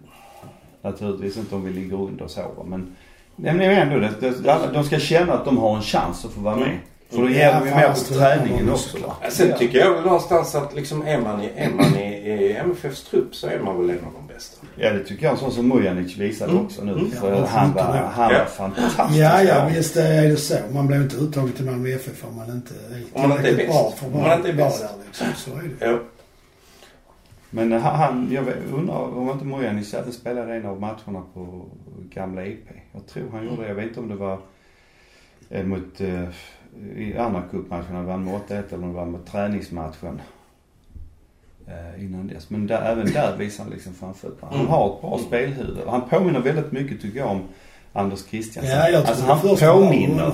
Naturligtvis 0.81 1.37
inte 1.37 1.55
om 1.55 1.65
vi 1.65 1.73
ligger 1.73 2.01
under 2.01 2.23
och 2.23 2.31
så 2.31 2.65
men 2.65 2.95
men 3.35 3.61
ändå, 3.61 3.99
det, 3.99 4.43
det, 4.43 4.69
de 4.73 4.83
ska 4.83 4.99
känna 4.99 5.33
att 5.33 5.45
de 5.45 5.57
har 5.57 5.75
en 5.75 5.81
chans 5.81 6.25
att 6.25 6.31
få 6.31 6.41
vara 6.41 6.55
med. 6.55 6.77
För 7.11 7.17
då 7.21 7.29
ger 7.29 7.53
de 7.53 7.67
ju 7.67 7.75
mer 7.75 7.87
på 7.89 7.95
träningen 7.99 8.69
också. 8.71 8.97
Sen 9.29 9.57
tycker 9.57 9.79
jag 9.79 9.93
väl 9.93 10.03
någonstans 10.03 10.55
att 10.55 10.75
liksom 10.75 11.07
är 11.07 11.17
man 11.21 11.41
i, 11.43 11.49
är 11.55 11.69
man 11.69 11.95
i, 11.95 12.13
i 12.31 12.53
MFFs 12.55 13.03
trupp 13.03 13.35
så 13.35 13.47
är 13.47 13.59
man 13.59 13.77
väl 13.77 13.89
en 13.89 14.05
av 14.05 14.13
de 14.27 14.33
bästa. 14.33 14.57
Ja 14.75 14.93
det 14.93 15.03
tycker 15.03 15.25
jag. 15.25 15.37
Sån 15.37 15.51
som 15.51 15.67
Mujanic 15.67 16.17
visade 16.17 16.51
Mm. 16.51 16.65
också 16.65 16.83
nu. 16.83 16.91
Mm. 16.91 17.11
För 17.11 17.31
Ja, 17.35 17.45
han 17.45 17.73
var, 17.73 17.81
ja. 17.95 18.09
han 18.13 18.31
Ja. 18.33 18.39
var 18.39 18.45
fantastisk. 18.45 19.19
Ja, 19.21 19.41
ja, 19.43 19.69
visst 19.75 19.97
är 19.97 20.29
det 20.29 20.37
så. 20.37 20.55
Man 20.73 20.87
blir 20.87 20.97
inte 21.01 21.15
uttagen 21.15 21.51
till 21.51 21.65
Malmö 21.65 21.89
FF 21.89 22.25
om 22.25 22.35
man 22.35 22.49
inte 22.51 22.73
är 22.73 23.03
Om 23.23 23.29
man 23.29 23.37
inte 23.37 23.43
är 23.43 23.47
tillräckligt 23.49 23.67
bra 23.75 23.91
för 23.97 24.05
att 24.07 24.13
Om 24.13 24.19
vara 24.19 24.27
man 24.27 24.37
inte 24.37 24.49
är 24.49 24.53
vara 24.53 24.69
bäst. 24.69 24.81
där 24.81 24.89
liksom. 25.05 25.27
Så 25.35 25.51
är 25.59 25.63
det. 25.79 25.85
Ja. 25.85 25.99
Men 27.49 27.73
eh, 27.73 27.81
han- 27.81 28.27
jag 28.31 28.45
undrar 28.73 28.95
om 29.17 29.29
inte 29.29 29.45
Mujanic 29.45 29.93
även 29.93 30.11
spelade 30.13 30.55
en 30.55 30.65
av 30.65 30.79
matcherna 30.81 31.23
på 31.33 31.65
gamla 32.13 32.45
IP. 32.45 32.67
Jag 32.93 33.07
tror 33.07 33.23
han 33.31 33.45
gjorde 33.45 33.61
det. 33.61 33.67
Jag 33.67 33.75
vet 33.75 33.85
inte 33.87 33.99
om 33.99 34.07
det 34.09 34.15
var 34.15 34.39
eh, 35.49 35.63
mot, 35.65 36.01
eh, 36.01 36.23
i 36.95 37.17
andra 37.17 37.43
cupmatchen, 37.51 37.95
han 37.95 38.05
vann 38.05 38.23
med 38.25 38.33
8-1 38.33 38.63
eller 38.73 38.83
om 38.83 38.89
det 38.89 38.95
var 38.95 39.05
mot 39.05 39.25
träningsmatchen. 39.31 40.21
Eh, 41.67 42.03
innan 42.05 42.27
dess. 42.27 42.49
Men 42.49 42.67
där, 42.67 42.81
även 42.81 43.11
där 43.13 43.37
visar 43.37 43.63
han 43.63 43.73
liksom 43.73 43.93
framfötterna. 43.93 44.47
Han 44.51 44.59
Mm. 44.59 44.67
har 44.71 44.95
ett 44.95 45.01
bra 45.01 45.19
spelhuvud. 45.27 45.77
Han 45.87 46.01
påminner 46.09 46.39
väldigt 46.39 46.71
mycket 46.71 47.01
tycker 47.01 47.19
jag 47.19 47.29
om 47.29 47.41
Anders 47.93 48.19
Christiansen. 48.29 48.77
Ja, 48.77 48.89
jag 48.89 49.05
alltså 49.05 49.23
han 49.25 49.39
var- 49.47 49.73
påminner. 49.73 50.31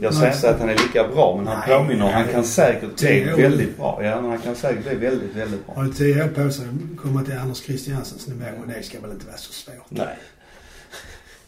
Jag 0.00 0.14
säger 0.14 0.34
inte 0.34 0.50
att 0.50 0.60
han 0.60 0.68
är 0.68 0.72
lika 0.74 1.08
bra 1.08 1.36
men 1.36 1.46
han 1.46 1.62
Nej, 1.68 1.78
påminner. 1.78 2.10
Han 2.12 2.22
nej. 2.24 2.32
kan 2.34 2.44
säkert 2.44 2.96
bli 2.98 3.06
Det 3.08 3.22
är- 3.30 3.36
väldigt 3.36 3.76
bra. 3.76 4.00
Ja, 4.04 4.20
men 4.20 4.30
han 4.30 4.38
kan 4.38 4.54
säkert 4.54 4.84
bli 4.84 4.94
väldigt, 4.94 5.36
väldigt 5.36 5.66
bra. 5.66 5.74
Har 5.74 5.84
du 5.84 5.92
tio 5.92 6.24
år 6.24 6.28
på 6.28 6.50
sig 6.50 6.66
att 6.66 6.98
komma 7.02 7.22
till 7.22 7.38
Anders 7.38 7.58
Christiansens 7.62 8.28
nivå 8.28 8.44
och 8.62 8.68
det 8.68 8.82
ska 8.82 9.00
väl 9.00 9.10
inte 9.10 9.26
vara 9.26 9.36
så 9.36 9.52
svårt. 9.52 9.74
Nej. 9.88 10.16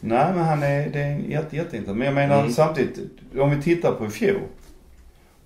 Nej, 0.04 0.32
men 0.34 0.44
han 0.44 0.62
är, 0.62 0.88
det 0.90 1.00
är 1.02 1.10
en 1.10 1.30
jätte, 1.30 1.56
jätteintressant. 1.56 1.98
Men 1.98 2.06
jag 2.06 2.14
menar 2.14 2.40
Mm. 2.40 2.52
samtidigt, 2.52 2.98
om 3.38 3.50
vi 3.50 3.62
tittar 3.62 3.92
på 3.92 4.06
i 4.06 4.10
fjol 4.10 4.40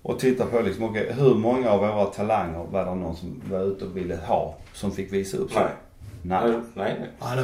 och 0.01 0.19
tittar 0.19 0.45
på 0.45 0.61
liksom, 0.61 0.83
okej, 0.83 1.11
hur 1.19 1.35
många 1.35 1.69
av 1.69 1.79
våra 1.79 2.05
talanger 2.05 2.65
var 2.71 2.85
det 2.85 2.95
någon 2.95 3.15
som 3.15 3.41
var 3.51 3.63
ute 3.63 3.85
och 3.85 3.97
ville 3.97 4.15
ha, 4.15 4.57
som 4.73 4.91
fick 4.91 5.13
visa 5.13 5.37
upp 5.37 5.51
sig? 5.51 5.63
Nej. 6.21 6.41
Nej. 6.41 6.53
Nej. 6.75 6.95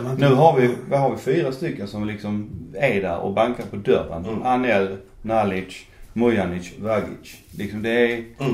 Nej. 0.03 0.15
Nu 0.17 0.27
har 0.35 0.55
vi, 0.59 0.69
vad 0.89 0.99
har 0.99 1.11
vi, 1.11 1.17
fyra 1.17 1.51
stycken 1.51 1.87
som 1.87 2.05
liksom 2.07 2.49
är 2.73 3.01
där 3.01 3.17
och 3.17 3.33
bankar 3.33 3.63
på 3.69 3.75
dörren. 3.75 4.25
Mm. 4.25 4.43
Anel, 4.43 4.97
Nalic, 5.21 5.85
Mujanic, 6.13 6.73
Vagic. 6.79 7.35
Liksom 7.57 7.81
det 7.81 7.89
är, 7.89 8.17
Mm. 8.39 8.53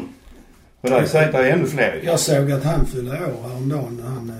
och 0.81 0.89
där 0.89 1.01
är 1.01 1.05
säkert 1.05 1.31
det 1.31 1.37
är 1.49 1.53
ännu 1.53 1.65
fler. 1.67 2.01
Jag 2.03 2.19
såg 2.19 2.51
att 2.51 2.63
han 2.63 2.85
fyllde 2.85 3.11
år 3.11 3.49
häromdagen. 3.49 4.01
Han, 4.05 4.29
eh, 4.29 4.35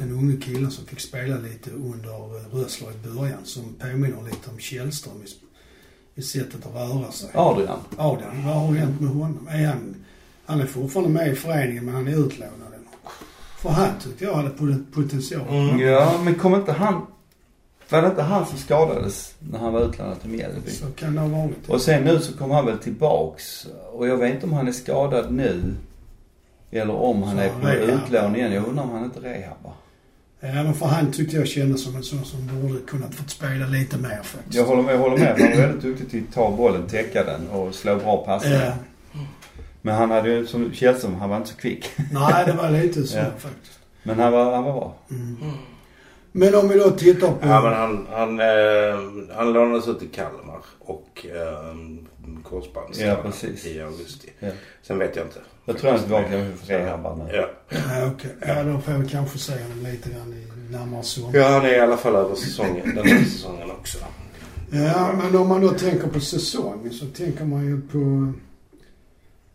den 0.00 0.12
unge 0.12 0.36
killen 0.36 0.70
som 0.70 0.86
fick 0.86 1.00
spela 1.00 1.36
lite 1.38 1.70
under 1.70 2.36
eh, 2.36 2.54
Rössler 2.54 2.88
i 2.90 3.08
början. 3.08 3.38
Som 3.44 3.74
påminner 3.78 4.22
lite 4.24 4.50
om 4.50 4.58
Källström 4.58 5.22
i, 5.24 6.20
i 6.20 6.22
sättet 6.22 6.66
att 6.66 6.74
röra 6.74 7.12
sig. 7.12 7.30
Adrian. 7.34 7.78
Adrian, 7.96 8.46
vad 8.46 8.54
har 8.54 8.72
hänt 8.74 9.00
med 9.00 9.10
honom? 9.10 9.48
Är 9.50 9.66
han, 9.66 10.04
han 10.46 10.60
är 10.60 10.66
fortfarande 10.66 11.10
med 11.12 11.32
i 11.32 11.34
föreningen 11.36 11.84
men 11.84 11.94
han 11.94 12.08
är 12.08 12.26
utlånad? 12.26 12.56
För 13.58 13.70
han 13.70 13.88
tyckte 14.04 14.24
jag 14.24 14.34
hade 14.34 14.48
pot- 14.50 14.92
potential. 14.92 15.48
Mm. 15.48 15.78
Ja, 15.80 16.20
men 16.24 16.34
kom 16.34 16.54
inte 16.54 16.72
han, 16.72 17.06
var 17.88 18.02
det 18.02 18.08
inte 18.08 18.22
han 18.22 18.46
som 18.46 18.58
skadades 18.58 19.34
när 19.38 19.58
han 19.58 19.72
var 19.72 19.80
utlånad 19.88 20.20
till 20.20 20.30
Mjällby? 20.30 20.70
Så 20.70 20.86
kan 20.86 21.14
det 21.14 21.20
ha 21.20 21.28
varit. 21.28 21.68
Och 21.68 21.80
sen 21.80 22.04
nu 22.04 22.18
så 22.18 22.38
kommer 22.38 22.54
han 22.54 22.66
väl 22.66 22.78
tillbaks. 22.78 23.66
Och 23.92 24.08
jag 24.08 24.16
vet 24.16 24.34
inte 24.34 24.46
om 24.46 24.52
han 24.52 24.68
är 24.68 24.72
skadad 24.72 25.32
nu. 25.32 25.74
Eller 26.70 26.94
om 26.94 27.22
han 27.22 27.36
Så 27.36 27.42
är 27.42 27.48
på 27.48 27.66
rehab. 27.66 28.00
utlån 28.06 28.36
igen. 28.36 28.52
Jag 28.52 28.66
undrar 28.68 28.84
om 28.84 28.90
han 28.90 29.04
inte 29.04 29.20
rehabbar. 29.20 29.72
Ja, 30.40 30.48
men 30.62 30.74
för 30.74 30.86
han 30.86 31.12
tyckte 31.12 31.36
jag 31.36 31.46
kändes 31.48 31.84
som 31.84 31.96
en 31.96 32.02
sån 32.02 32.24
som 32.24 32.60
borde 32.62 32.78
kunnat 32.80 33.14
fått 33.14 33.30
spela 33.30 33.66
lite 33.66 33.98
mer 33.98 34.20
faktiskt. 34.22 34.54
Jag 34.54 34.64
håller 34.64 34.82
med, 34.82 34.94
jag 34.94 34.98
håller 34.98 35.16
med. 35.18 35.28
Han 35.38 35.42
är 35.52 35.56
väldigt 35.66 35.82
duktig 35.82 36.10
till 36.10 36.22
att 36.28 36.34
ta 36.34 36.56
bollen, 36.56 36.86
täcka 36.88 37.24
den 37.24 37.48
och 37.48 37.74
slå 37.74 37.96
bra 37.96 38.24
passningar. 38.24 38.74
Ja. 39.12 39.18
Men 39.82 39.94
han 39.94 40.10
hade 40.10 40.28
ju 40.30 40.46
som 40.46 40.72
Källström, 40.72 41.14
han 41.14 41.30
var 41.30 41.36
inte 41.36 41.48
så 41.48 41.56
kvick. 41.56 41.90
Nej, 42.12 42.44
det 42.46 42.52
var 42.52 42.70
lite 42.70 43.06
så 43.06 43.16
Ja. 43.18 43.24
faktiskt. 43.38 43.78
Men 44.02 44.18
han 44.20 44.32
var, 44.32 44.54
han 44.54 44.64
var 44.64 44.72
bra. 44.72 44.96
Mm. 45.10 45.36
Men 46.32 46.54
om 46.54 46.68
vi 46.68 46.78
då 46.78 46.90
tittar 46.90 47.28
på... 47.28 47.36
Ja 47.42 47.60
men 47.62 47.72
han, 47.74 48.06
han, 48.10 48.40
eh, 48.40 49.36
han 49.36 49.52
lånades 49.52 49.88
ut 49.88 49.98
till 49.98 50.10
Kalmar 50.10 50.58
och 50.78 51.26
eh, 51.26 51.74
korsbandsskada 52.44 53.10
Ja, 53.10 53.16
precis. 53.22 53.66
i 53.66 53.80
augusti. 53.80 54.28
Ja. 54.38 54.48
Sen 54.82 54.98
vet 54.98 55.16
jag 55.16 55.26
inte. 55.26 55.40
Jag 55.70 55.78
tror 55.78 55.94
är 55.94 55.98
tillbaka 55.98 56.28
för 56.28 56.66
rehabbar 56.66 57.16
nu. 57.16 57.36
Ja. 57.36 57.48
Ja, 57.68 58.06
okej. 58.14 58.30
Ja, 58.46 58.62
då 58.62 58.80
får 58.80 58.92
vi 58.92 59.08
kanske 59.08 59.38
se 59.38 59.52
honom 59.62 59.84
lite 59.84 60.10
grann 60.10 60.34
i 60.34 60.72
närmare 60.72 61.02
sommar. 61.02 61.36
ja, 61.36 61.48
han 61.48 61.64
är 61.64 61.76
i 61.76 61.80
alla 61.80 61.96
fall 61.96 62.14
över 62.14 62.34
säsongen, 62.34 62.94
den 62.94 63.06
här 63.06 63.24
säsongen 63.24 63.70
också. 63.70 63.98
Ja, 64.70 65.12
men 65.22 65.36
om 65.36 65.48
man 65.48 65.60
då 65.60 65.68
tänker 65.68 66.08
på 66.08 66.20
säsongen 66.20 66.92
så 66.92 67.06
tänker 67.06 67.44
man 67.44 67.66
ju 67.66 67.80
på 67.80 68.32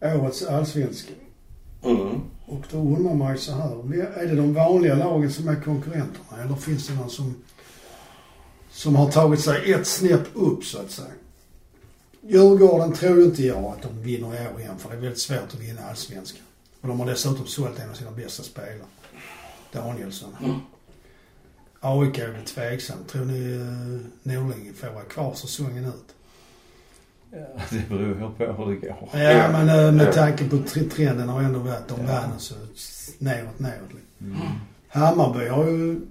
årets 0.02 0.46
allsvenska. 0.46 1.14
Mm. 1.84 2.22
Och 2.46 2.64
då 2.72 2.78
undrar 2.78 3.14
man 3.14 3.32
ju 3.32 3.38
så 3.38 3.52
här. 3.52 3.72
Är 4.16 4.28
det 4.28 4.36
de 4.36 4.54
vanliga 4.54 4.96
lagen 4.96 5.32
som 5.32 5.48
är 5.48 5.56
konkurrenterna? 5.56 6.44
Eller 6.44 6.56
finns 6.56 6.88
det 6.88 6.94
någon 6.94 7.10
som, 7.10 7.36
som 8.72 8.96
har 8.96 9.12
tagit 9.12 9.40
sig 9.40 9.74
ett 9.74 9.88
snäpp 9.88 10.28
upp 10.34 10.64
så 10.64 10.80
att 10.80 10.92
säga? 10.92 11.08
Djurgården 12.28 12.94
tror 12.94 13.24
inte 13.24 13.44
jag 13.46 13.64
att 13.64 13.82
de 13.82 14.02
vinner 14.02 14.28
i 14.44 14.48
år 14.54 14.60
igen 14.62 14.78
för 14.78 14.90
det 14.90 14.96
är 14.96 15.00
väldigt 15.00 15.20
svårt 15.20 15.54
att 15.54 15.60
vinna 15.60 15.82
allsvenskan. 15.90 16.42
Och 16.82 16.88
de 16.88 17.00
har 17.00 17.08
dessutom 17.08 17.46
sålt 17.48 17.80
en 17.80 17.90
av 17.90 17.94
sina 17.94 18.12
bästa 18.12 18.44
spelare. 18.44 18.78
Danielsson. 19.72 20.36
Mm. 20.44 20.56
AIK 21.80 22.18
är 22.18 22.28
väl 22.28 22.46
tveksam. 22.46 22.98
Tror 23.12 23.26
ni 23.26 23.40
uh, 23.54 24.00
Norling 24.24 24.74
får 24.74 24.88
vara 24.90 25.04
kvar 25.04 25.34
säsongen 25.34 25.86
ut? 25.86 26.16
Ja, 27.32 27.38
det 27.70 27.90
beror 27.90 28.08
ju 28.08 28.16
på 28.46 28.64
hur 28.64 28.76
det 28.76 28.88
går. 28.88 29.10
Ja, 29.14 29.52
men 29.52 29.70
eh, 29.70 29.92
med 29.92 30.14
tanke 30.14 30.50
på 30.50 30.58
tre- 30.58 30.90
trenden 30.90 31.30
har 31.30 31.42
ändå 31.42 31.60
varit 31.60 31.88
de 31.88 32.00
Ja. 32.02 32.08
vann 32.08 32.40
så 32.40 32.56
neråt, 33.20 33.60
neråt. 33.60 33.90
Mm. 34.22 34.38
Hammarby 34.88 35.48
har 35.48 35.66
ju 35.66 36.02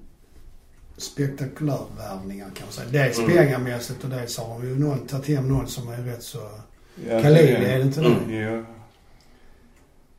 spektakulär 0.97 1.79
värvningar 1.99 2.47
kan 2.55 2.67
man 2.67 2.73
säga. 2.73 2.89
Dels 3.05 3.19
Mm. 3.19 3.31
pengamässigt 3.37 4.05
och 4.05 4.11
dels 4.11 4.39
har 4.39 4.49
de 4.61 4.69
ju 4.69 4.79
någon, 4.79 5.07
tagit 5.07 5.27
hem 5.29 5.49
någon 5.49 5.67
som 5.67 5.89
är 5.89 5.97
rätt 6.03 6.23
så... 6.23 6.39
Ja, 7.09 7.15
är 7.15 7.31
det 7.79 7.83
inte 7.83 8.01
Mm. 8.01 8.13
det? 8.29 8.35
Jo. 8.35 8.65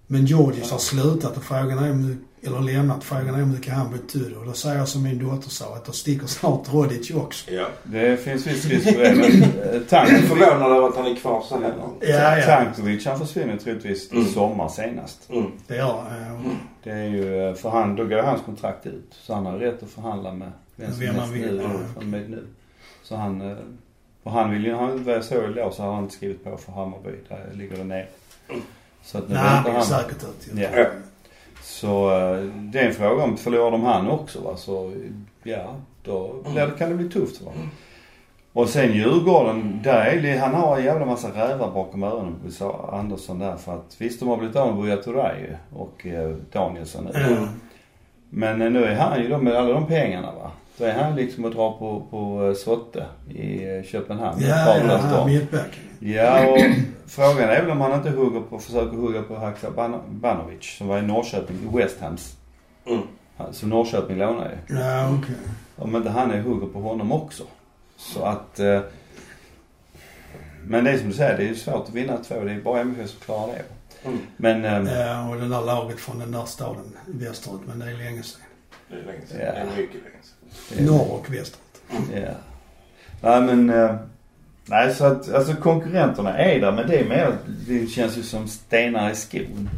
Men 0.07 0.25
Georgis 0.25 0.71
har 0.71 0.77
slutat 0.77 1.37
och 1.37 1.43
frågan 1.43 1.79
är 1.79 1.91
om, 1.91 2.25
eller 2.43 2.59
lämnat, 2.61 3.03
frågan 3.03 3.27
är 3.29 3.37
hur 3.37 3.45
mycket 3.45 3.73
han 3.73 3.91
betydde. 3.91 4.35
Och 4.37 4.45
då 4.45 4.53
säger 4.53 4.77
jag 4.77 4.87
som 4.87 5.03
min 5.03 5.19
dotter 5.29 5.49
sa 5.49 5.75
att 5.75 5.85
då 5.85 5.91
sticker 5.91 6.27
snart 6.27 6.73
Rodic 6.73 7.11
också. 7.11 7.51
Ja. 7.51 7.65
Det 7.83 8.17
finns 8.17 8.47
viss 8.47 8.65
risk 8.65 8.83
för 8.95 9.03
det. 9.03 9.15
Men 9.15 9.43
eh, 9.75 9.81
Tankovic, 9.89 10.21
förvånad 10.29 10.71
över 10.71 10.87
att 10.87 10.95
han 10.95 11.05
är 11.05 11.15
kvar 11.15 11.43
så 11.49 11.59
långt. 11.59 11.75
Ja, 12.01 12.37
ja. 12.37 12.45
Tankovic 12.45 13.05
han 13.05 13.19
försvinner 13.19 13.57
troligtvis 13.57 14.11
i 14.11 14.15
Mm. 14.15 14.27
sommar 14.27 14.69
senast. 14.69 15.29
Mm. 15.29 15.51
Det 15.67 15.75
gör 15.75 16.03
han. 16.09 16.57
Det 16.83 16.91
är 16.91 17.03
ju, 17.09 17.47
eh, 17.49 17.55
för 17.55 17.69
han, 17.69 17.95
då 17.95 18.05
går 18.05 18.17
hans 18.21 18.41
kontrakt 18.45 18.85
ut. 18.85 19.13
Så 19.21 19.33
han 19.33 19.45
har 19.45 19.57
rätt 19.57 19.83
att 19.83 19.89
förhandla 19.89 20.31
med 20.33 20.51
vem 20.75 20.91
som 20.91 20.99
Vem 20.99 21.15
helst 21.15 21.33
vill, 21.33 21.55
nu. 21.57 21.63
ja. 21.63 21.69
från 21.93 22.03
och 22.03 22.09
med 22.09 22.29
nu. 22.29 22.47
Så 23.03 23.15
han, 23.15 23.41
eh, 23.41 23.57
och 24.23 24.31
han 24.31 24.51
vill 24.51 24.65
ju, 24.65 24.73
han, 24.75 25.03
vad 25.03 25.15
jag 25.15 25.23
såg 25.23 25.55
då 25.55 25.71
så 25.71 25.83
har 25.83 25.93
han 25.93 26.03
inte 26.03 26.15
skrivit 26.15 26.43
på 26.43 26.57
för 26.57 26.71
Hammarby. 26.71 27.11
Där 27.29 27.49
ligger 27.53 27.77
det 27.77 27.83
ner. 27.83 28.07
Så 29.03 29.17
att 29.17 29.27
nu 29.29 29.33
Nej, 29.35 29.43
han 29.43 29.63
väntar 29.63 29.71
han. 29.71 29.85
säkert 29.85 30.23
ut. 30.23 30.47
Ja. 30.55 30.67
Ja. 30.77 30.85
Så 31.61 32.11
eh, 32.11 32.43
det 32.45 32.79
är 32.79 32.87
en 32.87 32.93
fråga 32.93 33.23
om 33.23 33.37
förlorar 33.37 33.71
de 33.71 33.83
han 33.83 34.09
också 34.09 34.41
va 34.41 34.57
så 34.57 34.93
ja, 35.43 35.75
då 36.03 36.35
kan 36.77 36.89
det 36.89 36.95
bli 36.95 37.09
tufft 37.09 37.41
va. 37.41 37.51
Och 38.53 38.69
sen 38.69 38.93
Djurgården, 38.93 39.79
där 39.83 40.25
är, 40.25 40.39
han 40.39 40.53
har 40.53 40.77
en 40.77 40.83
jävla 40.83 41.05
massa 41.05 41.27
rävar 41.29 41.71
bakom 41.71 42.03
öronen 42.03 42.35
på 42.45 42.51
sa 42.51 42.89
Andersson 42.93 43.39
där 43.39 43.55
för 43.57 43.73
att 43.75 43.95
visst 43.97 44.19
de 44.19 44.29
har 44.29 44.37
blivit 44.37 44.55
av 44.55 44.73
med 44.75 44.83
Buya 44.83 44.97
Turay 44.97 45.35
och 45.75 46.05
eh, 46.07 46.35
Danielsson 46.51 47.03
nu. 47.03 47.11
Ja. 47.19 47.47
Men 48.29 48.61
eh, 48.61 48.71
nu 48.71 48.83
är 48.85 48.95
han 48.95 49.21
ju 49.21 49.27
då 49.27 49.37
med 49.37 49.55
alla 49.55 49.73
de 49.73 49.87
pengarna 49.87 50.31
va. 50.31 50.51
Då 50.77 50.85
är 50.85 50.93
han 50.93 51.15
liksom 51.15 51.45
att 51.45 51.53
dra 51.53 51.77
på, 51.77 52.07
på 52.09 52.47
eh, 52.47 52.53
Sotte 52.53 53.05
i 53.29 53.63
eh, 53.77 53.83
Köpenhamn. 53.83 54.41
Ja, 54.41 54.77
ja, 54.77 54.97
han 54.97 55.25
mittbacken. 55.29 55.83
Ja, 55.99 56.47
och 56.51 56.57
frågan 57.07 57.49
är 57.49 57.61
väl 57.61 57.71
om 57.71 57.81
han 57.81 57.93
inte 57.93 58.09
hugger 58.09 58.39
på, 58.41 58.59
försöker 58.59 58.97
hugga 58.97 59.21
på 59.21 59.35
Haksa 59.35 59.69
Ban- 59.69 60.01
Banovic 60.09 60.77
som 60.77 60.87
var 60.87 60.97
i 60.99 61.01
Norrköping, 61.01 61.57
i 61.73 61.77
West 61.77 61.99
Hams. 62.01 62.35
Mm. 62.85 63.01
Så 63.51 63.67
Norrköping 63.67 64.17
lånar 64.17 64.49
ju. 64.69 64.75
Ja, 64.75 65.17
okej. 65.21 65.35
Om 65.75 65.95
inte 65.95 66.09
han 66.09 66.31
är 66.31 66.41
hugger 66.41 66.67
på 66.67 66.79
honom 66.79 67.11
också. 67.11 67.43
Så 67.97 68.23
att... 68.23 68.59
Eh, 68.59 68.79
men 70.67 70.83
det 70.83 70.91
är 70.91 70.97
som 70.97 71.07
du 71.07 71.13
säger, 71.13 71.37
det 71.37 71.43
är 71.43 71.47
ju 71.47 71.55
svårt 71.55 71.87
att 71.87 71.93
vinna 71.93 72.17
två. 72.17 72.39
Det 72.43 72.51
är 72.51 72.61
bara 72.61 72.79
MFF 72.81 73.09
som 73.09 73.19
klarar 73.19 73.47
det. 73.53 73.63
Mm. 74.07 74.19
Men... 74.37 74.65
Eh, 74.87 74.99
Ja, 74.99 75.29
och 75.29 75.35
det 75.35 75.47
där 75.49 75.61
laget 75.61 75.99
från 75.99 76.19
den 76.19 76.31
där 76.31 76.45
staden 76.45 76.97
västerut, 77.07 77.61
men 77.67 77.79
det 77.79 77.85
är 77.85 77.93
länge 77.97 78.23
sedan. 78.23 78.41
Det 78.89 78.95
är 78.95 79.03
länge 79.05 79.25
sedan. 79.27 79.37
Ja. 79.39 79.45
Det 79.51 79.59
är 79.59 79.65
mycket 79.65 79.93
länge 80.03 80.15
sedan. 80.21 80.34
Är- 80.77 80.81
Norr 80.83 81.11
och 81.11 81.33
västerut. 81.33 81.81
Ja. 82.13 82.31
Nej 83.21 83.41
men... 83.41 83.69
Eh, 83.69 83.95
nej 84.65 84.93
så 84.93 85.05
att 85.05 85.33
alltså 85.33 85.53
konkurrenterna 85.55 86.37
är 86.37 86.59
där 86.59 86.71
men 86.71 86.87
det 86.87 86.99
är 86.99 87.09
mer, 87.09 87.37
det 87.67 87.87
känns 87.87 88.17
ju 88.17 88.23
som 88.23 88.47
stenar 88.47 89.11
i 89.11 89.15
skon. 89.15 89.69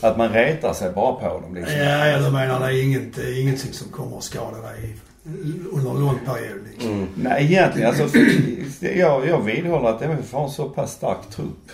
Att 0.00 0.16
man 0.18 0.28
retar 0.32 0.72
sig 0.72 0.92
bara 0.92 1.12
på 1.12 1.40
dem 1.40 1.54
liksom. 1.54 1.78
Ja, 1.78 2.06
ja, 2.06 2.18
du 2.18 2.30
menar 2.30 2.60
det 2.60 2.66
är 2.66 2.82
inget, 2.84 3.18
ingenting 3.18 3.72
som 3.72 3.88
kommer 3.88 4.16
att 4.18 4.24
skada 4.24 4.60
dig 4.62 4.96
under 5.72 5.90
en 5.90 6.00
lång 6.00 6.18
period 6.26 6.58
liksom. 6.72 6.92
Mm. 6.92 7.06
Nej 7.14 7.44
egentligen 7.44 7.88
alltså, 7.88 8.08
för, 8.08 8.86
jag, 8.96 9.26
jag 9.28 9.42
vidhåller 9.42 9.88
att 9.88 10.02
MFF 10.02 10.32
har 10.32 10.44
en 10.44 10.50
så 10.50 10.68
pass 10.68 10.92
stark 10.92 11.30
trupp. 11.30 11.70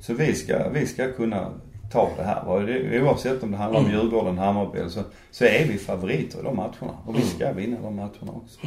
Så 0.00 0.14
vi 0.14 0.34
ska, 0.34 0.68
vi 0.68 0.86
ska 0.86 1.12
kunna 1.12 1.50
ta 1.94 2.10
det 2.16 2.22
här. 2.24 3.02
Oavsett 3.02 3.42
om 3.42 3.50
det 3.50 3.56
handlar 3.56 3.80
om 3.80 3.86
Mm. 3.86 3.98
Djurgården, 3.98 4.38
Hammarby 4.38 4.78
eller 4.78 4.88
så, 4.88 5.00
så 5.30 5.44
är 5.44 5.64
vi 5.68 5.78
favoriter 5.78 6.38
i 6.38 6.42
de 6.42 6.56
matcherna. 6.56 6.98
Och 7.06 7.18
vi 7.18 7.22
ska 7.22 7.52
vinna 7.52 7.76
de 7.82 7.96
matcherna 7.96 8.32
också. 8.32 8.58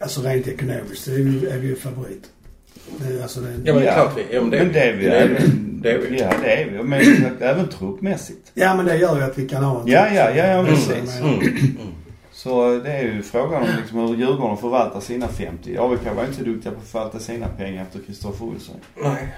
Alltså 0.00 0.20
rent 0.22 0.46
ekonomiskt 0.48 1.04
så 1.04 1.10
är 1.10 1.14
vi, 1.14 1.46
är 1.50 1.58
vi 1.58 1.66
ju 1.68 1.76
favorit. 1.76 2.30
Det, 2.98 3.14
är 3.18 3.22
alltså 3.22 3.40
det, 3.40 3.48
Ja 3.64 3.74
men 3.74 3.82
det 3.82 3.88
är 3.88 3.94
klart 3.94 4.12
vi 4.16 4.34
ja, 4.34 4.40
men 4.40 4.50
det, 4.50 4.58
Men 4.58 4.72
det 4.72 4.80
är 4.80 4.96
vi. 4.96 5.04
Det 5.04 5.16
är 5.18 5.28
vi. 5.28 5.34
även, 5.36 5.80
Det 5.82 5.90
är 5.92 5.98
vi. 5.98 6.20
Ja 6.20 6.30
det 6.42 6.62
är 6.62 6.70
vi. 6.70 6.82
Men 6.82 7.00
även 7.40 7.68
truppmässigt. 7.68 8.50
ja, 8.54 8.76
men 8.76 8.86
det 8.86 8.96
gör 8.96 9.16
ju 9.16 9.22
att 9.22 9.38
vi 9.38 9.48
kan 9.48 9.64
ha 9.64 9.80
en 9.80 9.86
Ja, 9.86 10.06
ja, 10.14 10.30
ja, 10.30 10.46
ja 10.46 10.58
Mm. 10.58 10.66
precis. 10.66 11.20
Mm. 11.20 11.40
Så 12.32 12.78
det 12.84 12.92
är 12.92 13.02
ju 13.02 13.22
frågan 13.22 13.62
om 13.62 13.68
liksom 13.80 13.98
hur 13.98 14.16
Djurgården 14.16 14.56
förvaltar 14.56 15.00
sina 15.00 15.28
50. 15.28 15.70
AIK 15.78 16.16
var 16.16 16.24
inte 16.24 16.44
duktiga 16.44 16.72
på 16.72 16.78
att 16.80 16.86
förvalta 16.88 17.18
sina 17.18 17.48
pengar 17.48 17.82
efter 17.82 17.98
Kristoffer 18.06 18.44
Olsson. 18.46 18.74
Nej. 19.02 19.28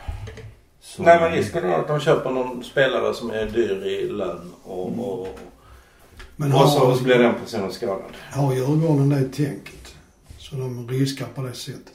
Så, 0.83 1.03
Nej 1.03 1.21
men 1.21 1.33
risken 1.33 1.65
är 1.65 1.75
att 1.75 1.89
de 1.89 2.01
köper 2.01 2.31
någon 2.31 2.65
spelare 2.65 3.15
som 3.15 3.31
är 3.31 3.47
dyr 3.47 3.83
i 3.87 4.09
lön 4.09 4.53
och, 4.63 4.87
och, 5.21 5.39
Men 6.37 6.53
och, 6.53 6.69
så, 6.69 6.79
har, 6.79 6.91
och 6.91 6.97
så 6.97 7.05
blir 7.05 7.19
den 7.19 7.35
personen 7.45 7.73
skadad. 7.73 8.03
har 8.33 8.55
Djurgården 8.55 9.09
det 9.09 9.25
tänket? 9.45 9.95
Så 10.39 10.57
de 10.57 10.89
riskar 10.89 11.27
på 11.35 11.43
det 11.43 11.53
sättet. 11.55 11.93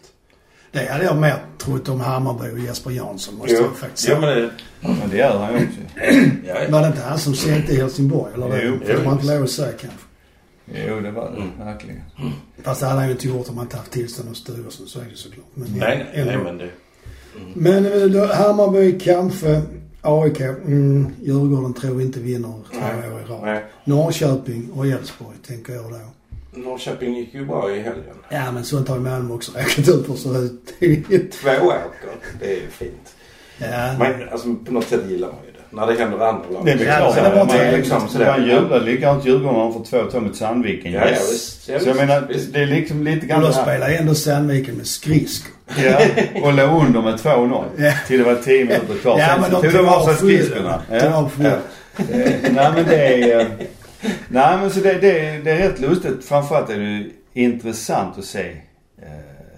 Det 0.71 0.91
hade 0.91 1.03
jag 1.03 1.17
mer 1.17 1.35
trott 1.57 1.89
om 1.89 1.99
Hammarby 1.99 2.51
och 2.55 2.59
Jesper 2.59 2.91
Jansson 2.91 3.35
måste 3.35 3.53
jag 3.53 3.77
faktiskt 3.77 4.07
ja, 4.07 4.21
säga. 4.21 4.35
men 4.35 4.41
det, 4.41 4.51
Men 4.99 5.09
det 5.09 5.17
gör 5.17 5.37
han 5.37 5.53
ju 5.53 5.65
också. 5.67 5.79
ja, 6.47 6.53
ja. 6.63 6.71
Var 6.71 6.81
det 6.81 6.87
inte 6.87 7.01
han 7.01 7.19
som 7.19 7.35
sänkte 7.35 7.73
i 7.73 7.75
Helsingborg? 7.77 8.33
Eller 8.33 8.61
Jo, 8.65 8.77
det 8.85 8.95
får 8.95 9.03
man 9.03 9.13
inte 9.13 9.25
jo. 9.27 9.33
lov 9.33 9.43
att 9.43 9.49
säga 9.49 9.71
kanske. 9.71 9.99
Jo 10.87 10.99
det 10.99 11.11
var 11.11 11.31
det. 11.31 11.37
Mm. 11.37 11.49
Verkligen. 11.59 12.01
Fast 12.63 12.79
det 12.81 12.87
hade 12.87 12.99
han 12.99 13.07
ju 13.07 13.11
inte 13.13 13.27
gjort 13.27 13.49
om 13.49 13.57
han 13.57 13.65
inte 13.65 13.77
haft 13.77 13.91
tillstånd 13.91 14.29
hos 14.29 14.37
styrelsen. 14.37 14.87
Så 14.87 14.99
är 14.99 15.03
det 15.11 15.17
såklart. 15.17 15.45
Men, 15.53 15.67
Nej, 15.77 16.05
nej, 16.15 16.25
nej 16.25 16.37
men 16.37 16.57
det. 16.57 16.69
Men 17.53 17.85
eh, 17.85 18.07
då, 18.07 18.25
Hammarby 18.25 18.99
kanske. 18.99 19.61
AIK, 20.01 20.39
mm, 20.39 21.07
Djurgården 21.23 21.73
tror 21.73 22.01
inte 22.01 22.19
vinner 22.19 22.53
två 22.71 22.79
Nej. 22.79 23.13
år 23.13 23.21
i 23.21 23.31
rad. 23.31 23.41
Nej. 23.43 23.65
Norrköping 23.83 24.71
och 24.71 24.87
Elfsborg 24.87 25.37
tänker 25.47 25.73
jag 25.73 25.91
då. 25.91 25.99
Norrköping 26.59 27.15
gick 27.17 27.33
ju 27.33 27.45
bra 27.45 27.71
i 27.71 27.79
helgen. 27.79 28.15
Ja 28.29 28.51
men 28.51 28.63
sånt 28.63 28.87
har 28.87 28.95
ju 28.95 29.01
Malmö 29.01 29.33
också 29.33 29.51
räknat 29.51 29.89
ut 29.89 30.09
hur 30.09 30.13
det 30.13 30.19
ser 30.19 30.43
ut. 30.43 31.31
Två 31.31 31.49
åker. 31.49 32.09
Det 32.39 32.57
är 32.57 32.67
fint. 32.69 33.15
Ja. 33.57 33.95
Men 33.99 34.29
alltså 34.29 34.55
på 34.65 34.71
något 34.71 34.87
sätt 34.87 35.09
gillar 35.09 35.27
man 35.27 35.37
ju. 35.45 35.54
När 35.75 35.87
det 35.87 35.93
händer 35.93 36.19
andra 36.19 36.49
lag. 36.49 36.65
Det 36.65 36.71
är 36.71 36.77
Ja, 36.85 36.95
klart. 36.97 37.15
det 37.15 37.21
var 37.29 37.35
man, 37.35 37.47
trevligt. 37.47 37.79
liksom, 37.79 38.07
Så 38.09 38.19
man 38.19 38.45
jublar 38.47 38.79
likadant 38.79 39.25
Djurgården 39.25 39.55
har 39.61 39.71
fått 39.71 39.91
2-2 39.91 40.19
mot 40.19 40.35
Sandviken. 40.35 40.91
Ja, 40.91 40.99
ja, 41.01 41.07
Yes. 41.09 41.33
visst. 41.33 41.69
Ja, 41.69 41.79
Så 41.79 41.89
jag 41.89 41.95
menar, 41.95 42.21
visst. 42.29 42.53
det 42.53 42.59
är 42.61 42.65
liksom 42.65 43.03
lite 43.03 43.19
Och 43.21 43.27
grann 43.27 43.41
då 43.41 43.47
det 43.47 43.53
här. 43.53 43.61
spelar 43.63 43.89
ändå 43.89 44.15
Sandviken 44.15 44.75
med 44.75 44.87
skridskor. 44.87 45.51
Ja, 45.83 45.99
och 46.43 46.53
låg 46.53 46.85
under 46.85 47.01
med 47.01 47.15
2-0. 47.19 47.63
Ja. 47.77 47.91
Till 48.07 48.17
det 48.17 48.23
var 48.25 48.35
10 48.35 48.65
minuter 48.65 48.93
kvar. 49.01 49.19
Ja 49.19 49.27
Sen 49.27 49.41
men 49.41 49.61
de 49.61 49.71
tog 49.71 49.85
av 49.87 50.05
sig 50.05 50.15
skridskorna. 50.15 50.81
Av 51.15 51.29
fullt. 51.29 51.47
Eh, 51.47 51.55
Nej 52.51 52.71
men 52.75 52.85
det 52.85 53.07
är... 53.31 53.39
eh, 53.39 53.45
Nej 54.27 54.57
men 54.57 54.69
så 54.71 54.79
det, 54.79 54.93
det, 54.93 55.37
det 55.43 55.51
är 55.51 55.57
rätt 55.69 55.79
lustigt. 55.79 56.25
Framförallt 56.25 56.69
är 56.69 56.79
det 56.79 57.05
intressant 57.41 58.17
att 58.17 58.25
se 58.25 58.47
eh, 59.01 59.07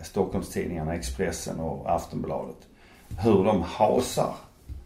Stockholmstidningarna, 0.03 0.95
Expressen 0.95 1.59
och 1.59 1.95
Aftonbladet. 1.95 2.55
Hur 3.23 3.43
de 3.43 3.61
hasar 3.67 4.33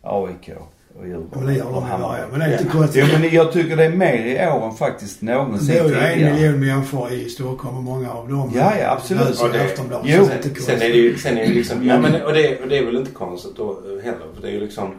AIK 0.04 0.50
och 1.00 1.08
Djurgården. 1.08 1.30
Men 1.36 1.46
det 1.48 1.54
gör 1.54 1.66
och 1.68 1.74
de 1.74 1.84
ju 1.84 1.90
Hammarby. 1.90 2.08
varje 2.14 2.28
Men 2.32 2.40
det 2.40 2.46
är 2.46 2.52
inte 2.60 2.72
konstigt. 2.72 3.06
men 3.20 3.30
jag 3.30 3.52
tycker 3.52 3.76
det 3.78 3.86
är 3.86 3.90
mer 3.90 4.26
i 4.26 4.48
år 4.52 4.66
än 4.66 4.74
faktiskt 4.76 5.22
någonsin 5.22 5.68
Det 5.68 5.80
är 5.80 5.84
ju 5.88 5.94
en 5.96 6.14
tidigare. 6.14 6.34
miljon 6.34 6.60
människor 6.60 7.12
i 7.12 7.30
Stockholm 7.30 7.78
och 7.78 7.84
många 7.84 8.12
av 8.12 8.30
dem 8.30 8.52
Ja, 8.56 8.74
ja, 8.80 8.92
absolut. 8.92 9.38
Ja, 9.42 9.48
det- 9.48 9.62
Aftonbladet. 9.64 10.06
jo. 10.18 10.24
så 10.24 10.30
det 10.30 10.34
är 10.36 10.46
inte 10.48 10.62
Sen 10.62 10.76
är 10.76 10.80
det 10.80 10.86
konstigt. 10.86 10.96
ju, 11.06 11.18
sen 11.18 11.38
är 11.38 11.48
det 11.48 11.54
liksom, 11.54 11.86
ja 11.88 12.00
men 12.00 12.22
och 12.22 12.34
det, 12.34 12.62
och 12.62 12.68
det 12.68 12.78
är 12.78 12.86
väl 12.86 12.96
inte 12.96 13.12
konstigt 13.12 13.56
då 13.58 13.80
heller. 14.04 14.26
För 14.36 14.42
det 14.42 14.48
är 14.48 14.52
ju 14.52 14.60
liksom, 14.60 14.94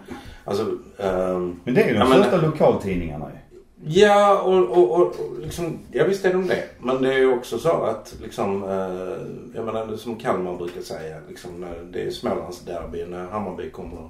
alltså. 0.44 0.62
ehm, 0.98 1.56
Men 1.64 1.74
det 1.74 1.82
är 1.82 1.86
ju 1.88 1.92
de 1.92 1.98
Ja, 1.98 2.08
men- 2.08 2.22
största 2.22 2.46
lokaltidningarna 2.46 3.26
ju. 3.32 3.38
Ja, 3.84 4.40
och, 4.40 4.54
och, 4.70 4.90
och 4.92 5.00
och 5.06 5.14
liksom, 5.42 5.78
ja 5.92 6.04
visst 6.08 6.24
är 6.24 6.32
de 6.32 6.46
det. 6.46 6.62
Men 6.80 7.02
det 7.02 7.14
är 7.14 7.18
ju 7.18 7.32
också 7.32 7.58
så 7.58 7.82
att 7.82 8.14
liksom, 8.22 8.62
eh, 8.64 9.26
jag 9.54 9.64
menar 9.66 9.96
som 9.96 10.16
Kalmar 10.16 10.56
brukar 10.56 10.80
säga, 10.80 11.16
liksom 11.28 11.50
när 11.60 11.74
det 11.92 12.02
är 12.06 12.10
Smålandsderby 12.10 13.04
när 13.06 13.24
Hammarby 13.26 13.70
kommer 13.70 14.08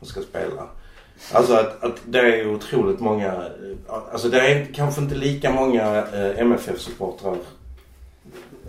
och 0.00 0.06
ska 0.06 0.20
spela. 0.20 0.62
Alltså 1.32 1.54
att, 1.54 1.84
att 1.84 1.96
det 2.06 2.18
är 2.18 2.54
otroligt 2.54 3.00
många, 3.00 3.26
eh, 3.26 3.94
alltså 4.12 4.28
det 4.28 4.40
är 4.40 4.66
kanske 4.74 5.00
inte 5.00 5.14
lika 5.14 5.52
många 5.52 5.96
eh, 5.98 6.38
MFF-supportrar 6.40 7.36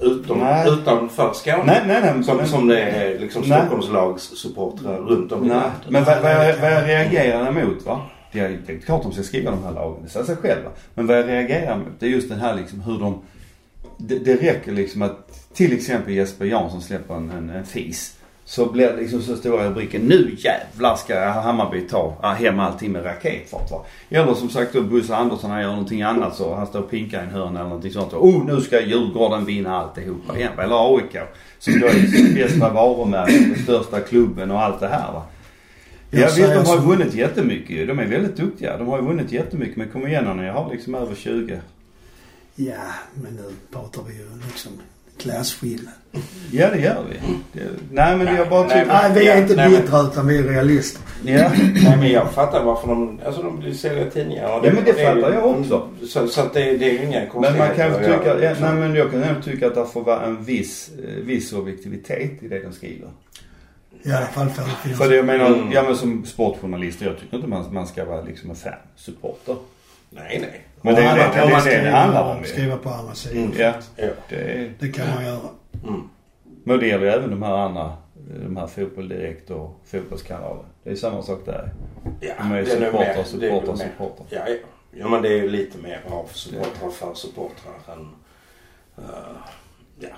utom, 0.01 0.39
Nej. 0.39 0.67
utanför 0.69 1.33
Skåne. 1.33 1.63
Nej, 1.65 1.81
nej, 1.87 2.01
nej. 2.15 2.23
Som, 2.23 2.37
men- 2.37 2.47
som 2.47 2.67
det 2.67 2.79
är 2.81 3.19
liksom. 3.19 3.43
Stockholmslagssupportrar 3.43 4.97
runt 4.97 5.31
om 5.31 5.43
i 5.45 5.47
Nej, 5.47 5.57
landet. 5.57 5.81
men 5.89 6.03
vad, 6.03 6.21
vad, 6.21 6.31
jag, 6.31 6.57
vad 6.57 6.71
jag 6.71 6.87
reagerar 6.87 7.47
emot 7.47 7.85
va. 7.85 8.01
Det 8.31 8.39
är, 8.39 8.59
det 8.67 8.73
är 8.73 8.77
klart 8.79 9.03
de 9.03 9.11
ska 9.11 9.23
skriva 9.23 9.51
de 9.51 9.63
här 9.63 9.71
lagen, 9.71 10.03
det 10.03 10.09
säger 10.09 10.25
sig 10.25 10.35
själva. 10.35 10.69
Men 10.93 11.07
vad 11.07 11.17
jag 11.17 11.27
reagerar 11.27 11.73
emot 11.73 11.87
det 11.99 12.05
är 12.05 12.09
just 12.09 12.29
den 12.29 12.39
här 12.39 12.55
liksom 12.55 12.81
hur 12.81 12.99
de... 12.99 13.21
Det, 13.97 14.19
det 14.19 14.35
räcker 14.35 14.71
liksom 14.71 15.01
att 15.01 15.49
till 15.53 15.73
exempel 15.73 16.13
Jesper 16.13 16.45
Jansson 16.45 16.81
släpper 16.81 17.13
en, 17.15 17.31
en, 17.31 17.49
en 17.49 17.65
fis. 17.65 18.17
Så 18.53 18.65
blir 18.65 18.87
det 18.87 18.95
liksom 18.95 19.21
så 19.21 19.35
stora 19.35 19.69
rubriker. 19.69 19.99
Nu 19.99 20.35
jävlar 20.37 20.95
ska 20.95 21.29
Hammarby 21.29 21.87
ta 21.87 22.17
hem 22.21 22.59
allting 22.59 22.91
med 22.91 23.05
raketfart 23.05 23.71
va. 23.71 23.85
Eller 24.09 24.33
som 24.33 24.49
sagt 24.49 24.73
då 24.73 24.81
Bosse 24.81 25.15
Andersson 25.15 25.51
han 25.51 25.61
gör 25.61 25.69
någonting 25.69 26.01
annat 26.01 26.35
så 26.35 26.55
han 26.55 26.67
står 26.67 26.79
och 26.79 26.89
pinkar 26.89 27.19
i 27.19 27.23
en 27.23 27.29
hörna 27.29 27.59
eller 27.59 27.69
någonting 27.69 27.91
sånt. 27.91 28.13
Oh 28.13 28.45
nu 28.45 28.61
ska 28.61 28.81
Djurgården 28.81 29.45
vinna 29.45 29.77
alltihopa 29.77 30.37
igen. 30.37 30.51
Eller 30.59 30.95
AIK. 30.95 31.17
Som 31.59 31.79
då 31.79 31.87
är 31.87 32.33
bästa 32.35 32.73
varumärket, 32.73 33.55
den 33.55 33.63
största 33.63 33.99
klubben 33.99 34.51
och 34.51 34.61
allt 34.61 34.79
det 34.79 34.87
här 34.87 35.11
va. 35.13 35.23
Ja 36.11 36.19
Jag 36.19 36.31
visst, 36.31 36.53
de 36.53 36.65
har 36.65 36.75
ju 36.75 36.81
vunnit 36.81 37.13
jättemycket. 37.13 37.87
De 37.87 37.99
är 37.99 38.05
väldigt 38.05 38.37
duktiga. 38.37 38.77
De 38.77 38.87
har 38.87 39.01
ju 39.01 39.05
vunnit 39.05 39.31
jättemycket. 39.31 39.77
Men 39.77 39.89
kom 39.89 40.07
igen 40.07 40.37
nu, 40.37 40.45
jag 40.45 40.53
har 40.53 40.71
liksom 40.71 40.95
över 40.95 41.15
20. 41.15 41.59
Ja, 42.55 42.73
men 43.13 43.35
nu 43.35 43.43
pratar 43.71 44.01
vi 44.07 44.13
ju 44.13 44.27
liksom 44.45 44.71
klasskillnad. 45.17 45.93
Ja 46.51 46.69
det 46.69 46.79
gör 46.79 47.03
vi. 47.09 47.17
Det, 47.59 47.65
nej 47.91 48.17
men 48.17 48.35
jag 48.35 48.49
bara 48.49 48.67
Nej, 48.67 48.69
tycker... 48.83 48.93
Nej, 48.93 49.11
vi 49.15 49.27
är 49.27 49.41
inte 49.41 49.55
Nej, 49.55 49.69
men- 49.69 49.81
bittra 49.81 50.01
utan 50.01 50.27
vi 50.27 50.37
är 50.37 50.43
realister. 50.43 51.01
Ja. 51.25 51.51
Nej 51.83 51.97
men 51.97 52.11
jag 52.11 52.31
fattar 52.31 52.63
varför 52.63 52.87
de, 52.87 53.19
alltså 53.25 53.41
de 53.41 53.61
vill 53.61 53.77
sälja 53.79 54.09
tidningar. 54.09 54.43
och 54.59 54.65
Ja, 54.67 54.71
men 54.73 54.83
det 54.83 54.91
är 54.91 55.15
ju- 55.15 55.21
fattar 55.21 55.33
jag 55.33 55.45
också. 55.45 55.89
Så, 56.07 56.27
så 56.27 56.41
att 56.41 56.53
det, 56.53 56.77
det 56.77 56.85
är 56.89 56.91
ju 56.93 57.05
inga 57.07 57.19
Men 57.19 57.29
konstigheter. 57.29 57.67
man 57.67 57.75
kan 57.75 57.99
tycka, 58.03 58.39
ja, 58.41 58.55
nej 58.61 58.73
men 58.73 58.95
jag 58.95 59.11
kan 59.11 59.23
ändå 59.23 59.41
tycka 59.41 59.67
att 59.67 59.75
det 59.75 59.85
får 59.85 60.03
vara 60.03 60.21
en 60.25 60.43
viss, 60.43 60.91
eh, 61.03 61.23
viss 61.23 61.53
objektivitet 61.53 62.43
i 62.43 62.47
det 62.47 62.59
de 62.63 62.73
skriver. 62.73 63.07
I 64.03 64.11
alla 64.11 64.25
fall 64.25 64.49
för 64.49 64.63
det 64.63 64.69
finns. 64.83 64.97
För 64.97 65.09
det 65.09 65.15
jag 65.15 65.25
menar, 65.25 65.47
Mm. 65.47 65.71
ja 65.71 65.83
men 65.83 65.95
som 65.95 66.25
sportjournalist, 66.25 67.01
jag 67.01 67.19
tycker 67.19 67.35
inte 67.35 67.47
man, 67.49 67.73
man 67.73 67.87
ska 67.87 68.05
vara 68.05 68.21
liksom 68.21 68.49
en 68.49 68.55
fan, 68.55 68.73
supporter. 68.95 69.55
Nej, 70.09 70.37
nej. 70.41 70.61
Men 70.83 70.95
det 70.95 71.01
är 71.01 71.15
ju 71.15 71.21
det, 71.21 71.27
det, 71.41 71.55
det 71.55 71.61
skriva- 71.61 71.83
det 71.83 71.89
handlar 71.89 72.35
om. 72.37 72.43
Skriva 72.43 72.77
på 72.77 72.89
andra 72.89 73.13
sidan. 73.15 73.37
Mm. 73.43 73.51
Ja, 73.57 73.73
Ja. 73.95 74.07
det 74.29 74.35
är, 74.35 74.73
Det 74.79 74.87
kan 74.91 75.07
man 75.15 75.25
göra. 75.25 75.39
Mm. 75.87 76.09
men 76.63 76.79
det 76.79 76.87
gäller 76.87 77.05
ju 77.05 77.11
även 77.11 77.29
de 77.29 77.43
här 77.43 77.53
andra, 77.57 77.93
de 78.45 78.57
här 78.57 78.67
Fotboll 78.67 79.07
Direkt 79.09 79.49
och 79.49 79.79
Fotbollskanaler. 79.85 80.63
Det 80.83 80.89
är 80.91 80.95
samma 80.95 81.21
sak 81.21 81.41
där. 81.45 81.73
Ja, 82.19 82.33
De 82.37 82.51
är 82.51 82.57
ju 82.59 82.65
det 82.65 82.71
supportrar, 82.71 83.15
det 83.17 83.25
supportrar, 83.25 83.75
supportrar. 83.75 84.25
Ja, 84.29 84.41
ja. 84.47 84.55
ja, 84.91 85.07
men 85.09 85.21
det 85.21 85.27
är 85.29 85.37
ju 85.43 85.49
lite 85.49 85.77
mer 85.77 86.01
av 86.09 86.27
supportrar 86.33 86.89
för 86.89 87.13
supportrar 87.13 87.73
än... 87.93 87.99
Uh, 88.99 89.05
ja. 89.99 90.09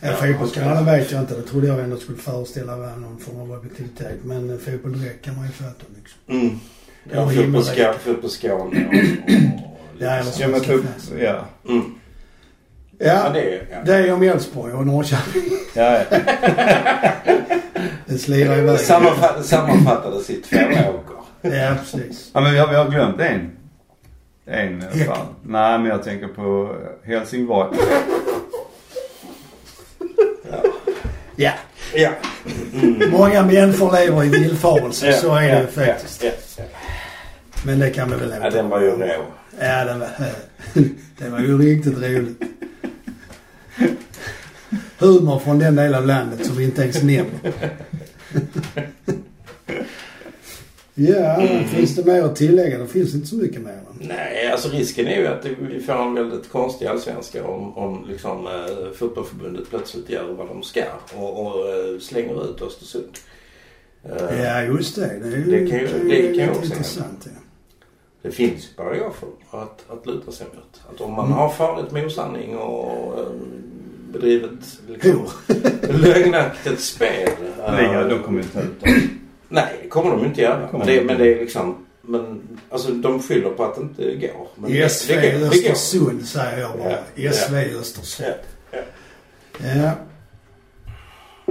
Ja, 0.00 0.12
fotbollskanalen 0.12 0.84
vet 0.84 1.10
jag 1.12 1.20
inte. 1.20 1.34
Det 1.36 1.42
trodde 1.42 1.66
jag 1.66 1.80
ändå 1.80 1.96
skulle 1.96 2.18
föreställa 2.18 2.76
någon 2.76 3.18
form 3.18 3.40
av 3.40 3.52
objektivitet. 3.52 4.24
Men 4.24 4.58
fotboll 4.58 5.00
direkt 5.00 5.24
kan 5.24 5.36
man 5.36 5.46
ju 5.46 5.52
fatta 5.52 5.84
liksom. 5.96 6.20
Mm. 6.26 6.58
Ja, 7.04 7.16
Ja, 7.16 7.24
himmelrikt. 7.26 7.68
fotbollsska- 7.68 7.92
fotbollsskåne 7.98 8.86
och, 8.86 8.94
och, 8.94 9.00
och 9.34 9.40
Ja, 9.98 10.10
eller 10.10 10.32
Ja 10.40 10.48
men 10.48 10.60
typ, 10.60 10.80
ja. 11.18 11.44
Mm. 11.68 11.94
Ja, 12.98 13.06
Ja, 13.06 13.30
det 13.34 13.40
är 13.40 13.66
ja. 13.70 13.76
det 13.84 13.94
är 13.94 14.12
om 14.12 14.22
Elfsborg 14.22 14.72
och 14.72 14.86
Norrköping. 14.86 15.42
Ja, 15.74 15.98
ja. 16.10 16.18
Det 18.06 18.18
slirar 18.18 18.58
iväg. 18.58 18.80
Sammanfatt, 18.80 19.46
sammanfattades 19.46 20.30
i 20.30 20.34
två 20.42 20.56
åker. 20.56 21.56
Ja, 21.56 21.74
precis. 21.80 22.30
Ja 22.34 22.40
men 22.40 22.52
vi 22.52 22.58
har, 22.58 22.68
vi 22.68 22.74
har 22.74 22.88
glömt 22.90 23.20
en. 23.20 23.50
En 24.46 24.80
fall. 25.06 25.26
Nej 25.42 25.78
men 25.78 25.84
jag 25.88 26.02
tänker 26.04 26.28
på 26.28 26.76
Helsingborg. 27.04 27.76
Ja. 31.36 31.50
Ja. 31.94 32.10
Många 33.12 33.42
människor 33.42 33.92
lever 33.92 34.24
i 34.24 34.28
villfarelse. 34.28 35.12
Så 35.12 35.34
är 35.34 35.40
det 35.40 35.48
ju 35.48 35.84
ja, 35.86 35.86
faktiskt. 35.86 36.24
Men 37.66 37.78
det 37.78 37.90
kan 37.90 38.10
vi 38.10 38.16
väl 38.16 38.34
ja, 38.42 38.50
den 38.50 38.68
var 38.68 38.80
ju 38.80 38.90
rå. 38.90 39.24
Ja, 39.60 39.84
det 39.84 39.94
var, 39.98 40.08
det 41.18 41.28
var 41.30 41.38
ju 41.40 41.58
riktigt 41.58 41.98
roligt. 41.98 42.42
Humor 44.98 45.38
från 45.38 45.58
den 45.58 45.76
del 45.76 45.94
av 45.94 46.06
landet 46.06 46.46
som 46.46 46.56
vi 46.56 46.64
inte 46.64 46.82
ens 46.82 47.02
nämner. 47.02 47.52
Ja, 50.94 51.42
finns 51.68 51.96
det 51.96 52.04
mer 52.04 52.22
att 52.22 52.36
tillägga? 52.36 52.78
Det 52.78 52.86
finns 52.86 53.14
inte 53.14 53.26
så 53.26 53.36
mycket 53.36 53.60
mer. 53.60 53.78
Nej, 54.00 54.50
alltså 54.52 54.68
risken 54.68 55.06
är 55.06 55.16
ju 55.20 55.26
att 55.26 55.44
vi 55.70 55.80
får 55.80 55.92
en 56.02 56.14
väldigt 56.14 56.48
konstig 56.50 56.86
allsvenska 56.86 57.44
om, 57.46 57.76
om 57.78 58.04
liksom 58.08 58.46
eh, 58.46 58.92
fotbollförbundet 58.98 59.70
plötsligt 59.70 60.10
gör 60.10 60.32
vad 60.32 60.46
de 60.48 60.62
ska 60.62 60.82
och, 61.14 61.46
och 61.46 61.68
eh, 61.68 61.98
slänger 62.00 62.50
ut 62.50 62.62
Östersund. 62.62 63.04
Eh, 64.04 64.42
Ja, 64.44 64.62
just 64.62 64.94
det. 64.96 65.00
Det, 65.22 65.26
är 65.28 65.36
ju, 65.36 65.44
Det 65.64 65.70
kan 65.70 65.78
ju- 65.78 66.08
det 66.08 66.22
kan 66.38 66.44
ju 66.44 66.50
också 66.50 66.64
intressant. 66.64 67.24
Ja. 67.24 67.30
Det 68.22 68.30
finns 68.30 68.68
paragrafer 68.76 69.28
att, 69.50 69.84
att 69.90 70.06
luta 70.06 70.32
sig 70.32 70.46
mot. 70.54 70.80
Att 70.94 71.00
om 71.00 71.12
man 71.12 71.24
Mm. 71.26 71.38
har 71.38 71.48
farit 71.48 71.90
med 71.90 72.06
osanning 72.06 72.56
och 72.56 73.18
eh, 73.18 73.24
bedrivit 74.12 74.80
liksom, 74.88 75.26
lögnaktigt 75.90 76.80
spel. 76.80 77.28
eh, 77.66 77.72
Nej, 77.72 78.04
de 78.08 78.22
kommer 78.22 78.40
inte 78.40 78.58
ut. 78.60 78.84
Nej, 79.48 79.78
det 79.82 79.88
kommer 79.88 80.10
de 80.10 80.24
inte 80.24 80.40
göra. 80.40 80.68
Kommer 80.68 80.86
Det, 80.86 80.98
de 80.98 81.04
men 81.04 81.18
det 81.18 81.34
är 81.34 81.40
liksom... 81.40 81.86
Men 82.02 82.40
alltså 82.70 82.92
de 82.92 83.22
skyller 83.22 83.50
på 83.50 83.64
att 83.64 83.74
det 83.74 83.80
inte 83.82 84.14
går. 84.26 84.48
Men 84.54 84.90
SV 84.90 85.12
det, 85.14 85.20
det. 85.20 85.46
Östersund 85.48 86.26
säger 86.26 86.58
jag 86.58 86.70
bara. 86.78 86.98
Ja, 87.14 87.32
SV 87.32 87.54
ja. 87.54 87.78
Östersund. 87.80 88.34
Ja, 88.70 88.78
Ja. 89.76 89.90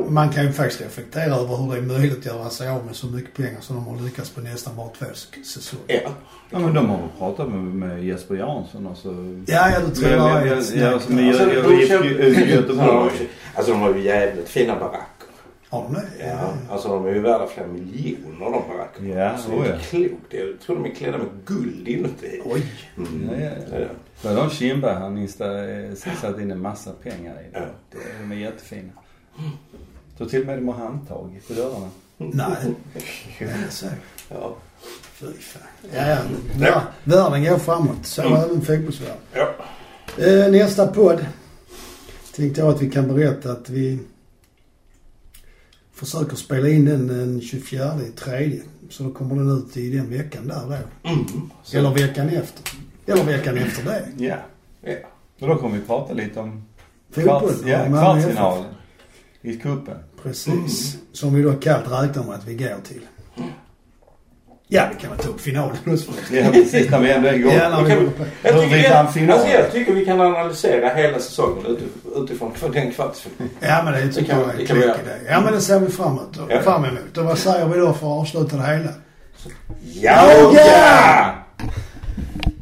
Man 0.10 0.30
kan 0.30 0.44
ju 0.46 0.52
faktiskt 0.52 0.82
reflektera 0.82 1.36
över 1.36 1.56
hur 1.58 1.72
det 1.72 1.78
är 1.78 1.82
möjligt 1.82 2.18
att 2.20 2.26
göra 2.26 2.50
sig 2.50 2.70
av 2.70 2.86
med 2.86 2.96
så 2.96 3.08
mycket 3.08 3.34
pengar 3.34 3.62
som 3.62 3.76
de 3.76 3.86
har 3.88 4.00
lyckats 4.06 4.30
på 4.30 4.42
nästan 4.42 4.76
bara 4.76 4.88
två 4.90 5.06
säsonger. 5.46 6.02
Ja. 6.04 6.10
Ja 6.50 6.60
men 6.60 6.74
de 6.74 6.90
har 6.90 6.98
väl 6.98 7.10
pratat 7.18 7.50
med, 7.50 7.60
med 7.64 8.04
Jesper 8.04 8.36
Jansson 8.36 8.88
och 8.88 8.98
så. 8.98 9.10
Ja, 9.48 9.70
ja, 9.72 9.80
du 9.88 9.96
tror 9.96 10.12
jag 10.12 10.22
snack 10.22 10.52
alltså, 10.52 10.76
där. 10.76 11.16
men 11.16 11.26
jag- 11.28 11.42
Alltså, 11.42 11.54
jag- 11.56 11.64
de 12.36 12.42
Göteborg. 12.52 13.12
Alltså 13.56 13.74
har 13.74 13.96
ju 13.96 14.02
jävligt 14.02 14.50
fina 14.50 14.76
baracker. 14.80 15.08
Har 15.70 15.84
de 15.84 15.94
det? 15.94 16.28
Ja. 16.28 16.54
Alltså 16.70 16.88
de 16.88 17.06
är 17.06 17.14
ju 17.14 17.20
värda 17.20 17.48
flera 17.48 17.68
miljoner 17.68 18.40
de 18.40 18.52
barackerna. 18.52 19.08
Ja, 19.08 19.38
Så 19.38 19.52
det 19.64 19.70
är 19.70 19.78
klokt. 19.80 20.14
Jag 20.34 20.60
tror 20.66 20.76
de 20.76 20.86
är 20.92 20.96
klädda 20.96 21.18
med 21.18 21.28
guld 21.46 21.88
inuti. 21.88 22.42
Oj. 22.46 22.66
Mm. 22.98 23.30
Ja, 23.32 23.46
ja, 23.72 23.80
Ja. 23.80 23.86
Men 24.24 24.36
de 24.36 24.50
Kindberg 24.50 24.94
han 24.96 25.28
satt 26.22 26.40
in 26.40 26.52
en 26.52 26.62
massa 26.62 26.92
pengar 26.92 27.34
i 27.34 27.52
det. 27.54 27.60
Ja. 27.60 27.66
det 27.92 27.98
de 28.20 28.32
är 28.32 28.36
jättefina. 28.36 28.92
Så 30.22 30.30
till 30.30 30.40
och 30.42 30.46
med 30.48 30.58
de 30.58 30.68
har 30.68 30.76
handtag 30.76 31.42
på 31.48 31.54
dörrarna. 31.54 31.90
Nej. 32.18 32.74
Ja, 33.40 33.48
så. 33.70 33.86
Ja. 34.30 34.56
Fy 35.14 35.26
fan. 35.26 35.62
Ja, 35.94 36.08
ja. 36.08 36.18
Vär- 36.58 36.82
Världen 37.04 37.44
går 37.44 37.58
framåt. 37.58 38.06
Så 38.06 38.22
Mm. 38.22 38.34
även 38.34 38.62
fotbollsvärlden. 38.62 39.18
Ja. 39.34 39.54
Eh, 40.26 40.52
nästa 40.52 40.88
podd 40.88 41.26
tänkte 42.36 42.62
jag 42.62 42.70
att 42.70 42.82
vi 42.82 42.90
kan 42.90 43.08
berätta 43.16 43.52
att 43.52 43.70
vi 43.70 44.00
försöker 45.94 46.36
spela 46.36 46.68
in 46.70 46.86
den 46.86 47.08
den 47.08 47.42
24 47.42 48.00
i 48.08 48.12
tredje. 48.12 48.62
Så 48.90 49.04
då 49.04 49.12
kommer 49.12 49.36
den 49.36 49.58
ut 49.58 49.78
i 49.78 49.90
den 49.90 50.10
veckan 50.10 50.48
där 50.48 50.62
då. 51.04 51.10
Mm. 51.10 51.26
Så, 51.64 51.78
Eller 51.78 51.90
veckan 51.94 52.30
efter. 52.30 52.74
Eller 53.06 53.24
veckan 53.24 53.58
efter 53.58 53.84
det. 53.86 54.26
Ja. 54.26 54.36
ja. 54.82 54.96
Och 55.40 55.48
då 55.48 55.56
kommer 55.56 55.78
vi 55.78 55.82
prata 55.86 56.14
lite 56.14 56.40
om 56.40 56.64
Fotboll. 57.12 57.40
kvarts, 57.40 57.62
ja, 57.66 57.86
kvartsfinalen 57.86 58.66
i 59.42 59.54
cupen. 59.56 59.98
Precis. 60.24 60.98
Som 61.14 61.34
vi 61.36 61.42
då 61.42 61.54
kallt 61.54 61.86
räknar 61.92 62.24
med 62.24 62.36
att 62.36 62.48
vi 62.48 62.54
går 62.56 62.76
till. 62.88 63.02
Ja, 64.74 64.84
vi 64.96 65.02
kan 65.02 65.10
väl 65.10 65.20
ta 65.20 65.30
upp 65.30 65.42
finalen 65.42 65.78
också. 65.86 66.12
Ja 66.32 66.50
precis, 66.52 66.90
när 66.92 67.00
vi 67.00 67.12
ändå 67.12 67.28
är 67.28 67.34
igång. 67.34 67.54
Ja, 67.54 67.70
när 67.70 67.84
vi 67.84 67.90
kan-. 67.92 68.10
Jag 68.44 68.54
tycker, 68.62 68.76
vi 69.06 69.12
finalen. 69.14 69.30
alltså 69.32 69.48
jag 69.48 69.72
tycker 69.72 69.94
vi 69.94 70.06
kan 70.06 70.22
analysera 70.22 70.94
hela 70.94 71.20
säsongen 71.20 71.66
utif- 71.66 72.24
utifrån 72.24 72.54
för 72.56 72.70
den 72.70 72.92
kvartsfinalen. 72.92 73.50
Ja, 73.60 73.82
men 73.84 73.94
det 73.94 74.02
Det 74.02 74.14
tycker 74.14 74.32
kan- 74.32 74.40
jag 74.42 74.50
är 74.50 74.54
det 74.58 74.62
en 74.62 74.68
klok 74.68 74.78
idé. 74.84 75.12
Ja, 75.30 75.42
men 75.42 75.54
det 75.54 75.62
ser 75.62 75.80
vi 75.80 75.92
framåt. 75.92 76.38
Ja. 76.50 76.62
Fram 76.62 76.86
emot. 76.86 77.18
Och 77.18 77.26
vad 77.26 77.38
säger 77.38 77.66
vi 77.66 77.80
då 77.80 77.94
för 77.94 78.08
att 78.14 78.20
avsluta 78.22 78.56
det 78.58 78.64
hela? 78.66 78.90
Ja! 79.94 80.52
Ja! 80.54 81.36